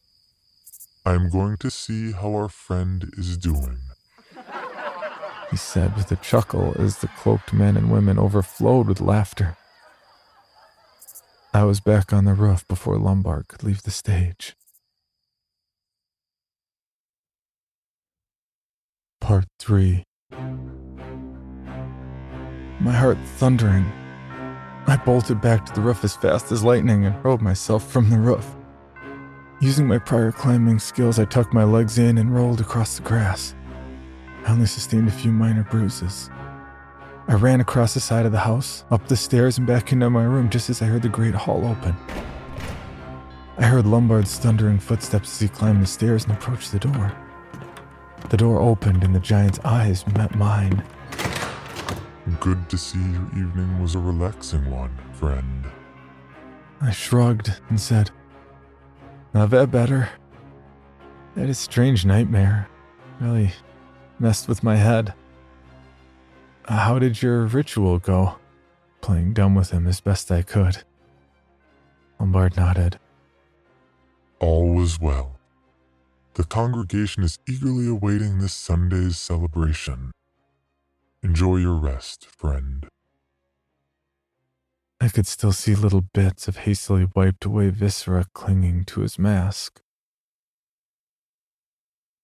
I 1.04 1.14
am 1.14 1.28
going 1.28 1.56
to 1.58 1.70
see 1.70 2.12
how 2.12 2.34
our 2.34 2.48
friend 2.48 3.10
is 3.16 3.36
doing 3.36 3.78
he 5.50 5.56
said 5.56 5.96
with 5.96 6.12
a 6.12 6.16
chuckle 6.16 6.74
as 6.78 6.98
the 6.98 7.08
cloaked 7.08 7.52
men 7.52 7.76
and 7.76 7.90
women 7.90 8.18
overflowed 8.18 8.86
with 8.86 9.00
laughter. 9.00 9.56
I 11.54 11.64
was 11.64 11.80
back 11.80 12.12
on 12.12 12.26
the 12.26 12.34
roof 12.34 12.66
before 12.68 12.98
Lombard 12.98 13.48
could 13.48 13.64
leave 13.64 13.82
the 13.82 13.90
stage. 13.90 14.54
Part 19.20 19.46
3 19.58 20.04
My 22.80 22.92
heart 22.92 23.18
thundering, 23.36 23.90
I 24.88 24.96
bolted 24.96 25.42
back 25.42 25.66
to 25.66 25.72
the 25.74 25.82
roof 25.82 26.02
as 26.02 26.16
fast 26.16 26.50
as 26.50 26.64
lightning 26.64 27.04
and 27.04 27.14
hurled 27.16 27.42
myself 27.42 27.86
from 27.92 28.08
the 28.08 28.16
roof. 28.16 28.56
Using 29.60 29.86
my 29.86 29.98
prior 29.98 30.32
climbing 30.32 30.78
skills, 30.78 31.18
I 31.18 31.26
tucked 31.26 31.52
my 31.52 31.64
legs 31.64 31.98
in 31.98 32.16
and 32.16 32.34
rolled 32.34 32.62
across 32.62 32.96
the 32.96 33.02
grass. 33.02 33.54
I 34.46 34.52
only 34.52 34.64
sustained 34.64 35.06
a 35.06 35.10
few 35.10 35.30
minor 35.30 35.62
bruises. 35.64 36.30
I 37.28 37.34
ran 37.34 37.60
across 37.60 37.92
the 37.92 38.00
side 38.00 38.24
of 38.24 38.32
the 38.32 38.38
house, 38.38 38.84
up 38.90 39.06
the 39.08 39.16
stairs, 39.16 39.58
and 39.58 39.66
back 39.66 39.92
into 39.92 40.08
my 40.08 40.24
room 40.24 40.48
just 40.48 40.70
as 40.70 40.80
I 40.80 40.86
heard 40.86 41.02
the 41.02 41.10
great 41.10 41.34
hall 41.34 41.66
open. 41.66 41.94
I 43.58 43.64
heard 43.64 43.84
Lombard's 43.84 44.38
thundering 44.38 44.78
footsteps 44.78 45.32
as 45.32 45.40
he 45.40 45.48
climbed 45.48 45.82
the 45.82 45.86
stairs 45.86 46.24
and 46.24 46.32
approached 46.32 46.72
the 46.72 46.78
door. 46.78 47.12
The 48.30 48.38
door 48.38 48.58
opened 48.58 49.04
and 49.04 49.14
the 49.14 49.20
giant's 49.20 49.60
eyes 49.66 50.06
met 50.06 50.34
mine. 50.34 50.82
Good 52.36 52.68
to 52.68 52.78
see 52.78 52.98
your 52.98 53.26
evening 53.36 53.80
was 53.80 53.94
a 53.94 53.98
relaxing 53.98 54.70
one, 54.70 54.96
friend. 55.12 55.64
I 56.80 56.90
shrugged 56.90 57.60
and 57.68 57.80
said, 57.80 58.10
Not 59.34 59.50
that 59.50 59.70
better. 59.70 60.10
That 61.34 61.48
is 61.48 61.58
strange 61.58 62.04
nightmare. 62.04 62.68
Really 63.20 63.52
messed 64.18 64.46
with 64.46 64.62
my 64.62 64.76
head. 64.76 65.14
Uh, 66.66 66.76
how 66.76 66.98
did 66.98 67.22
your 67.22 67.46
ritual 67.46 67.98
go? 67.98 68.36
Playing 69.00 69.32
dumb 69.32 69.54
with 69.54 69.70
him 69.70 69.86
as 69.86 70.00
best 70.00 70.30
I 70.30 70.42
could. 70.42 70.84
Lombard 72.20 72.56
nodded. 72.56 72.98
All 74.38 74.74
was 74.74 75.00
well. 75.00 75.38
The 76.34 76.44
congregation 76.44 77.24
is 77.24 77.38
eagerly 77.48 77.88
awaiting 77.88 78.38
this 78.38 78.54
Sunday's 78.54 79.16
celebration. 79.18 80.12
Enjoy 81.22 81.56
your 81.56 81.74
rest, 81.74 82.26
friend. 82.26 82.86
I 85.00 85.08
could 85.08 85.26
still 85.26 85.52
see 85.52 85.74
little 85.74 86.00
bits 86.00 86.46
of 86.46 86.58
hastily 86.58 87.08
wiped 87.14 87.44
away 87.44 87.70
viscera 87.70 88.26
clinging 88.34 88.84
to 88.86 89.00
his 89.00 89.18
mask. 89.18 89.80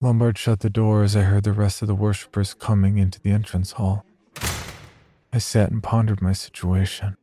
Lombard 0.01 0.39
shut 0.39 0.61
the 0.61 0.71
door 0.71 1.03
as 1.03 1.17
I 1.17 1.23
heard 1.23 1.45
the 1.45 1.53
rest 1.53 1.83
of 1.83 1.89
the 1.89 1.95
worshippers 1.95 2.55
coming 2.55 2.99
into 2.99 3.21
the 3.21 3.31
entrance 3.31 3.73
hall. 3.73 4.05
I 5.33 5.39
sat 5.39 5.73
and 5.73 5.83
pondered 5.83 6.23
my 6.23 6.33
situation. 6.33 7.17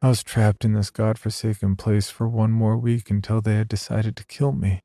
I 0.00 0.08
was 0.08 0.22
trapped 0.22 0.64
in 0.64 0.74
this 0.74 0.90
god-forsaken 0.90 1.76
place 1.76 2.08
for 2.08 2.28
one 2.28 2.52
more 2.52 2.76
week 2.76 3.10
until 3.10 3.40
they 3.40 3.56
had 3.56 3.68
decided 3.68 4.16
to 4.16 4.24
kill 4.24 4.52
me. 4.52 4.80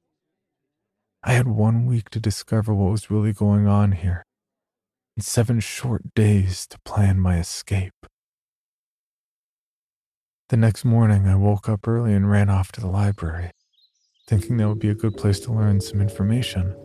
I 1.23 1.33
had 1.33 1.47
one 1.47 1.85
week 1.85 2.09
to 2.11 2.19
discover 2.19 2.73
what 2.73 2.91
was 2.91 3.11
really 3.11 3.33
going 3.33 3.67
on 3.67 3.91
here, 3.93 4.25
and 5.15 5.23
seven 5.23 5.59
short 5.59 6.13
days 6.13 6.67
to 6.67 6.79
plan 6.85 7.19
my 7.19 7.39
escape. 7.39 8.05
The 10.49 10.57
next 10.57 10.85
morning, 10.85 11.27
I 11.27 11.35
woke 11.35 11.67
up 11.67 11.87
early 11.87 12.13
and 12.13 12.29
ran 12.29 12.49
off 12.49 12.71
to 12.73 12.81
the 12.81 12.87
library 12.87 13.51
thinking 14.27 14.57
that 14.57 14.67
would 14.67 14.79
be 14.79 14.89
a 14.89 14.95
good 14.95 15.15
place 15.15 15.39
to 15.41 15.53
learn 15.53 15.79
some 15.79 16.01
information. 16.01 16.75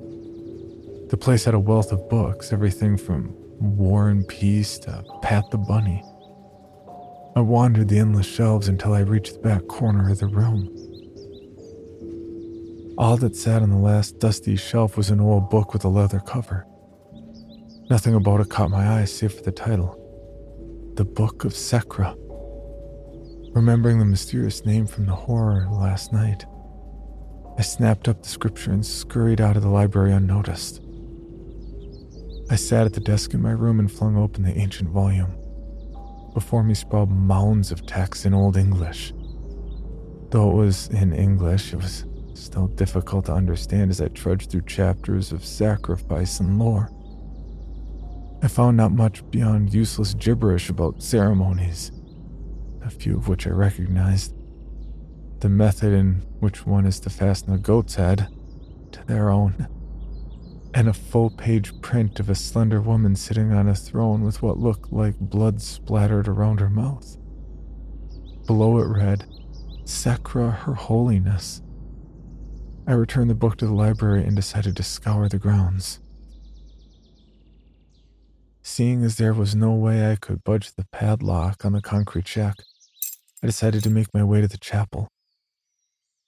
The 1.08 1.16
place 1.16 1.44
had 1.44 1.54
a 1.54 1.58
wealth 1.58 1.90
of 1.90 2.08
books, 2.08 2.52
everything 2.52 2.96
from 2.98 3.34
War 3.58 4.08
and 4.08 4.28
Peace 4.28 4.78
to 4.80 5.02
Pat 5.22 5.44
the 5.50 5.58
Bunny. 5.58 6.04
I 7.34 7.40
wandered 7.40 7.88
the 7.88 7.98
endless 7.98 8.26
shelves 8.26 8.68
until 8.68 8.92
I 8.92 9.00
reached 9.00 9.34
the 9.34 9.40
back 9.40 9.66
corner 9.68 10.10
of 10.10 10.18
the 10.18 10.26
room. 10.26 10.68
All 12.98 13.16
that 13.16 13.36
sat 13.36 13.62
on 13.62 13.70
the 13.70 13.76
last 13.76 14.18
dusty 14.18 14.56
shelf 14.56 14.96
was 14.96 15.08
an 15.08 15.20
old 15.20 15.48
book 15.48 15.72
with 15.72 15.84
a 15.84 15.88
leather 15.88 16.20
cover. 16.20 16.66
Nothing 17.90 18.14
about 18.14 18.38
it 18.38 18.48
caught 18.48 18.70
my 18.70 19.00
eye 19.00 19.04
save 19.04 19.34
for 19.34 19.42
the 19.42 19.50
title 19.50 20.92
The 20.94 21.04
Book 21.04 21.44
of 21.44 21.52
Sekra. 21.52 22.14
Remembering 23.52 23.98
the 23.98 24.04
mysterious 24.04 24.64
name 24.64 24.86
from 24.86 25.06
the 25.06 25.12
horror 25.12 25.66
last 25.68 26.12
night, 26.12 26.44
I 27.58 27.62
snapped 27.62 28.06
up 28.06 28.22
the 28.22 28.28
scripture 28.28 28.70
and 28.70 28.86
scurried 28.86 29.40
out 29.40 29.56
of 29.56 29.64
the 29.64 29.68
library 29.68 30.12
unnoticed. 30.12 30.80
I 32.48 32.54
sat 32.54 32.86
at 32.86 32.92
the 32.92 33.00
desk 33.00 33.34
in 33.34 33.42
my 33.42 33.50
room 33.50 33.80
and 33.80 33.90
flung 33.90 34.16
open 34.16 34.44
the 34.44 34.56
ancient 34.56 34.90
volume. 34.90 35.34
Before 36.32 36.62
me 36.62 36.74
sprawled 36.74 37.10
mounds 37.10 37.72
of 37.72 37.86
text 37.86 38.24
in 38.24 38.32
Old 38.32 38.56
English. 38.56 39.12
Though 40.30 40.52
it 40.52 40.54
was 40.54 40.86
in 40.90 41.12
English, 41.12 41.72
it 41.72 41.78
was 41.78 42.04
still 42.34 42.68
difficult 42.68 43.26
to 43.26 43.32
understand 43.32 43.90
as 43.90 44.00
I 44.00 44.06
trudged 44.06 44.52
through 44.52 44.62
chapters 44.66 45.32
of 45.32 45.44
sacrifice 45.44 46.38
and 46.38 46.56
lore. 46.56 46.88
I 48.42 48.48
found 48.48 48.76
not 48.76 48.92
much 48.92 49.28
beyond 49.30 49.74
useless 49.74 50.14
gibberish 50.14 50.70
about 50.70 51.02
ceremonies, 51.02 51.92
a 52.82 52.90
few 52.90 53.16
of 53.16 53.28
which 53.28 53.46
I 53.46 53.50
recognized. 53.50 54.34
The 55.40 55.48
method 55.48 55.92
in 55.92 56.24
which 56.40 56.66
one 56.66 56.86
is 56.86 57.00
to 57.00 57.10
fasten 57.10 57.52
a 57.52 57.58
goat's 57.58 57.96
head 57.96 58.28
to 58.92 59.06
their 59.06 59.30
own 59.30 59.68
and 60.74 60.88
a 60.88 60.92
full 60.92 61.30
page 61.30 61.78
print 61.80 62.20
of 62.20 62.30
a 62.30 62.34
slender 62.34 62.80
woman 62.80 63.16
sitting 63.16 63.52
on 63.52 63.68
a 63.68 63.74
throne 63.74 64.22
with 64.22 64.42
what 64.42 64.58
looked 64.58 64.92
like 64.92 65.18
blood 65.18 65.60
splattered 65.60 66.28
around 66.28 66.60
her 66.60 66.70
mouth. 66.70 67.16
Below 68.46 68.78
it 68.78 68.86
read, 68.86 69.26
Sacra 69.84 70.50
Her 70.50 70.74
Holiness. 70.74 71.62
I 72.86 72.92
returned 72.92 73.30
the 73.30 73.34
book 73.34 73.56
to 73.58 73.66
the 73.66 73.74
library 73.74 74.24
and 74.24 74.34
decided 74.36 74.76
to 74.76 74.82
scour 74.82 75.28
the 75.28 75.38
grounds. 75.38 75.99
Seeing 78.62 79.02
as 79.04 79.16
there 79.16 79.32
was 79.32 79.54
no 79.54 79.72
way 79.72 80.10
I 80.10 80.16
could 80.16 80.44
budge 80.44 80.72
the 80.72 80.86
padlock 80.92 81.64
on 81.64 81.72
the 81.72 81.80
concrete 81.80 82.28
shack, 82.28 82.56
I 83.42 83.46
decided 83.46 83.82
to 83.84 83.90
make 83.90 84.12
my 84.12 84.22
way 84.22 84.42
to 84.42 84.48
the 84.48 84.58
chapel. 84.58 85.08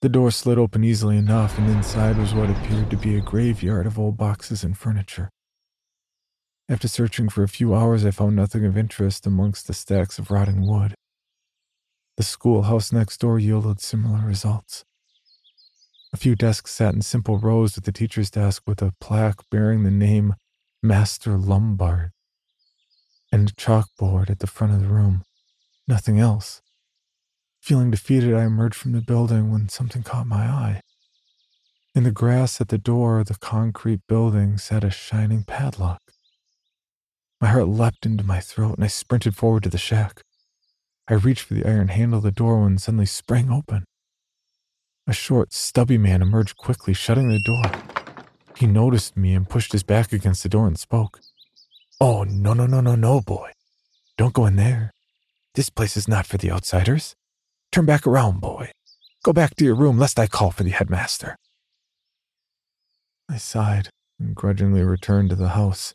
The 0.01 0.09
door 0.09 0.31
slid 0.31 0.59
open 0.59 0.83
easily 0.83 1.19
enough, 1.19 1.59
and 1.59 1.69
inside 1.69 2.17
was 2.17 2.35
what 2.35 2.51
appeared 2.51 2.91
to 2.91 2.97
be 2.97 3.17
a 3.17 3.21
graveyard 3.21 3.87
of 3.87 3.99
old 3.99 4.17
boxes 4.17 4.65
and 4.65 4.77
furniture. 4.77 5.29
After 6.69 6.89
searching 6.89 7.29
for 7.29 7.43
a 7.43 7.49
few 7.49 7.75
hours, 7.75 8.05
I 8.05 8.11
found 8.11 8.35
nothing 8.35 8.65
of 8.65 8.79
interest 8.79 9.27
amongst 9.27 9.67
the 9.67 9.75
stacks 9.75 10.19
of 10.19 10.31
rotting 10.31 10.67
wood. 10.67 10.95
The 12.17 12.23
schoolhouse 12.23 12.93
next 12.93 13.21
door 13.21 13.39
yielded 13.39 13.81
similar 13.81 14.27
results. 14.27 14.85
A 16.15 16.17
few 16.17 16.35
desks 16.35 16.73
sat 16.73 16.95
in 16.95 17.03
simple 17.03 17.39
rows 17.39 17.75
with 17.75 17.85
the 17.85 17.93
teacher's 17.93 18.31
desk 18.31 18.63
with 18.67 18.81
a 18.83 18.95
plaque 19.01 19.49
bearing 19.51 19.83
the 19.83 19.91
name 19.91 20.35
Master 20.83 21.39
Lombard 21.39 22.11
and 23.33 23.49
a 23.49 23.53
chalkboard 23.53 24.31
at 24.31 24.41
the 24.41 24.47
front 24.47 24.75
of 24.75 24.81
the 24.81 24.89
room. 24.89 25.25
Nothing 25.89 26.21
else. 26.21 26.61
Feeling 27.61 27.91
defeated, 27.91 28.35
I 28.35 28.45
emerged 28.45 28.77
from 28.77 28.93
the 28.93 29.01
building 29.01 29.51
when 29.51 29.69
something 29.69 30.03
caught 30.03 30.27
my 30.27 30.45
eye. 30.45 30.81
In 31.95 32.05
the 32.05 32.11
grass 32.11 32.61
at 32.61 32.69
the 32.69 32.79
door 32.79 33.21
of 33.21 33.29
the 33.29 33.35
concrete 33.35 34.01
building 34.09 34.59
sat 34.59 34.85
a 34.85 34.91
shining 34.91 35.45
padlock. 35.45 36.01
My 37.41 37.49
heart 37.49 37.69
leapt 37.69 38.07
into 38.07 38.25
my 38.25 38.41
throat 38.41 38.77
and 38.77 38.85
I 38.85 38.89
sprinted 38.89 39.35
forward 39.35 39.65
to 39.65 39.69
the 39.69 39.79
shack. 39.79 40.23
I 41.09 41.15
reached 41.15 41.43
for 41.43 41.55
the 41.55 41.67
iron 41.67 41.89
handle 41.89 42.19
of 42.19 42.23
the 42.25 42.31
door 42.31 42.63
when 42.63 42.79
suddenly 42.79 43.07
sprang 43.07 43.51
open. 43.51 43.85
A 45.07 45.13
short, 45.13 45.53
stubby 45.53 45.99
man 45.99 46.23
emerged 46.23 46.57
quickly, 46.57 46.95
shutting 46.95 47.29
the 47.29 47.41
door. 47.41 47.65
He 48.57 48.67
noticed 48.67 49.17
me 49.17 49.35
and 49.35 49.49
pushed 49.49 49.73
his 49.73 49.83
back 49.83 50.13
against 50.13 50.45
the 50.45 50.49
door 50.49 50.67
and 50.67 50.79
spoke. 50.79 51.21
Oh, 52.05 52.25
no, 52.25 52.53
no, 52.53 52.67
no, 52.67 52.81
no, 52.81 52.97
no, 52.97 53.21
boy. 53.21 53.53
Don't 54.19 54.35
go 54.35 54.45
in 54.47 54.57
there. 54.57 54.91
This 55.55 55.71
place 55.71 55.97
is 55.97 56.09
not 56.09 56.27
for 56.27 56.37
the 56.37 56.51
outsiders. 56.51 57.15
Turn 57.71 57.87
back 57.87 58.09
around, 58.09 58.41
boy. 58.41 58.73
Go 59.23 59.33
back 59.33 59.55
to 59.55 59.65
your 59.65 59.77
room, 59.77 59.99
lest 59.99 60.19
I 60.19 60.27
call 60.27 60.51
for 60.51 60.65
the 60.65 60.71
headmaster. 60.71 61.37
I 63.31 63.37
sighed 63.37 63.91
and 64.19 64.35
grudgingly 64.35 64.83
returned 64.83 65.31
to 65.31 65.37
the 65.37 65.51
house. 65.51 65.95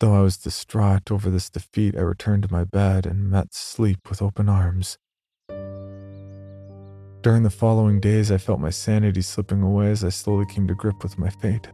Though 0.00 0.14
I 0.14 0.22
was 0.22 0.38
distraught 0.38 1.10
over 1.10 1.28
this 1.28 1.50
defeat, 1.50 1.94
I 1.94 2.00
returned 2.00 2.44
to 2.44 2.52
my 2.52 2.64
bed 2.64 3.04
and 3.04 3.28
met 3.28 3.52
sleep 3.52 4.08
with 4.08 4.22
open 4.22 4.48
arms. 4.48 4.96
During 7.20 7.42
the 7.42 7.50
following 7.54 8.00
days, 8.00 8.32
I 8.32 8.38
felt 8.38 8.60
my 8.60 8.70
sanity 8.70 9.20
slipping 9.20 9.60
away 9.60 9.90
as 9.90 10.02
I 10.02 10.08
slowly 10.08 10.46
came 10.46 10.66
to 10.68 10.74
grip 10.74 11.02
with 11.02 11.18
my 11.18 11.28
fate. 11.28 11.68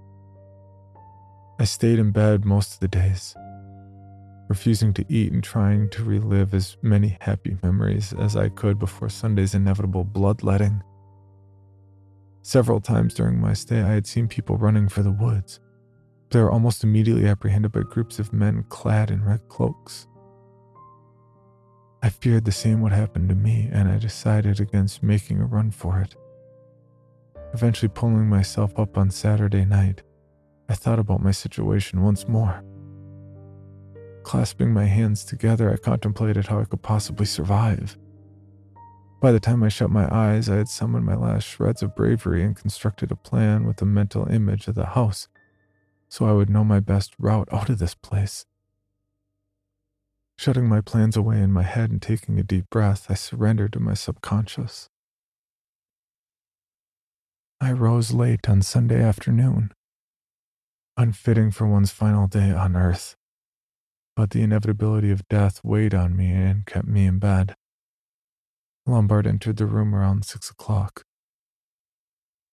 I 1.60 1.64
stayed 1.64 1.98
in 1.98 2.12
bed 2.12 2.44
most 2.44 2.74
of 2.74 2.80
the 2.80 2.86
days, 2.88 3.34
refusing 4.48 4.94
to 4.94 5.04
eat 5.08 5.32
and 5.32 5.42
trying 5.42 5.90
to 5.90 6.04
relive 6.04 6.54
as 6.54 6.76
many 6.82 7.18
happy 7.20 7.56
memories 7.64 8.12
as 8.12 8.36
I 8.36 8.48
could 8.48 8.78
before 8.78 9.08
Sunday's 9.08 9.54
inevitable 9.54 10.04
bloodletting. 10.04 10.84
Several 12.42 12.80
times 12.80 13.12
during 13.12 13.40
my 13.40 13.54
stay, 13.54 13.82
I 13.82 13.92
had 13.92 14.06
seen 14.06 14.28
people 14.28 14.56
running 14.56 14.88
for 14.88 15.02
the 15.02 15.10
woods. 15.10 15.58
They 16.30 16.40
were 16.40 16.52
almost 16.52 16.84
immediately 16.84 17.26
apprehended 17.26 17.72
by 17.72 17.82
groups 17.82 18.20
of 18.20 18.32
men 18.32 18.64
clad 18.68 19.10
in 19.10 19.24
red 19.24 19.48
cloaks. 19.48 20.06
I 22.04 22.08
feared 22.08 22.44
the 22.44 22.52
same 22.52 22.80
would 22.82 22.92
happen 22.92 23.26
to 23.26 23.34
me, 23.34 23.68
and 23.72 23.88
I 23.88 23.98
decided 23.98 24.60
against 24.60 25.02
making 25.02 25.40
a 25.40 25.46
run 25.46 25.72
for 25.72 26.00
it. 26.00 26.14
Eventually, 27.52 27.88
pulling 27.92 28.28
myself 28.28 28.78
up 28.78 28.96
on 28.96 29.10
Saturday 29.10 29.64
night, 29.64 30.02
I 30.68 30.74
thought 30.74 30.98
about 30.98 31.22
my 31.22 31.30
situation 31.30 32.02
once 32.02 32.28
more. 32.28 32.62
Clasping 34.22 34.72
my 34.72 34.84
hands 34.84 35.24
together, 35.24 35.72
I 35.72 35.76
contemplated 35.76 36.46
how 36.46 36.60
I 36.60 36.64
could 36.64 36.82
possibly 36.82 37.26
survive. 37.26 37.96
By 39.20 39.32
the 39.32 39.40
time 39.40 39.62
I 39.62 39.68
shut 39.68 39.90
my 39.90 40.08
eyes, 40.14 40.48
I 40.48 40.56
had 40.56 40.68
summoned 40.68 41.06
my 41.06 41.16
last 41.16 41.44
shreds 41.44 41.82
of 41.82 41.96
bravery 41.96 42.44
and 42.44 42.54
constructed 42.54 43.10
a 43.10 43.16
plan 43.16 43.66
with 43.66 43.82
a 43.82 43.86
mental 43.86 44.28
image 44.28 44.68
of 44.68 44.74
the 44.74 44.86
house 44.86 45.28
so 46.08 46.26
I 46.26 46.32
would 46.32 46.50
know 46.50 46.64
my 46.64 46.80
best 46.80 47.14
route 47.18 47.48
out 47.52 47.68
of 47.68 47.78
this 47.78 47.94
place. 47.94 48.46
Shutting 50.36 50.68
my 50.68 50.80
plans 50.80 51.16
away 51.16 51.40
in 51.40 51.52
my 51.52 51.62
head 51.62 51.90
and 51.90 52.00
taking 52.00 52.38
a 52.38 52.44
deep 52.44 52.70
breath, 52.70 53.06
I 53.08 53.14
surrendered 53.14 53.72
to 53.74 53.80
my 53.80 53.94
subconscious. 53.94 54.88
I 57.60 57.72
rose 57.72 58.12
late 58.12 58.48
on 58.48 58.62
Sunday 58.62 59.02
afternoon, 59.02 59.72
unfitting 60.98 61.50
for 61.50 61.66
one's 61.66 61.90
final 61.90 62.26
day 62.26 62.50
on 62.50 62.76
earth 62.76 63.16
but 64.18 64.30
the 64.30 64.42
inevitability 64.42 65.12
of 65.12 65.28
death 65.28 65.60
weighed 65.62 65.94
on 65.94 66.16
me 66.16 66.32
and 66.32 66.66
kept 66.66 66.88
me 66.88 67.06
in 67.06 67.20
bed. 67.20 67.54
Lombard 68.84 69.28
entered 69.28 69.58
the 69.58 69.64
room 69.64 69.94
around 69.94 70.24
six 70.24 70.50
o'clock. 70.50 71.04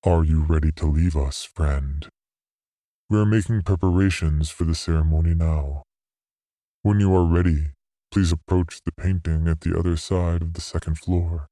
Are 0.05 0.23
you 0.23 0.43
ready 0.43 0.71
to 0.73 0.85
leave 0.85 1.15
us, 1.15 1.43
friend? 1.43 2.07
We 3.09 3.17
are 3.17 3.25
making 3.25 3.63
preparations 3.63 4.51
for 4.51 4.63
the 4.63 4.75
ceremony 4.75 5.33
now. 5.33 5.81
When 6.83 6.99
you 6.99 7.15
are 7.15 7.25
ready, 7.25 7.71
please 8.11 8.31
approach 8.31 8.81
the 8.85 8.91
painting 8.91 9.47
at 9.47 9.61
the 9.61 9.75
other 9.75 9.97
side 9.97 10.43
of 10.43 10.53
the 10.53 10.61
second 10.61 10.99
floor. 10.99 11.47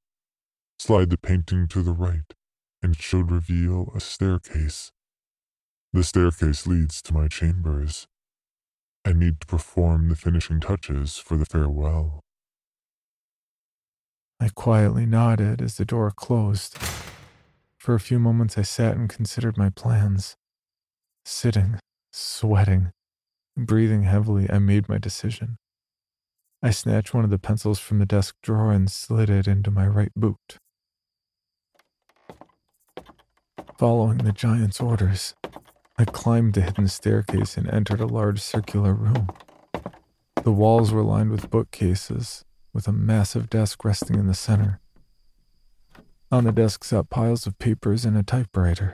Slide 0.78 1.10
the 1.10 1.18
painting 1.18 1.68
to 1.70 1.82
the 1.82 1.92
right, 1.92 2.36
and 2.84 2.94
it 2.94 3.02
should 3.02 3.32
reveal 3.32 3.92
a 3.96 4.00
staircase. 4.00 4.92
The 5.94 6.04
staircase 6.04 6.66
leads 6.66 7.04
to 7.04 7.14
my 7.14 7.28
chambers. 7.28 8.08
I 9.06 9.14
need 9.14 9.40
to 9.42 9.46
perform 9.46 10.10
the 10.10 10.16
finishing 10.16 10.60
touches 10.60 11.18
for 11.18 11.38
the 11.38 11.46
farewell. 11.46 12.20
I 14.40 14.50
quietly 14.50 15.06
nodded 15.06 15.62
as 15.62 15.78
the 15.78 15.86
door 15.86 16.10
closed. 16.10 16.80
For 17.78 17.94
a 17.94 18.00
few 18.00 18.18
moments, 18.18 18.58
I 18.58 18.64
sat 18.64 18.98
and 18.98 19.08
considered 19.08 19.56
my 19.56 19.70
plans. 19.70 20.36
Sitting, 21.26 21.80
sweating, 22.12 22.92
breathing 23.56 24.02
heavily, 24.04 24.50
I 24.50 24.58
made 24.58 24.90
my 24.90 24.98
decision. 24.98 25.58
I 26.64 26.72
snatched 26.72 27.14
one 27.14 27.24
of 27.24 27.30
the 27.30 27.38
pencils 27.38 27.78
from 27.78 28.00
the 28.00 28.08
desk 28.08 28.36
drawer 28.42 28.72
and 28.72 28.90
slid 28.90 29.30
it 29.30 29.48
into 29.48 29.70
my 29.70 29.86
right 29.86 30.12
boot. 30.16 30.58
Following 33.78 34.20
the 34.20 34.32
giant's 34.32 34.82
orders, 34.82 35.36
I 35.96 36.06
climbed 36.06 36.56
the 36.56 36.62
hidden 36.62 36.88
staircase 36.88 37.56
and 37.56 37.70
entered 37.70 38.02
a 38.02 38.08
large 38.08 38.42
circular 38.42 38.94
room. 38.94 39.30
The 40.44 40.52
walls 40.52 40.92
were 40.92 41.04
lined 41.04 41.30
with 41.30 41.52
bookcases, 41.52 42.44
with 42.74 42.88
a 42.88 42.92
massive 42.92 43.48
desk 43.48 43.86
resting 43.86 44.18
in 44.18 44.26
the 44.26 44.34
center. 44.34 44.80
On 46.32 46.46
the 46.46 46.52
desk 46.52 46.84
sat 46.84 47.12
piles 47.12 47.46
of 47.46 47.60
papers 47.60 48.06
and 48.06 48.18
a 48.18 48.24
typewriter. 48.24 48.94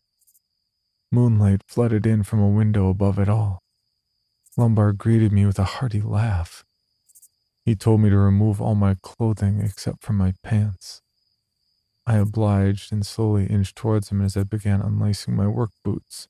Moonlight 1.10 1.62
flooded 1.68 2.06
in 2.06 2.24
from 2.24 2.42
a 2.42 2.50
window 2.50 2.90
above 2.90 3.18
it 3.18 3.30
all. 3.30 3.60
Lombard 4.58 4.98
greeted 4.98 5.32
me 5.32 5.46
with 5.46 5.58
a 5.58 5.64
hearty 5.64 6.02
laugh. 6.02 6.66
He 7.64 7.76
told 7.76 8.02
me 8.02 8.10
to 8.10 8.18
remove 8.18 8.62
all 8.62 8.76
my 8.76 8.98
clothing 9.02 9.62
except 9.62 10.04
for 10.04 10.12
my 10.12 10.34
pants. 10.44 11.02
I 12.06 12.18
obliged 12.18 12.92
and 12.92 13.06
slowly 13.06 13.46
inched 13.46 13.78
towards 13.78 14.10
him 14.10 14.22
as 14.22 14.36
I 14.36 14.44
began 14.44 14.82
unlacing 14.82 15.36
my 15.36 15.48
work 15.48 15.72
boots. 15.84 16.28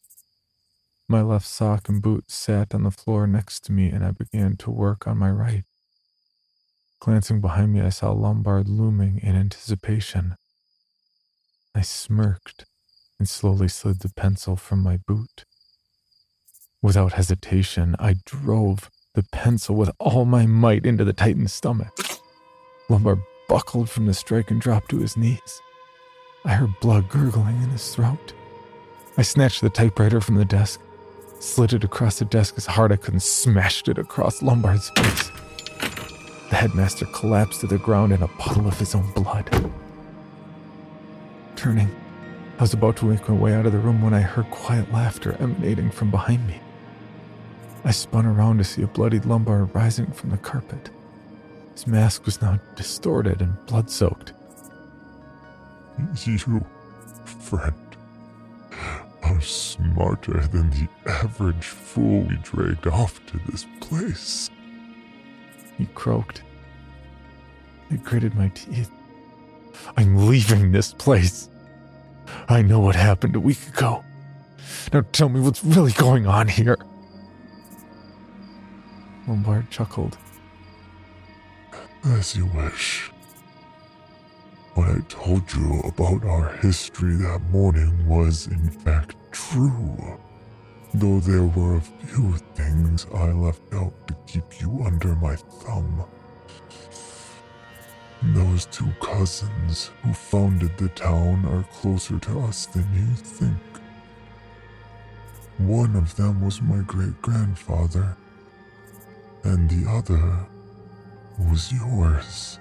My 1.11 1.23
left 1.23 1.47
sock 1.47 1.89
and 1.89 2.03
boot 2.03 2.29
sat 2.29 2.75
on 2.75 2.83
the 2.83 2.91
floor 2.91 3.25
next 3.25 3.61
to 3.61 3.71
me, 3.71 3.89
and 3.89 4.05
I 4.05 4.11
began 4.11 4.57
to 4.57 4.69
work 4.69 5.07
on 5.07 5.17
my 5.17 5.31
right. 5.31 5.63
Glancing 6.99 7.41
behind 7.41 7.73
me, 7.73 7.81
I 7.81 7.89
saw 7.89 8.11
Lombard 8.11 8.69
looming 8.69 9.19
in 9.23 9.35
anticipation. 9.35 10.35
I 11.73 11.81
smirked 11.81 12.65
and 13.17 13.27
slowly 13.27 13.67
slid 13.67 14.01
the 14.01 14.13
pencil 14.15 14.55
from 14.55 14.83
my 14.83 14.97
boot. 15.07 15.45
Without 16.79 17.13
hesitation, 17.13 17.95
I 17.97 18.17
drove 18.23 18.91
the 19.15 19.25
pencil 19.31 19.73
with 19.73 19.89
all 19.97 20.25
my 20.25 20.45
might 20.45 20.85
into 20.85 21.03
the 21.03 21.13
Titan's 21.13 21.53
stomach. 21.53 21.91
Lombard 22.87 23.23
buckled 23.47 23.89
from 23.89 24.05
the 24.05 24.13
strike 24.13 24.51
and 24.51 24.61
dropped 24.61 24.91
to 24.91 24.99
his 24.99 25.17
knees. 25.17 25.61
I 26.45 26.53
heard 26.53 26.79
blood 26.81 27.09
gurgling 27.09 27.63
in 27.63 27.69
his 27.69 27.95
throat. 27.95 28.33
I 29.17 29.23
snatched 29.23 29.61
the 29.61 29.71
typewriter 29.71 30.21
from 30.21 30.35
the 30.35 30.45
desk, 30.45 30.79
slid 31.39 31.73
it 31.73 31.83
across 31.83 32.19
the 32.19 32.25
desk 32.25 32.55
as 32.57 32.65
hard 32.65 32.91
I 32.91 32.97
could, 32.97 33.13
and 33.13 33.23
smashed 33.23 33.87
it 33.87 33.97
across 33.97 34.41
Lombard's 34.41 34.89
face. 34.89 35.31
The 36.49 36.55
headmaster 36.55 37.05
collapsed 37.05 37.61
to 37.61 37.67
the 37.67 37.77
ground 37.77 38.11
in 38.11 38.23
a 38.23 38.27
puddle 38.27 38.67
of 38.67 38.77
his 38.79 38.95
own 38.95 39.11
blood. 39.11 39.71
Turning, 41.55 41.89
I 42.57 42.63
was 42.63 42.73
about 42.73 42.97
to 42.97 43.05
make 43.05 43.27
my 43.29 43.35
way 43.35 43.53
out 43.53 43.65
of 43.65 43.71
the 43.71 43.79
room 43.79 44.01
when 44.01 44.13
I 44.13 44.21
heard 44.21 44.49
quiet 44.51 44.91
laughter 44.91 45.37
emanating 45.39 45.91
from 45.91 46.11
behind 46.11 46.45
me. 46.47 46.59
I 47.85 47.91
spun 47.91 48.25
around 48.25 48.57
to 48.57 48.63
see 48.63 48.81
a 48.81 48.87
bloodied 48.87 49.25
Lombard 49.25 49.73
rising 49.73 50.11
from 50.11 50.31
the 50.31 50.37
carpet. 50.37 50.89
His 51.73 51.87
mask 51.87 52.25
was 52.25 52.41
now 52.41 52.59
distorted 52.75 53.41
and 53.41 53.55
blood 53.67 53.89
soaked. 53.89 54.33
You, 56.25 56.65
friend, 57.23 57.88
are 59.29 59.41
smarter 59.41 60.39
than 60.47 60.69
the 60.71 60.87
average 61.05 61.65
fool 61.65 62.21
we 62.21 62.35
dragged 62.37 62.87
off 62.87 63.25
to 63.27 63.39
this 63.49 63.65
place. 63.79 64.49
He 65.77 65.85
croaked. 65.87 66.43
I 67.91 67.95
gritted 67.95 68.35
my 68.35 68.49
teeth. 68.49 68.91
I'm 69.97 70.27
leaving 70.27 70.71
this 70.71 70.93
place. 70.93 71.49
I 72.47 72.61
know 72.61 72.79
what 72.79 72.95
happened 72.95 73.35
a 73.35 73.39
week 73.39 73.67
ago. 73.67 74.03
Now 74.93 75.03
tell 75.11 75.29
me 75.29 75.39
what's 75.39 75.63
really 75.63 75.91
going 75.93 76.27
on 76.27 76.47
here. 76.47 76.77
Lombard 79.27 79.69
chuckled. 79.69 80.17
As 82.03 82.35
you 82.35 82.45
wish. 82.47 83.11
What 84.75 84.89
I 84.89 84.99
told 85.09 85.51
you 85.53 85.81
about 85.81 86.23
our 86.23 86.53
history 86.57 87.15
that 87.17 87.41
morning 87.51 88.07
was, 88.07 88.47
in 88.47 88.69
fact, 88.69 89.15
true. 89.31 90.19
Though 90.93 91.19
there 91.19 91.43
were 91.43 91.77
a 91.77 91.81
few 91.81 92.33
things 92.55 93.05
I 93.13 93.31
left 93.31 93.73
out 93.73 93.93
to 94.07 94.15
keep 94.25 94.59
you 94.59 94.81
under 94.83 95.15
my 95.15 95.35
thumb. 95.35 96.05
Those 98.21 98.65
two 98.65 98.91
cousins 99.01 99.91
who 100.03 100.13
founded 100.13 100.77
the 100.77 100.89
town 100.89 101.45
are 101.45 101.63
closer 101.79 102.19
to 102.19 102.39
us 102.41 102.65
than 102.65 102.87
you 102.93 103.15
think. 103.15 103.57
One 105.59 105.95
of 105.95 106.15
them 106.15 106.41
was 106.41 106.61
my 106.61 106.79
great 106.87 107.21
grandfather, 107.21 108.17
and 109.43 109.69
the 109.69 109.89
other 109.89 110.47
was 111.37 111.71
yours. 111.71 112.59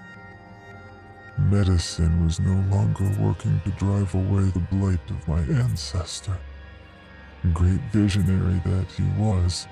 Medicine 1.37 2.25
was 2.25 2.39
no 2.39 2.55
longer 2.75 3.09
working 3.19 3.59
to 3.65 3.71
drive 3.71 4.13
away 4.13 4.43
the 4.51 4.59
blight 4.71 5.09
of 5.09 5.27
my 5.27 5.39
ancestor. 5.39 6.37
Great 7.53 7.79
visionary 7.93 8.61
that 8.65 8.91
he 8.97 9.03
was, 9.17 9.65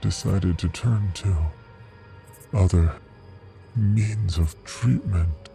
decided 0.00 0.58
to 0.58 0.68
turn 0.70 1.12
to 1.12 1.36
other 2.54 2.94
means 3.76 4.38
of 4.38 4.56
treatment. 4.64 5.50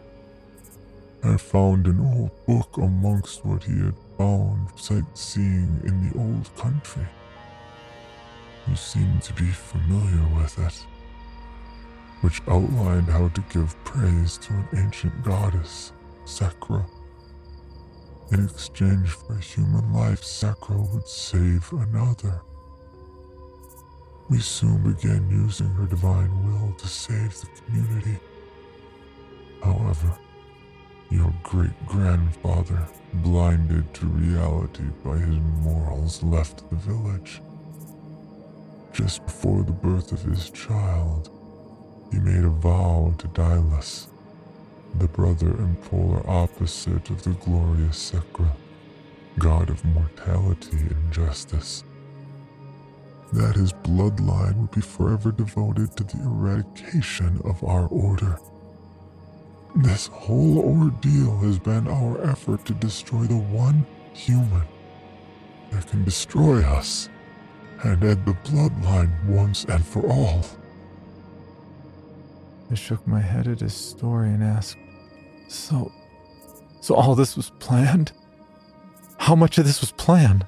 I 1.24 1.38
found 1.38 1.88
an 1.88 2.00
old 2.00 2.46
book 2.46 2.78
amongst 2.78 3.44
what 3.44 3.64
he 3.64 3.80
had 3.80 3.96
found 4.16 4.68
sightseeing 4.76 5.82
in 5.84 6.08
the 6.08 6.20
old 6.20 6.56
country. 6.56 7.08
You 8.68 8.76
seem 8.76 9.20
to 9.22 9.34
be 9.34 9.50
familiar 9.50 10.40
with 10.40 10.60
it, 10.60 10.86
which 12.22 12.42
outlined 12.48 13.08
how 13.08 13.30
to 13.30 13.42
give 13.50 13.76
praise 13.84 14.38
to 14.38 14.54
an 14.54 14.68
ancient 14.78 15.24
goddess, 15.24 15.94
Sekra. 16.26 16.86
In 18.32 18.46
exchange 18.46 19.10
for 19.10 19.34
a 19.34 19.40
human 19.40 19.94
life, 19.94 20.22
Sekra 20.22 20.78
would 20.94 21.08
save 21.08 21.72
another. 21.74 22.42
We 24.30 24.40
soon 24.40 24.82
began 24.82 25.30
using 25.30 25.68
her 25.68 25.86
divine 25.86 26.32
will 26.46 26.74
to 26.74 26.88
save 26.88 27.40
the 27.40 27.48
community. 27.62 28.18
However, 29.62 30.18
your 31.10 31.34
great 31.44 31.86
grandfather, 31.86 32.88
blinded 33.14 33.94
to 33.94 34.06
reality 34.08 34.86
by 35.04 35.18
his 35.18 35.38
morals, 35.62 36.24
left 36.24 36.68
the 36.70 36.76
village. 36.78 37.42
Just 38.94 39.26
before 39.26 39.64
the 39.64 39.72
birth 39.72 40.12
of 40.12 40.24
his 40.24 40.50
child, 40.50 41.30
he 42.12 42.20
made 42.20 42.44
a 42.44 42.50
vow 42.50 43.14
to 43.20 43.28
Dylus, 43.28 44.08
the 45.00 45.08
brother 45.08 45.50
and 45.50 45.82
polar 45.84 46.22
opposite 46.30 47.10
of 47.10 47.24
the 47.24 47.32
glorious 47.32 48.12
Sekra, 48.12 48.52
god 49.40 49.70
of 49.70 49.84
mortality 49.86 50.78
and 50.78 51.12
justice 51.12 51.84
that 53.34 53.56
his 53.56 53.74
bloodline 53.74 54.56
would 54.58 54.72
be 54.72 54.82
forever 54.82 55.32
devoted 55.32 55.98
to 55.98 56.04
the 56.04 56.24
eradication 56.24 57.42
of 57.44 57.64
our 57.64 57.88
order. 57.88 58.38
This 59.76 60.08
whole 60.08 60.60
ordeal 60.60 61.40
has 61.40 61.58
been 61.58 61.88
our 61.88 62.24
effort 62.30 62.64
to 62.66 62.74
destroy 62.74 63.24
the 63.24 63.38
one 63.38 63.86
human 64.14 64.62
that 65.72 65.88
can 65.88 66.04
destroy 66.04 66.62
us 66.62 67.10
and 67.84 68.04
end 68.04 68.24
the 68.26 68.34
bloodline 68.34 69.26
once 69.26 69.66
and 69.66 69.84
for 69.84 70.08
all. 70.08 70.46
I 72.70 72.76
shook 72.76 73.06
my 73.08 73.20
head 73.20 73.48
at 73.48 73.60
his 73.62 73.74
story 73.74 74.30
and 74.30 74.44
asked, 74.44 74.78
So, 75.54 75.92
so 76.82 76.96
all 76.96 77.14
this 77.14 77.38
was 77.38 77.52
planned? 77.60 78.12
How 79.20 79.36
much 79.36 79.60
of 79.60 79.66
this 79.66 79.82
was 79.82 79.92
planned? 79.92 80.48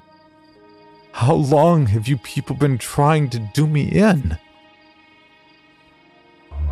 How 1.12 1.34
long 1.34 1.86
have 1.86 2.08
you 2.08 2.18
people 2.18 2.56
been 2.56 2.76
trying 2.76 3.30
to 3.30 3.38
do 3.54 3.68
me 3.68 3.88
in? 3.88 4.36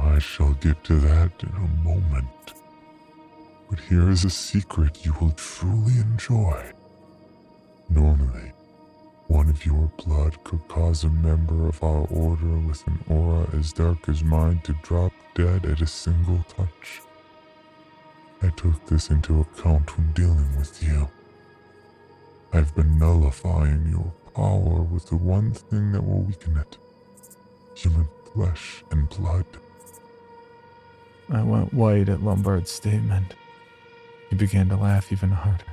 I 0.00 0.18
shall 0.18 0.52
get 0.54 0.82
to 0.84 0.96
that 0.96 1.30
in 1.44 1.54
a 1.54 1.84
moment. 1.84 2.26
But 3.70 3.78
here 3.78 4.10
is 4.10 4.24
a 4.24 4.30
secret 4.30 5.06
you 5.06 5.14
will 5.20 5.32
truly 5.32 5.98
enjoy. 5.98 6.72
Normally, 7.88 8.52
one 9.28 9.48
of 9.48 9.64
your 9.64 9.90
blood 10.04 10.42
could 10.42 10.66
cause 10.66 11.04
a 11.04 11.08
member 11.08 11.68
of 11.68 11.82
our 11.84 12.04
order 12.08 12.58
with 12.58 12.84
an 12.88 12.98
aura 13.08 13.48
as 13.56 13.72
dark 13.72 14.08
as 14.08 14.24
mine 14.24 14.60
to 14.64 14.72
drop 14.82 15.12
dead 15.36 15.64
at 15.66 15.80
a 15.80 15.86
single 15.86 16.44
touch. 16.48 17.00
I 18.44 18.50
took 18.50 18.84
this 18.84 19.08
into 19.08 19.40
account 19.40 19.96
when 19.96 20.12
dealing 20.12 20.54
with 20.58 20.82
you. 20.82 21.08
I've 22.52 22.74
been 22.74 22.98
nullifying 22.98 23.86
your 23.88 24.12
power 24.34 24.82
with 24.82 25.06
the 25.06 25.16
one 25.16 25.52
thing 25.52 25.92
that 25.92 26.02
will 26.02 26.20
weaken 26.20 26.58
it 26.58 26.76
human 27.74 28.06
flesh 28.32 28.84
and 28.90 29.08
blood. 29.08 29.46
I 31.30 31.42
went 31.42 31.72
white 31.72 32.10
at 32.10 32.22
Lombard's 32.22 32.70
statement. 32.70 33.34
He 34.28 34.36
began 34.36 34.68
to 34.68 34.76
laugh 34.76 35.10
even 35.10 35.30
harder. 35.30 35.64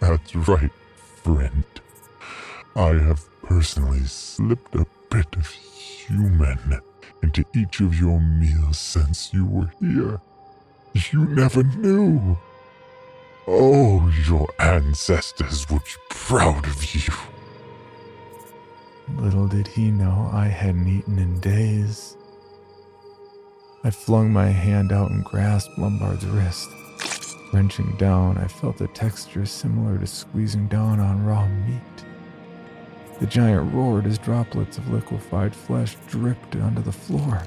That's 0.00 0.34
right, 0.34 0.72
friend. 1.22 1.64
I 2.74 2.94
have 2.94 3.28
personally 3.42 4.04
slipped 4.04 4.74
a 4.74 4.86
bit 5.10 5.36
of 5.36 5.46
human 5.46 6.80
into 7.22 7.44
each 7.54 7.80
of 7.80 8.00
your 8.00 8.18
meals 8.18 8.78
since 8.78 9.32
you 9.34 9.44
were 9.44 9.70
here. 9.78 10.20
You 11.12 11.26
never 11.26 11.62
knew. 11.62 12.36
Oh, 13.46 14.12
your 14.26 14.48
ancestors 14.58 15.68
would 15.70 15.84
be 15.84 15.90
proud 16.10 16.66
of 16.66 16.94
you. 16.94 17.12
Little 19.16 19.46
did 19.46 19.68
he 19.68 19.90
know 19.90 20.28
I 20.32 20.46
hadn't 20.46 20.88
eaten 20.88 21.18
in 21.18 21.38
days. 21.40 22.16
I 23.84 23.90
flung 23.90 24.32
my 24.32 24.48
hand 24.48 24.92
out 24.92 25.10
and 25.10 25.24
grasped 25.24 25.78
Lombard's 25.78 26.26
wrist. 26.26 26.68
Wrenching 27.52 27.96
down, 27.96 28.36
I 28.36 28.48
felt 28.48 28.80
a 28.80 28.88
texture 28.88 29.46
similar 29.46 29.98
to 29.98 30.06
squeezing 30.06 30.66
down 30.66 31.00
on 31.00 31.24
raw 31.24 31.46
meat. 31.46 32.04
The 33.20 33.26
giant 33.26 33.72
roared 33.72 34.06
as 34.06 34.18
droplets 34.18 34.78
of 34.78 34.90
liquefied 34.90 35.54
flesh 35.54 35.96
dripped 36.08 36.56
onto 36.56 36.82
the 36.82 36.92
floor. 36.92 37.42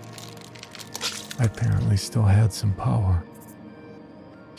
I 1.38 1.46
apparently 1.46 1.98
still 1.98 2.24
had 2.24 2.54
some 2.54 2.74
power. 2.74 3.24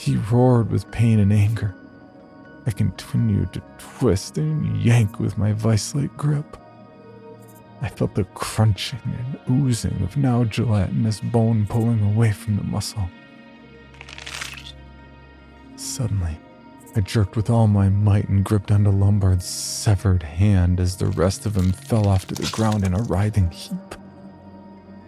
He 0.02 0.16
roared 0.16 0.68
with 0.68 0.90
pain 0.90 1.20
and 1.20 1.32
anger. 1.32 1.76
I 2.66 2.72
continued 2.72 3.52
to 3.52 3.62
twist 3.78 4.36
and 4.36 4.82
yank 4.82 5.20
with 5.20 5.38
my 5.38 5.52
vice 5.52 5.94
like 5.94 6.16
grip. 6.16 6.56
I 7.80 7.88
felt 7.88 8.16
the 8.16 8.24
crunching 8.24 8.98
and 9.04 9.38
oozing 9.48 10.02
of 10.02 10.16
now 10.16 10.42
gelatinous 10.42 11.20
bone 11.20 11.66
pulling 11.68 12.02
away 12.02 12.32
from 12.32 12.56
the 12.56 12.64
muscle. 12.64 13.08
Suddenly, 15.76 16.36
I 16.96 17.00
jerked 17.00 17.36
with 17.36 17.48
all 17.48 17.68
my 17.68 17.88
might 17.88 18.28
and 18.28 18.44
gripped 18.44 18.72
onto 18.72 18.90
Lombard's 18.90 19.44
severed 19.44 20.24
hand 20.24 20.80
as 20.80 20.96
the 20.96 21.06
rest 21.06 21.46
of 21.46 21.56
him 21.56 21.70
fell 21.70 22.08
off 22.08 22.26
to 22.26 22.34
the 22.34 22.50
ground 22.50 22.84
in 22.84 22.92
a 22.92 23.02
writhing 23.02 23.52
heap. 23.52 23.94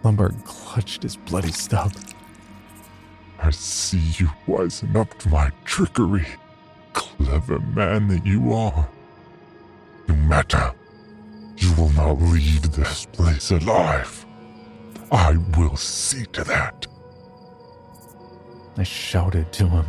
Lombard 0.03 0.41
clutched 0.45 1.03
his 1.03 1.17
bloody 1.17 1.51
stub. 1.51 1.91
I 3.39 3.51
see 3.51 3.99
you 4.17 4.29
wisen 4.47 4.95
up 4.95 5.17
to 5.19 5.29
my 5.29 5.51
trickery, 5.65 6.27
clever 6.93 7.59
man 7.59 8.07
that 8.07 8.25
you 8.25 8.53
are. 8.53 8.87
No 10.07 10.15
matter, 10.15 10.73
you 11.57 11.73
will 11.73 11.89
not 11.91 12.21
leave 12.21 12.71
this 12.71 13.05
place 13.05 13.51
alive. 13.51 14.25
I 15.11 15.37
will 15.57 15.77
see 15.77 16.25
to 16.27 16.43
that. 16.45 16.87
I 18.77 18.83
shouted 18.83 19.51
to 19.53 19.67
him. 19.67 19.85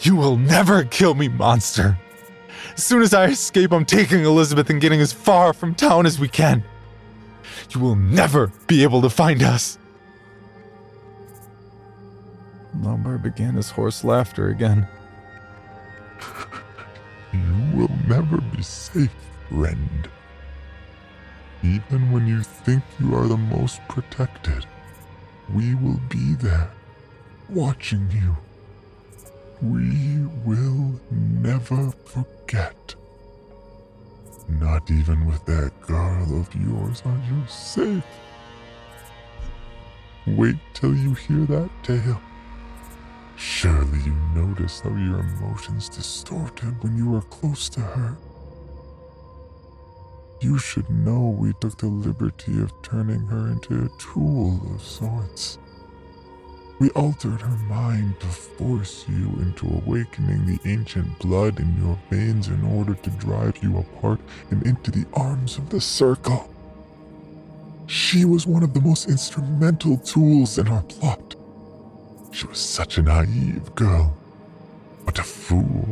You 0.00 0.16
will 0.16 0.36
never 0.36 0.84
kill 0.84 1.14
me, 1.14 1.28
monster. 1.28 1.98
As 2.74 2.84
soon 2.84 3.02
as 3.02 3.14
I 3.14 3.26
escape, 3.26 3.72
I'm 3.72 3.86
taking 3.86 4.24
Elizabeth 4.24 4.68
and 4.68 4.80
getting 4.80 5.00
as 5.00 5.12
far 5.12 5.52
from 5.52 5.74
town 5.74 6.04
as 6.04 6.18
we 6.18 6.28
can. 6.28 6.62
You 7.70 7.80
will 7.80 7.96
never 7.96 8.48
be 8.66 8.82
able 8.82 9.00
to 9.02 9.10
find 9.10 9.42
us. 9.42 9.78
Lombard 12.82 13.22
began 13.22 13.54
his 13.54 13.70
hoarse 13.70 14.04
laughter 14.04 14.48
again. 14.48 14.86
You 17.32 17.78
will 17.78 17.90
never 18.08 18.40
be 18.40 18.62
safe, 18.62 19.10
friend. 19.48 20.08
Even 21.62 22.12
when 22.12 22.26
you 22.26 22.42
think 22.42 22.82
you 23.00 23.14
are 23.14 23.26
the 23.26 23.36
most 23.36 23.80
protected, 23.88 24.66
we 25.52 25.74
will 25.74 26.00
be 26.08 26.34
there, 26.34 26.70
watching 27.48 28.08
you. 28.10 28.36
We 29.62 30.26
will 30.44 31.00
never 31.10 31.92
forget. 32.04 32.94
Not 34.48 34.90
even 34.90 35.26
with 35.26 35.44
that 35.46 35.72
girl 35.80 36.40
of 36.40 36.54
yours 36.54 37.02
are 37.04 37.20
you 37.28 37.46
safe. 37.48 38.04
Wait 40.26 40.56
till 40.74 40.94
you 40.94 41.14
hear 41.14 41.46
that 41.46 41.70
tale. 41.82 42.20
Surely 43.36 43.98
you 44.00 44.14
notice 44.34 44.80
how 44.80 44.90
your 44.90 45.20
emotions 45.20 45.88
distorted 45.88 46.82
when 46.82 46.96
you 46.96 47.10
were 47.10 47.22
close 47.22 47.68
to 47.68 47.80
her. 47.80 48.16
You 50.40 50.58
should 50.58 50.88
know 50.90 51.36
we 51.38 51.52
took 51.60 51.78
the 51.78 51.86
liberty 51.86 52.60
of 52.60 52.72
turning 52.82 53.26
her 53.26 53.48
into 53.48 53.84
a 53.84 53.98
tool 53.98 54.60
of 54.74 54.82
sorts. 54.82 55.58
We 56.78 56.90
altered 56.90 57.40
her 57.40 57.56
mind 57.68 58.20
to 58.20 58.26
force 58.26 59.06
you 59.08 59.28
into 59.40 59.66
awakening 59.66 60.44
the 60.44 60.58
ancient 60.68 61.18
blood 61.18 61.58
in 61.58 61.74
your 61.82 61.98
veins 62.10 62.48
in 62.48 62.62
order 62.64 62.94
to 62.94 63.10
drive 63.10 63.62
you 63.62 63.78
apart 63.78 64.20
and 64.50 64.62
into 64.66 64.90
the 64.90 65.06
arms 65.14 65.56
of 65.56 65.70
the 65.70 65.80
circle. 65.80 66.52
She 67.86 68.26
was 68.26 68.46
one 68.46 68.62
of 68.62 68.74
the 68.74 68.80
most 68.80 69.08
instrumental 69.08 69.96
tools 69.98 70.58
in 70.58 70.68
our 70.68 70.82
plot. 70.82 71.25
She 72.36 72.46
was 72.46 72.58
such 72.58 72.98
a 72.98 73.02
naive 73.02 73.74
girl, 73.74 74.14
but 75.06 75.18
a 75.18 75.22
fool. 75.22 75.88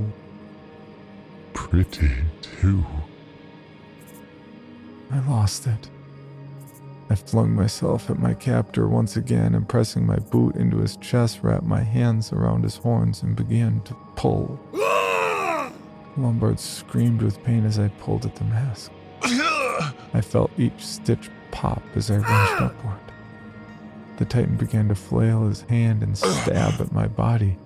Pretty, 1.55 2.11
too. 2.43 2.85
I 5.11 5.21
lost 5.21 5.67
it. 5.67 5.89
I 7.09 7.15
flung 7.15 7.55
myself 7.55 8.11
at 8.11 8.19
my 8.19 8.35
captor 8.35 8.87
once 8.89 9.17
again 9.17 9.55
and 9.55 9.67
pressing 9.67 10.05
my 10.05 10.17
boot 10.17 10.57
into 10.57 10.77
his 10.77 10.99
chest, 10.99 11.39
wrapped 11.41 11.65
my 11.65 11.81
hands 11.81 12.31
around 12.31 12.63
his 12.63 12.77
horns 12.77 13.23
and 13.23 13.35
began 13.35 13.81
to 13.81 13.97
pull. 14.15 14.61
Lombard 16.19 16.61
screamed 16.61 17.23
with 17.23 17.43
pain 17.43 17.65
as 17.65 17.79
I 17.79 17.89
pulled 17.89 18.27
at 18.27 18.37
the 18.37 18.45
mask. 18.45 18.93
I 19.23 20.21
felt 20.21 20.51
each 20.59 20.85
stitch 20.85 21.31
pop 21.53 21.83
as 21.95 22.11
I 22.11 22.17
wrenched 22.17 22.27
upward. 22.61 23.04
The 24.17 24.25
Titan 24.25 24.57
began 24.57 24.89
to 24.89 24.95
flail 24.95 25.49
his 25.49 25.63
hand 25.63 26.05
and 26.05 26.17
stab 26.17 26.81
at 26.81 26.93
my 26.93 27.09
body, 27.09 27.59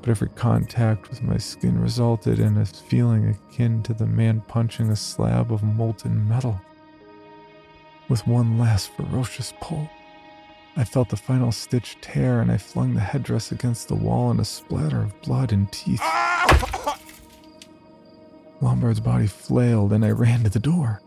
but 0.00 0.10
every 0.10 0.28
contact 0.28 1.10
with 1.10 1.20
my 1.20 1.36
skin 1.36 1.80
resulted 1.80 2.38
in 2.38 2.56
a 2.56 2.64
feeling 2.64 3.28
akin 3.28 3.82
to 3.82 3.94
the 3.94 4.06
man 4.06 4.40
punching 4.46 4.88
a 4.90 4.96
slab 4.96 5.52
of 5.52 5.64
molten 5.64 6.28
metal. 6.28 6.60
With 8.08 8.24
one 8.26 8.56
last 8.56 8.92
ferocious 8.92 9.52
pull, 9.60 9.90
I 10.76 10.84
felt 10.84 11.08
the 11.08 11.16
final 11.16 11.50
stitch 11.50 11.98
tear 12.00 12.40
and 12.40 12.52
I 12.52 12.56
flung 12.56 12.94
the 12.94 13.00
headdress 13.00 13.50
against 13.50 13.88
the 13.88 13.96
wall 13.96 14.30
in 14.30 14.38
a 14.38 14.44
splatter 14.44 15.02
of 15.02 15.20
blood 15.22 15.52
and 15.52 15.70
teeth. 15.72 16.02
Lombard's 18.60 19.00
body 19.00 19.26
flailed 19.26 19.92
and 19.92 20.04
I 20.04 20.10
ran 20.10 20.44
to 20.44 20.50
the 20.50 20.60
door. 20.60 21.02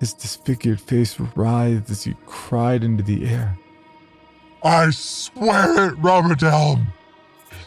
His 0.00 0.14
disfigured 0.14 0.80
face 0.80 1.18
writhed 1.20 1.90
as 1.90 2.02
he 2.02 2.16
cried 2.26 2.82
into 2.82 3.04
the 3.04 3.28
air. 3.28 3.56
I 4.62 4.90
swear 4.90 5.88
it, 5.88 5.98
Robert 5.98 6.42
Elm! 6.42 6.88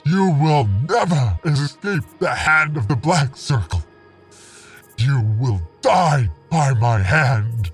You 0.05 0.31
will 0.31 0.67
never 0.89 1.39
escape 1.45 2.03
the 2.19 2.33
hand 2.33 2.75
of 2.75 2.87
the 2.87 2.95
Black 2.95 3.37
Circle. 3.37 3.83
You 4.97 5.21
will 5.39 5.61
die 5.81 6.29
by 6.49 6.73
my 6.73 6.99
hand. 6.99 7.71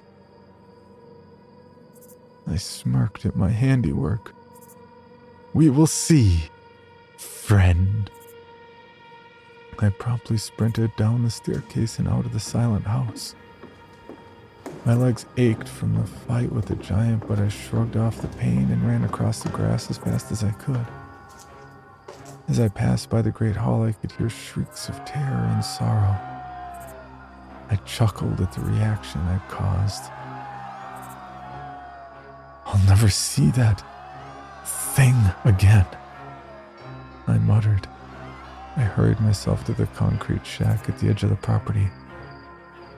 I 2.45 2.57
smirked 2.57 3.25
at 3.25 3.35
my 3.35 3.49
handiwork. 3.49 4.33
We 5.53 5.69
will 5.69 5.87
see, 5.87 6.49
friend. 7.17 8.09
I 9.79 9.89
promptly 9.89 10.37
sprinted 10.37 10.95
down 10.95 11.23
the 11.23 11.29
staircase 11.29 11.99
and 11.99 12.07
out 12.07 12.25
of 12.25 12.33
the 12.33 12.39
silent 12.39 12.85
house. 12.85 13.35
My 14.85 14.93
legs 14.93 15.25
ached 15.35 15.67
from 15.67 15.95
the 15.95 16.07
fight 16.07 16.51
with 16.51 16.67
the 16.67 16.75
giant, 16.75 17.27
but 17.27 17.39
I 17.39 17.49
shrugged 17.49 17.97
off 17.97 18.21
the 18.21 18.27
pain 18.29 18.69
and 18.71 18.87
ran 18.87 19.03
across 19.03 19.43
the 19.43 19.49
grass 19.49 19.89
as 19.89 19.97
fast 19.97 20.31
as 20.31 20.43
I 20.43 20.51
could. 20.51 20.85
As 22.47 22.59
I 22.59 22.69
passed 22.69 23.09
by 23.09 23.21
the 23.21 23.31
great 23.31 23.57
hall, 23.57 23.83
I 23.83 23.91
could 23.91 24.13
hear 24.13 24.29
shrieks 24.29 24.87
of 24.87 25.03
terror 25.03 25.49
and 25.51 25.63
sorrow. 25.63 26.15
I 27.69 27.75
chuckled 27.85 28.39
at 28.39 28.53
the 28.53 28.61
reaction 28.61 29.19
I 29.21 29.39
caused. 29.49 30.03
I'll 32.65 32.85
never 32.85 33.09
see 33.09 33.49
that 33.51 33.83
thing 34.65 35.15
again. 35.43 35.85
I 37.27 37.37
muttered. 37.39 37.87
I 38.77 38.81
hurried 38.81 39.19
myself 39.19 39.65
to 39.65 39.73
the 39.73 39.87
concrete 39.87 40.45
shack 40.45 40.87
at 40.87 40.99
the 40.99 41.09
edge 41.09 41.23
of 41.23 41.29
the 41.29 41.35
property. 41.35 41.89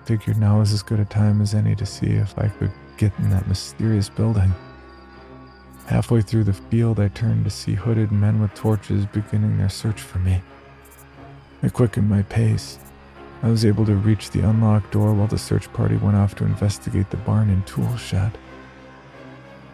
Figured 0.10 0.40
now 0.40 0.58
was 0.58 0.74
as 0.74 0.82
good 0.82 1.00
a 1.00 1.06
time 1.06 1.40
as 1.40 1.54
any 1.54 1.76
to 1.76 1.86
see 1.86 2.08
if 2.08 2.36
I 2.40 2.48
could 2.48 2.72
get 2.98 3.14
in 3.20 3.30
that 3.30 3.48
mysterious 3.48 4.10
building. 4.10 4.52
Halfway 5.86 6.24
through 6.24 6.46
the 6.46 6.54
field, 6.54 7.00
I 7.00 7.10
turned 7.10 7.44
to 7.44 7.52
see 7.52 7.76
hooded 7.76 8.12
men 8.12 8.42
with 8.42 8.56
torches 8.56 9.06
beginning 9.06 9.60
their 9.60 9.70
search 9.70 10.02
for 10.02 10.18
me. 10.18 10.42
I 11.62 11.70
quickened 11.70 12.10
my 12.10 12.24
pace. 12.24 12.80
I 13.44 13.50
was 13.50 13.64
able 13.64 13.86
to 13.86 13.94
reach 13.94 14.32
the 14.32 14.40
unlocked 14.40 14.90
door 14.94 15.14
while 15.14 15.28
the 15.28 15.38
search 15.38 15.72
party 15.74 15.98
went 15.98 16.18
off 16.18 16.34
to 16.38 16.44
investigate 16.44 17.12
the 17.12 17.18
barn 17.18 17.52
and 17.52 17.64
tool 17.68 17.96
shed. 17.96 18.36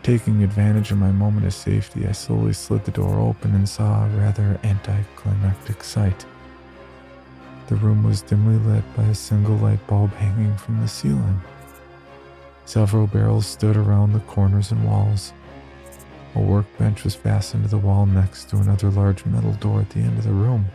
Taking 0.03 0.43
advantage 0.43 0.91
of 0.91 0.97
my 0.97 1.13
moment 1.13 1.45
of 1.45 1.53
safety, 1.53 2.05
I 2.05 2.11
slowly 2.11 2.51
slid 2.51 2.83
the 2.83 2.91
door 2.91 3.21
open 3.21 3.55
and 3.55 3.69
saw 3.69 4.03
a 4.03 4.09
rather 4.09 4.59
anticlimactic 4.65 5.81
sight. 5.81 6.25
The 7.68 7.76
room 7.76 8.03
was 8.03 8.22
dimly 8.22 8.57
lit 8.57 8.84
by 8.95 9.03
a 9.03 9.16
single 9.16 9.55
light 9.57 9.86
bulb 9.88 10.13
hanging 10.13 10.55
from 10.55 10.82
the 10.82 10.88
ceiling. 10.88 11.41
Several 12.66 13.07
barrels 13.07 13.47
stood 13.47 13.76
around 13.76 14.13
the 14.13 14.20
corners 14.22 14.72
and 14.72 14.86
walls. 14.86 15.34
A 16.36 16.39
workbench 16.39 17.03
was 17.03 17.16
fastened 17.16 17.63
to 17.63 17.70
the 17.70 17.78
wall 17.78 18.05
next 18.05 18.49
to 18.49 18.57
another 18.57 18.89
large 18.89 19.26
metal 19.26 19.53
door 19.53 19.82
at 19.82 19.89
the 19.89 19.99
end 19.99 20.18
of 20.18 20.26
the 20.26 20.32
room. 20.32 20.66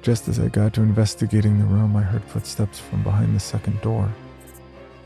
Just 0.00 0.28
as 0.28 0.40
I 0.40 0.48
got 0.48 0.72
to 0.74 0.82
investigating 0.82 1.58
the 1.58 1.64
room, 1.64 1.94
I 1.94 2.02
heard 2.02 2.24
footsteps 2.24 2.78
from 2.78 3.02
behind 3.02 3.36
the 3.36 3.40
second 3.40 3.80
door. 3.82 4.12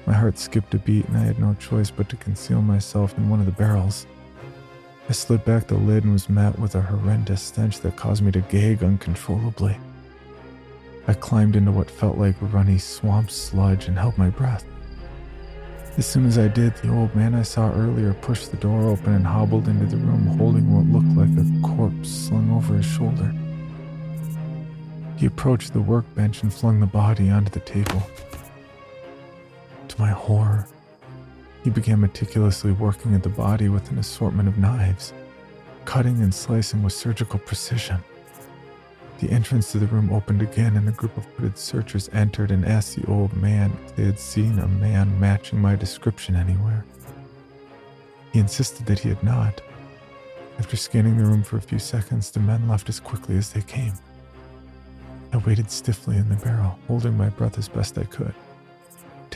My 0.07 0.13
heart 0.13 0.39
skipped 0.39 0.73
a 0.75 0.79
beat 0.79 1.07
and 1.07 1.17
I 1.17 1.21
had 1.21 1.39
no 1.39 1.55
choice 1.55 1.91
but 1.91 2.09
to 2.11 2.17
conceal 2.17 2.63
myself 2.63 3.17
in 3.19 3.29
one 3.29 3.41
of 3.41 3.47
the 3.47 3.53
barrels. 3.53 4.07
I 5.09 5.13
slid 5.13 5.45
back 5.45 5.69
the 5.69 5.77
lid 5.77 6.03
and 6.03 6.13
was 6.13 6.29
met 6.29 6.59
with 6.59 6.75
a 6.75 6.81
horrendous 6.83 7.41
stench 7.41 7.79
that 7.81 7.95
caused 7.95 8.23
me 8.23 8.33
to 8.33 8.41
gag 8.41 8.83
uncontrollably. 8.83 9.79
I 11.07 11.15
climbed 11.15 11.55
into 11.55 11.71
what 11.71 11.89
felt 11.89 12.19
like 12.19 12.35
runny 12.41 12.79
swamp 12.79 13.31
sludge 13.31 13.87
and 13.87 13.97
held 13.97 14.19
my 14.19 14.31
breath. 14.31 14.65
As 15.97 16.07
soon 16.07 16.27
as 16.27 16.39
I 16.39 16.49
did, 16.49 16.75
the 16.77 16.93
old 16.93 17.15
man 17.15 17.37
I 17.37 17.43
saw 17.43 17.71
earlier 17.73 18.15
pushed 18.15 18.51
the 18.51 18.57
door 18.57 18.89
open 18.89 19.15
and 19.15 19.27
hobbled 19.27 19.69
into 19.69 19.87
the 19.87 19.97
room 19.97 20.27
holding 20.39 20.75
what 20.75 20.87
looked 20.87 21.17
like 21.17 21.39
a 21.39 21.75
corpse 21.77 22.11
slung 22.11 22.53
over 22.53 22.75
his 22.75 22.85
shoulder. 22.85 23.33
He 25.17 25.27
approached 25.27 25.73
the 25.73 25.81
workbench 25.81 26.43
and 26.43 26.53
flung 26.53 26.81
the 26.81 26.87
body 26.87 27.31
onto 27.31 27.51
the 27.51 27.61
table. 27.61 28.03
To 29.89 30.01
my 30.01 30.11
horror, 30.11 30.67
he 31.67 31.71
began 31.71 32.01
meticulously 32.01 32.71
working 32.71 33.13
at 33.17 33.25
the 33.25 33.29
body 33.29 33.69
with 33.69 33.91
an 33.91 33.99
assortment 33.99 34.49
of 34.49 34.57
knives, 34.57 35.13
cutting 35.85 36.23
and 36.23 36.33
slicing 36.33 36.81
with 36.81 36.93
surgical 36.93 37.41
precision. 37.41 37.99
The 39.19 39.29
entrance 39.31 39.73
to 39.73 39.81
the 39.81 39.89
room 39.89 40.13
opened 40.13 40.43
again, 40.43 40.77
and 40.77 40.89
a 40.89 40.93
group 40.93 41.17
of 41.17 41.25
hooded 41.25 41.59
searchers 41.59 42.09
entered 42.13 42.53
and 42.53 42.65
asked 42.65 42.95
the 42.95 43.11
old 43.11 43.35
man 43.35 43.77
if 43.85 43.97
they 43.97 44.05
had 44.05 44.21
seen 44.21 44.61
a 44.61 44.69
man 44.69 45.19
matching 45.19 45.61
my 45.61 45.75
description 45.75 46.37
anywhere. 46.37 46.85
He 48.33 48.39
insisted 48.39 48.87
that 48.87 49.01
he 49.01 49.09
had 49.09 49.25
not. 49.25 49.61
After 50.61 50.77
scanning 50.77 51.19
the 51.19 51.25
room 51.25 51.43
for 51.43 51.57
a 51.57 51.61
few 51.61 51.81
seconds, 51.81 52.31
the 52.31 52.39
men 52.39 52.69
left 52.69 52.89
as 52.89 53.01
quickly 53.01 53.37
as 53.39 53.51
they 53.51 53.63
came. 53.63 53.95
I 55.33 55.39
waited 55.39 55.73
stiffly 55.73 56.17
in 56.17 56.29
the 56.29 56.37
barrel, 56.37 56.79
holding 56.87 57.17
my 57.17 57.31
breath 57.31 57.59
as 57.59 57.69
best 57.69 57.99
I 57.99 58.05
could, 58.05 58.35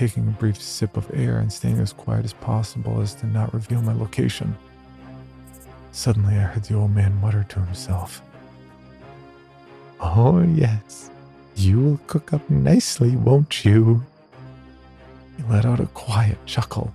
taking 0.01 0.27
a 0.29 0.31
brief 0.31 0.59
sip 0.59 0.97
of 0.97 1.11
air 1.13 1.41
and 1.41 1.53
staying 1.53 1.79
as 1.79 1.93
quiet 1.93 2.25
as 2.25 2.33
possible 2.33 3.03
as 3.03 3.15
to 3.15 3.27
not 3.27 3.53
reveal 3.53 3.83
my 3.83 3.93
location. 3.93 4.57
Suddenly, 5.93 6.37
I 6.37 6.45
heard 6.45 6.65
the 6.65 6.75
old 6.75 6.95
man 6.95 7.21
mutter 7.21 7.45
to 7.51 7.61
himself. 7.61 8.23
Oh, 10.01 10.41
yes. 10.41 11.11
You'll 11.55 12.01
cook 12.07 12.33
up 12.33 12.49
nicely, 12.49 13.15
won't 13.15 13.63
you? 13.63 14.03
He 15.37 15.43
let 15.51 15.67
out 15.67 15.81
a 15.81 15.87
quiet 15.89 16.39
chuckle. 16.47 16.95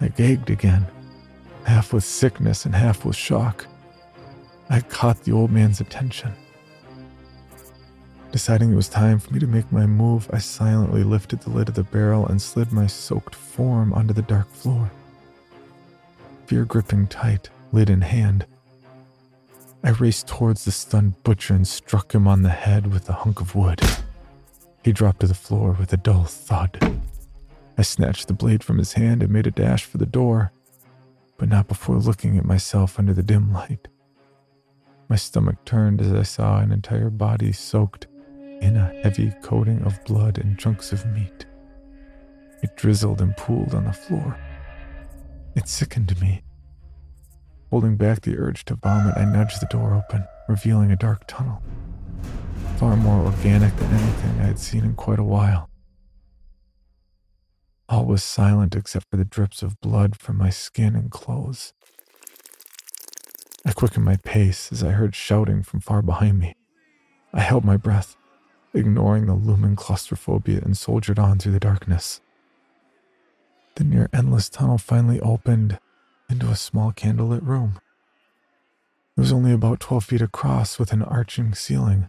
I 0.00 0.08
gagged 0.08 0.48
again, 0.48 0.86
half 1.64 1.92
with 1.92 2.04
sickness 2.04 2.64
and 2.64 2.74
half 2.74 3.04
with 3.04 3.14
shock. 3.14 3.66
I 4.70 4.80
caught 4.80 5.22
the 5.24 5.32
old 5.32 5.50
man's 5.50 5.82
attention. 5.82 6.32
Deciding 8.34 8.72
it 8.72 8.74
was 8.74 8.88
time 8.88 9.20
for 9.20 9.32
me 9.32 9.38
to 9.38 9.46
make 9.46 9.70
my 9.70 9.86
move, 9.86 10.28
I 10.32 10.38
silently 10.38 11.04
lifted 11.04 11.42
the 11.42 11.50
lid 11.50 11.68
of 11.68 11.76
the 11.76 11.84
barrel 11.84 12.26
and 12.26 12.42
slid 12.42 12.72
my 12.72 12.88
soaked 12.88 13.32
form 13.32 13.92
onto 13.92 14.12
the 14.12 14.22
dark 14.22 14.50
floor. 14.50 14.90
Fear 16.46 16.64
gripping 16.64 17.06
tight, 17.06 17.50
lid 17.70 17.88
in 17.88 18.00
hand, 18.00 18.44
I 19.84 19.90
raced 19.90 20.26
towards 20.26 20.64
the 20.64 20.72
stunned 20.72 21.22
butcher 21.22 21.54
and 21.54 21.64
struck 21.64 22.12
him 22.12 22.26
on 22.26 22.42
the 22.42 22.48
head 22.48 22.92
with 22.92 23.08
a 23.08 23.12
hunk 23.12 23.40
of 23.40 23.54
wood. 23.54 23.80
He 24.82 24.90
dropped 24.90 25.20
to 25.20 25.28
the 25.28 25.34
floor 25.34 25.76
with 25.78 25.92
a 25.92 25.96
dull 25.96 26.24
thud. 26.24 27.00
I 27.78 27.82
snatched 27.82 28.26
the 28.26 28.34
blade 28.34 28.64
from 28.64 28.78
his 28.78 28.94
hand 28.94 29.22
and 29.22 29.32
made 29.32 29.46
a 29.46 29.52
dash 29.52 29.84
for 29.84 29.98
the 29.98 30.06
door, 30.06 30.50
but 31.38 31.48
not 31.48 31.68
before 31.68 31.98
looking 31.98 32.36
at 32.36 32.44
myself 32.44 32.98
under 32.98 33.14
the 33.14 33.22
dim 33.22 33.52
light. 33.52 33.86
My 35.08 35.14
stomach 35.14 35.64
turned 35.64 36.00
as 36.00 36.12
I 36.12 36.24
saw 36.24 36.58
an 36.58 36.72
entire 36.72 37.10
body 37.10 37.52
soaked 37.52 38.08
in 38.64 38.78
a 38.78 38.92
heavy 39.02 39.30
coating 39.42 39.82
of 39.82 40.02
blood 40.04 40.38
and 40.38 40.58
chunks 40.58 40.90
of 40.90 41.04
meat. 41.06 41.44
It 42.62 42.74
drizzled 42.76 43.20
and 43.20 43.36
pooled 43.36 43.74
on 43.74 43.84
the 43.84 43.92
floor. 43.92 44.38
It 45.54 45.68
sickened 45.68 46.18
me. 46.18 46.42
Holding 47.68 47.96
back 47.96 48.22
the 48.22 48.38
urge 48.38 48.64
to 48.64 48.76
vomit, 48.76 49.18
I 49.18 49.26
nudged 49.26 49.60
the 49.60 49.66
door 49.66 49.94
open, 49.94 50.24
revealing 50.48 50.90
a 50.90 50.96
dark 50.96 51.26
tunnel. 51.26 51.62
Far 52.78 52.96
more 52.96 53.26
organic 53.26 53.76
than 53.76 53.92
anything 53.92 54.40
I 54.40 54.44
had 54.44 54.58
seen 54.58 54.82
in 54.82 54.94
quite 54.94 55.18
a 55.18 55.24
while. 55.24 55.68
All 57.86 58.06
was 58.06 58.24
silent 58.24 58.74
except 58.74 59.10
for 59.10 59.18
the 59.18 59.26
drips 59.26 59.62
of 59.62 59.78
blood 59.82 60.16
from 60.16 60.38
my 60.38 60.48
skin 60.48 60.96
and 60.96 61.10
clothes. 61.10 61.74
I 63.66 63.72
quickened 63.72 64.06
my 64.06 64.16
pace 64.16 64.72
as 64.72 64.82
I 64.82 64.92
heard 64.92 65.14
shouting 65.14 65.62
from 65.62 65.80
far 65.80 66.00
behind 66.00 66.38
me. 66.38 66.54
I 67.34 67.40
held 67.40 67.64
my 67.64 67.76
breath, 67.76 68.16
ignoring 68.74 69.26
the 69.26 69.34
looming 69.34 69.76
claustrophobia, 69.76 70.60
and 70.62 70.76
soldiered 70.76 71.18
on 71.18 71.38
through 71.38 71.52
the 71.52 71.60
darkness. 71.60 72.20
The 73.76 73.84
near 73.84 74.08
endless 74.12 74.48
tunnel 74.48 74.78
finally 74.78 75.20
opened, 75.20 75.78
into 76.28 76.48
a 76.48 76.56
small 76.56 76.92
candlelit 76.92 77.46
room. 77.46 77.78
It 79.16 79.20
was 79.20 79.32
only 79.32 79.52
about 79.52 79.80
12 79.80 80.04
feet 80.04 80.22
across 80.22 80.78
with 80.78 80.92
an 80.92 81.02
arching 81.02 81.54
ceiling. 81.54 82.08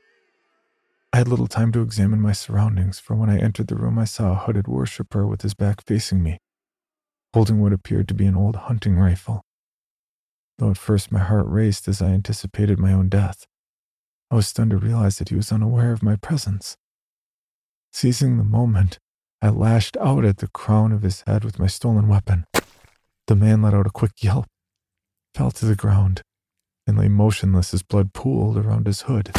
I 1.13 1.17
had 1.17 1.27
little 1.27 1.47
time 1.47 1.71
to 1.73 1.81
examine 1.81 2.19
my 2.19 2.33
surroundings, 2.33 2.99
for 2.99 3.15
when 3.15 3.29
I 3.29 3.39
entered 3.39 3.67
the 3.67 3.75
room, 3.75 3.99
I 3.99 4.05
saw 4.05 4.31
a 4.31 4.35
hooded 4.35 4.67
worshiper 4.67 5.25
with 5.25 5.43
his 5.43 5.53
back 5.53 5.85
facing 5.85 6.23
me, 6.23 6.39
holding 7.33 7.61
what 7.61 7.73
appeared 7.73 8.07
to 8.09 8.13
be 8.13 8.25
an 8.25 8.35
old 8.35 8.55
hunting 8.55 8.97
rifle. 8.97 9.43
Though 10.57 10.71
at 10.71 10.77
first 10.77 11.11
my 11.11 11.19
heart 11.19 11.45
raced 11.47 11.87
as 11.87 12.01
I 12.01 12.07
anticipated 12.07 12.79
my 12.79 12.91
own 12.91 13.09
death, 13.09 13.45
I 14.31 14.35
was 14.35 14.47
stunned 14.47 14.71
to 14.71 14.77
realize 14.77 15.17
that 15.17 15.29
he 15.29 15.35
was 15.35 15.51
unaware 15.51 15.91
of 15.91 16.03
my 16.03 16.15
presence. 16.15 16.77
Seizing 17.93 18.37
the 18.37 18.43
moment, 18.43 18.99
I 19.41 19.49
lashed 19.49 19.95
out 19.97 20.25
at 20.25 20.37
the 20.37 20.47
crown 20.47 20.91
of 20.91 21.03
his 21.03 21.21
head 21.21 21.43
with 21.43 21.59
my 21.59 21.67
stolen 21.67 22.07
weapon. 22.07 22.45
The 23.27 23.35
man 23.35 23.61
let 23.61 23.73
out 23.73 23.87
a 23.87 23.91
quick 23.91 24.23
yelp, 24.23 24.45
fell 25.33 25.51
to 25.51 25.65
the 25.65 25.75
ground, 25.75 26.21
and 26.87 26.97
lay 26.97 27.07
motionless 27.07 27.73
as 27.73 27.83
blood 27.83 28.13
pooled 28.13 28.57
around 28.57 28.87
his 28.87 29.03
hood. 29.03 29.31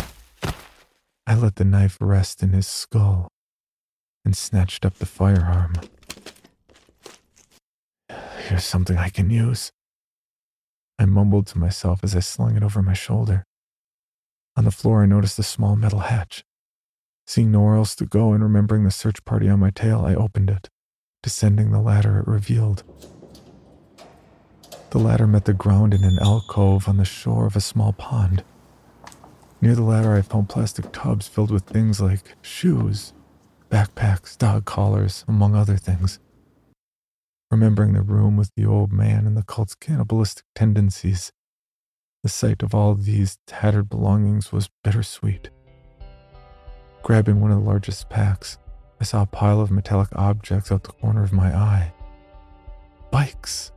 I 1.27 1.35
let 1.35 1.57
the 1.57 1.65
knife 1.65 1.99
rest 2.01 2.43
in 2.43 2.53
his 2.53 2.67
skull 2.67 3.29
and 4.25 4.37
snatched 4.37 4.85
up 4.85 4.95
the 4.95 5.07
firearm. 5.07 5.75
Here's 8.49 8.65
something 8.65 8.97
I 8.97 9.09
can 9.09 9.31
use. 9.31 9.73
I 10.99 11.05
mumbled 11.05 11.47
to 11.49 11.59
myself 11.59 12.01
as 12.03 12.15
I 12.15 12.21
slung 12.21 12.57
it 12.57 12.63
over 12.63 12.81
my 12.81 12.95
shoulder. 12.95 13.45
On 14.57 14.65
the 14.65 14.71
floor, 14.71 15.03
I 15.03 15.07
noticed 15.07 15.39
a 15.39 15.43
small 15.43 15.77
metal 15.77 16.01
hatch. 16.01 16.45
Seeing 17.27 17.51
nowhere 17.51 17.77
else 17.77 17.95
to 17.97 18.07
go 18.07 18.33
and 18.33 18.43
remembering 18.43 18.85
the 18.85 18.91
search 18.91 19.25
party 19.25 19.49
on 19.49 19.61
my 19.61 19.71
tail, 19.71 20.05
I 20.07 20.15
opened 20.15 20.51
it. 20.51 20.69
Descending 21.23 21.73
the 21.73 21.81
ladder, 21.81 22.21
it 22.21 22.27
revealed 22.27 22.85
the 24.91 24.99
ladder 24.99 25.27
met 25.27 25.45
the 25.45 25.53
ground 25.53 25.93
in 25.93 26.05
an 26.05 26.19
alcove 26.21 26.89
on 26.89 26.97
the 26.97 27.05
shore 27.05 27.45
of 27.45 27.55
a 27.55 27.61
small 27.61 27.93
pond. 27.93 28.43
Near 29.61 29.75
the 29.75 29.83
ladder, 29.83 30.15
I 30.15 30.23
found 30.23 30.49
plastic 30.49 30.91
tubs 30.91 31.29
filled 31.29 31.51
with 31.51 31.65
things 31.65 32.01
like 32.01 32.35
shoes, 32.41 33.13
backpacks, 33.71 34.39
dog 34.39 34.65
collars, 34.65 35.25
among 35.29 35.55
other 35.55 35.77
things. 35.77 36.19
Remembering 37.51 37.93
the 37.93 38.01
room 38.01 38.37
with 38.37 38.51
the 38.57 38.65
old 38.65 38.93
man 38.93 39.27
and 39.27 39.37
the 39.37 39.43
cult's 39.43 39.75
cannibalistic 39.75 40.45
tendencies, 40.55 41.31
the 42.27 42.31
sight 42.31 42.65
of 42.65 42.75
all 42.75 42.97
these 42.97 43.39
tattered 43.47 43.89
belongings 43.89 44.51
was 44.51 44.69
bittersweet. 44.83 45.49
Grabbing 47.05 47.41
one 47.41 47.53
of 47.53 47.61
the 47.61 47.65
largest 47.65 48.09
packs, 48.09 48.59
I 49.01 49.05
saw 49.05 49.23
a 49.23 49.27
pile 49.27 49.61
of 49.61 49.71
metallic 49.71 50.09
objects 50.17 50.73
out 50.73 50.83
the 50.83 50.91
corner 50.91 51.23
of 51.23 51.33
my 51.33 51.57
eye. 51.57 51.93
Bikes! 53.13 53.71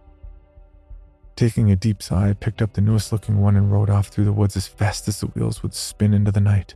Taking 1.35 1.69
a 1.69 1.75
deep 1.75 2.01
sigh, 2.01 2.29
I 2.29 2.33
picked 2.33 2.63
up 2.63 2.73
the 2.73 2.81
newest 2.81 3.11
looking 3.11 3.39
one 3.39 3.55
and 3.55 3.71
rode 3.71 3.91
off 3.91 4.07
through 4.07 4.25
the 4.25 4.33
woods 4.33 4.57
as 4.57 4.65
fast 4.65 5.07
as 5.07 5.19
the 5.19 5.27
wheels 5.27 5.61
would 5.61 5.75
spin 5.75 6.15
into 6.15 6.31
the 6.31 6.41
night. 6.41 6.73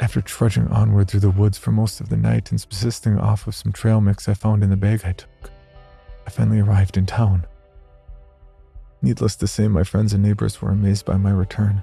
After 0.00 0.20
trudging 0.20 0.66
onward 0.66 1.06
through 1.06 1.20
the 1.20 1.30
woods 1.30 1.58
for 1.58 1.70
most 1.70 2.00
of 2.00 2.08
the 2.08 2.16
night 2.16 2.50
and 2.50 2.60
subsisting 2.60 3.20
off 3.20 3.46
of 3.46 3.54
some 3.54 3.70
trail 3.70 4.00
mix 4.00 4.28
I 4.28 4.34
found 4.34 4.64
in 4.64 4.70
the 4.70 4.76
bag 4.76 5.02
I 5.04 5.12
took, 5.12 5.52
I 6.26 6.30
finally 6.30 6.58
arrived 6.58 6.96
in 6.96 7.06
town. 7.06 7.46
Needless 9.04 9.36
to 9.36 9.46
say, 9.46 9.68
my 9.68 9.84
friends 9.84 10.14
and 10.14 10.22
neighbors 10.22 10.62
were 10.62 10.70
amazed 10.70 11.04
by 11.04 11.18
my 11.18 11.30
return. 11.30 11.82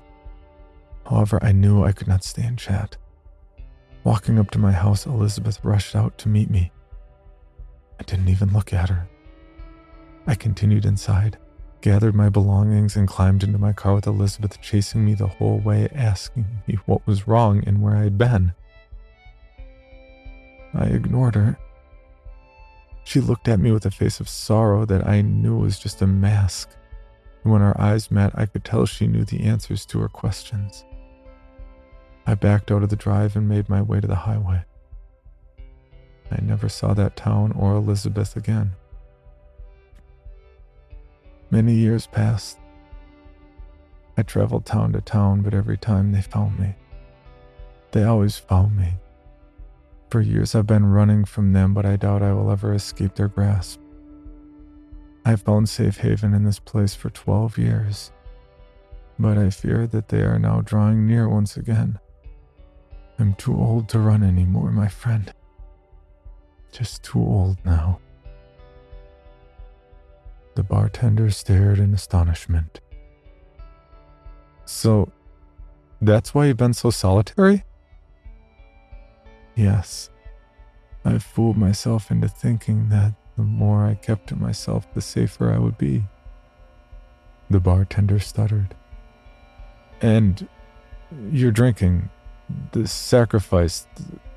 However, 1.08 1.38
I 1.44 1.52
knew 1.52 1.84
I 1.84 1.92
could 1.92 2.08
not 2.08 2.24
stay 2.24 2.42
and 2.42 2.58
chat. 2.58 2.98
Walking 4.04 4.40
up 4.40 4.50
to 4.52 4.58
my 4.58 4.72
house, 4.72 5.06
Elizabeth 5.06 5.64
rushed 5.64 5.96
out 5.96 6.18
to 6.18 6.30
meet 6.30 6.50
me. 6.50 6.72
I 8.00 8.04
didn't 8.06 8.30
even 8.30 8.52
look 8.52 8.74
at 8.74 8.90
her. 8.90 9.08
I 10.26 10.34
continued 10.34 10.84
inside, 10.84 11.38
gathered 11.82 12.16
my 12.16 12.30
belongings, 12.30 12.96
and 12.96 13.08
climbed 13.08 13.44
into 13.44 13.60
my 13.60 13.72
car 13.72 13.94
with 13.94 14.08
Elizabeth 14.08 14.60
chasing 14.60 15.06
me 15.06 15.14
the 15.14 15.28
whole 15.28 15.60
way, 15.60 15.90
asking 15.94 16.48
me 16.66 16.80
what 16.88 17.06
was 17.06 17.28
wrong 17.28 17.64
and 17.68 17.84
where 17.84 17.96
I 17.96 18.06
had 18.06 18.18
been. 18.18 18.52
I 20.74 20.86
ignored 20.86 21.36
her. 21.36 21.60
She 23.04 23.22
looked 23.22 23.48
at 23.48 23.60
me 23.60 23.72
with 23.72 23.86
a 23.86 23.92
face 23.92 24.20
of 24.20 24.28
sorrow 24.28 24.86
that 24.86 25.06
I 25.06 25.22
knew 25.22 25.60
was 25.60 25.78
just 25.78 26.02
a 26.02 26.08
mask, 26.08 26.70
and 27.44 27.52
when 27.52 27.62
our 27.62 27.80
eyes 27.80 28.12
met, 28.12 28.32
I 28.36 28.46
could 28.46 28.64
tell 28.64 28.86
she 28.86 29.08
knew 29.08 29.26
the 29.26 29.44
answers 29.44 29.86
to 29.88 30.00
her 30.00 30.08
questions. 30.08 30.86
I 32.26 32.36
backed 32.36 32.72
out 32.72 32.84
of 32.84 32.90
the 32.90 32.96
drive 32.96 33.36
and 33.36 33.50
made 33.50 33.68
my 33.68 33.82
way 33.82 34.00
to 34.00 34.08
the 34.08 34.16
highway. 34.16 34.64
I 36.32 36.40
never 36.42 36.70
saw 36.70 36.94
that 36.94 37.16
town 37.18 37.52
or 37.54 37.74
Elizabeth 37.74 38.38
again. 38.38 38.72
Many 41.50 41.74
years 41.74 42.08
passed. 42.08 42.58
I 44.16 44.24
traveled 44.24 44.66
town 44.66 44.94
to 44.94 45.02
town, 45.02 45.42
but 45.42 45.54
every 45.54 45.78
time 45.78 46.14
they 46.14 46.22
found 46.22 46.58
me. 46.58 46.76
They 47.92 48.04
always 48.04 48.38
found 48.38 48.78
me. 48.78 48.94
For 50.10 50.22
years 50.22 50.56
I've 50.56 50.68
been 50.68 50.86
running 50.86 51.26
from 51.26 51.52
them, 51.52 51.74
but 51.74 51.86
I 51.86 51.98
doubt 51.98 52.22
I 52.22 52.32
will 52.32 52.52
ever 52.52 52.74
escape 52.74 53.16
their 53.16 53.28
grasp. 53.28 53.81
I've 55.24 55.42
found 55.42 55.70
safe 55.70 55.98
haven 55.98 56.34
in 56.34 56.44
this 56.44 56.60
place 56.60 56.96
for 56.96 57.10
12 57.12 57.58
years, 57.58 58.12
but 59.20 59.38
I 59.38 59.50
fear 59.52 59.86
that 59.88 60.10
they 60.10 60.22
are 60.22 60.40
now 60.40 60.62
drawing 60.62 61.06
near 61.06 61.30
once 61.30 61.58
again. 61.58 62.00
I'm 63.20 63.36
too 63.36 63.56
old 63.56 63.88
to 63.90 64.00
run 64.00 64.24
anymore, 64.24 64.72
my 64.72 64.88
friend. 64.88 65.32
Just 66.72 67.04
too 67.04 67.20
old 67.20 67.58
now. 67.64 68.00
The 70.56 70.64
bartender 70.64 71.30
stared 71.30 71.78
in 71.78 71.94
astonishment. 71.94 72.82
So, 74.66 75.12
that's 76.02 76.34
why 76.34 76.48
you've 76.48 76.58
been 76.58 76.74
so 76.74 76.90
solitary? 76.90 77.64
Yes. 79.56 80.10
I 81.06 81.20
fooled 81.20 81.58
myself 81.58 82.10
into 82.10 82.28
thinking 82.28 82.90
that 82.90 83.14
the 83.38 83.44
more 83.44 83.86
I 83.86 83.96
kept 83.96 84.28
to 84.28 84.36
myself, 84.36 84.92
the 84.94 85.02
safer 85.02 85.52
I 85.52 85.58
would 85.58 85.78
be. 85.78 86.04
The 87.50 87.60
bartender 87.60 88.20
stuttered. 88.20 88.76
And 90.02 90.48
you're 91.30 91.52
drinking 91.52 92.10
the 92.72 92.88
sacrifice, 92.88 93.88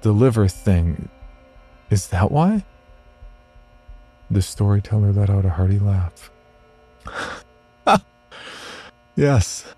the 0.03 0.13
liver 0.13 0.49
thing. 0.49 1.09
Is 1.91 2.09
that 2.09 2.31
why? 2.31 2.65
The 4.31 4.43
storyteller 4.43 5.13
let 5.13 5.31
out 5.31 5.45
a 5.45 5.51
hearty 5.51 5.79
laugh. 5.79 6.31
yes. 9.17 9.75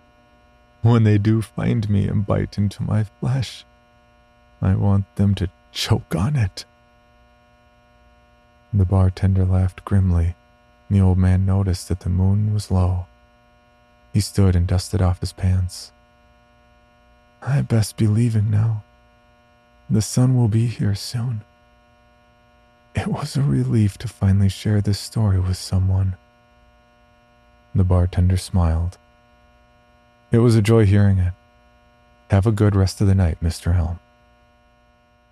When 0.82 1.04
they 1.04 1.18
do 1.18 1.42
find 1.42 1.88
me 1.90 2.06
and 2.06 2.26
bite 2.26 2.58
into 2.58 2.82
my 2.82 3.04
flesh, 3.04 3.64
I 4.62 4.74
want 4.76 5.16
them 5.16 5.34
to 5.36 5.50
choke 5.72 6.14
on 6.14 6.36
it. 6.36 6.64
The 8.76 8.84
bartender 8.84 9.46
laughed 9.46 9.86
grimly. 9.86 10.34
The 10.90 11.00
old 11.00 11.16
man 11.16 11.46
noticed 11.46 11.88
that 11.88 12.00
the 12.00 12.10
moon 12.10 12.52
was 12.52 12.70
low. 12.70 13.06
He 14.12 14.20
stood 14.20 14.54
and 14.54 14.66
dusted 14.66 15.00
off 15.00 15.20
his 15.20 15.32
pants. 15.32 15.92
I 17.40 17.62
best 17.62 17.96
be 17.96 18.06
leaving 18.06 18.50
now. 18.50 18.84
The 19.88 20.02
sun 20.02 20.36
will 20.36 20.48
be 20.48 20.66
here 20.66 20.94
soon. 20.94 21.42
It 22.94 23.06
was 23.06 23.34
a 23.34 23.42
relief 23.42 23.96
to 23.98 24.08
finally 24.08 24.50
share 24.50 24.82
this 24.82 24.98
story 24.98 25.40
with 25.40 25.56
someone. 25.56 26.16
The 27.74 27.84
bartender 27.84 28.36
smiled. 28.36 28.98
It 30.30 30.38
was 30.38 30.54
a 30.54 30.62
joy 30.62 30.84
hearing 30.84 31.16
it. 31.16 31.32
Have 32.30 32.46
a 32.46 32.52
good 32.52 32.76
rest 32.76 33.00
of 33.00 33.06
the 33.06 33.14
night, 33.14 33.38
Mr. 33.42 33.74
Elm. 33.74 34.00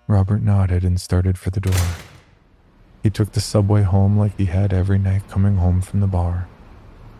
Robert 0.07 0.41
nodded 0.41 0.83
and 0.83 0.99
started 0.99 1.37
for 1.37 1.51
the 1.51 1.59
door. 1.59 1.85
He 3.05 3.11
took 3.11 3.33
the 3.33 3.39
subway 3.39 3.83
home 3.83 4.17
like 4.17 4.35
he 4.35 4.45
had 4.45 4.73
every 4.73 4.97
night 4.97 5.29
coming 5.29 5.57
home 5.57 5.79
from 5.79 5.99
the 5.99 6.07
bar, 6.07 6.47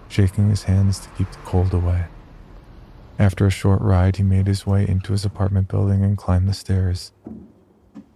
shaking 0.08 0.50
his 0.50 0.64
hands 0.64 0.98
to 1.02 1.10
keep 1.10 1.30
the 1.30 1.38
cold 1.46 1.76
away. 1.76 2.06
After 3.20 3.46
a 3.46 3.52
short 3.52 3.84
ride, 3.84 4.16
he 4.16 4.24
made 4.24 4.48
his 4.48 4.66
way 4.66 4.88
into 4.88 5.12
his 5.12 5.26
apartment 5.26 5.68
building 5.68 6.04
and 6.04 6.18
climbed 6.18 6.50
the 6.50 6.56
stairs. 6.56 7.12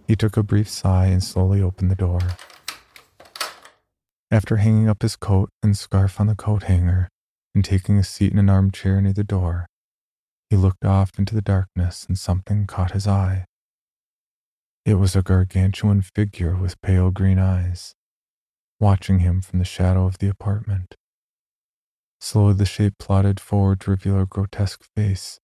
He 0.08 0.16
took 0.16 0.36
a 0.36 0.42
brief 0.42 0.68
sigh 0.68 1.06
and 1.06 1.22
slowly 1.22 1.62
opened 1.62 1.92
the 1.92 1.94
door. 1.94 2.18
After 4.32 4.56
hanging 4.56 4.88
up 4.88 5.02
his 5.02 5.14
coat 5.14 5.50
and 5.62 5.78
scarf 5.78 6.18
on 6.18 6.26
the 6.26 6.34
coat 6.34 6.64
hanger 6.64 7.08
and 7.54 7.64
taking 7.64 7.98
a 7.98 8.02
seat 8.02 8.32
in 8.32 8.40
an 8.40 8.50
armchair 8.50 9.00
near 9.00 9.12
the 9.12 9.22
door, 9.22 9.66
he 10.48 10.56
looked 10.56 10.84
off 10.84 11.12
into 11.20 11.36
the 11.36 11.40
darkness 11.40 12.04
and 12.08 12.18
something 12.18 12.66
caught 12.66 12.90
his 12.90 13.06
eye. 13.06 13.44
It 14.90 14.98
was 14.98 15.14
a 15.14 15.22
gargantuan 15.22 16.02
figure 16.02 16.56
with 16.56 16.82
pale 16.82 17.12
green 17.12 17.38
eyes, 17.38 17.94
watching 18.80 19.20
him 19.20 19.40
from 19.40 19.60
the 19.60 19.64
shadow 19.64 20.04
of 20.04 20.18
the 20.18 20.26
apartment. 20.26 20.96
Slowly 22.20 22.54
the 22.54 22.66
shape 22.66 22.94
plodded 22.98 23.38
forward 23.38 23.78
to 23.82 23.92
reveal 23.92 24.20
a 24.20 24.26
grotesque 24.26 24.82
face 24.96 25.38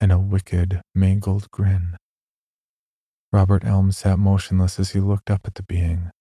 and 0.00 0.12
a 0.12 0.18
wicked, 0.20 0.80
mangled 0.94 1.50
grin. 1.50 1.96
Robert 3.32 3.64
Elm 3.64 3.90
sat 3.90 4.16
motionless 4.16 4.78
as 4.78 4.92
he 4.92 5.00
looked 5.00 5.28
up 5.28 5.40
at 5.44 5.56
the 5.56 5.64
being. 5.64 6.12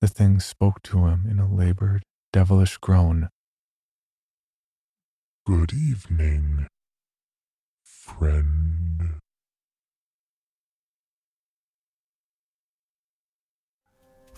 The 0.00 0.08
thing 0.08 0.40
spoke 0.40 0.82
to 0.82 1.06
him 1.06 1.28
in 1.30 1.38
a 1.38 1.46
labored, 1.46 2.02
devilish 2.32 2.76
groan. 2.78 3.28
Good 5.46 5.72
evening, 5.72 6.66
friend. 7.84 9.20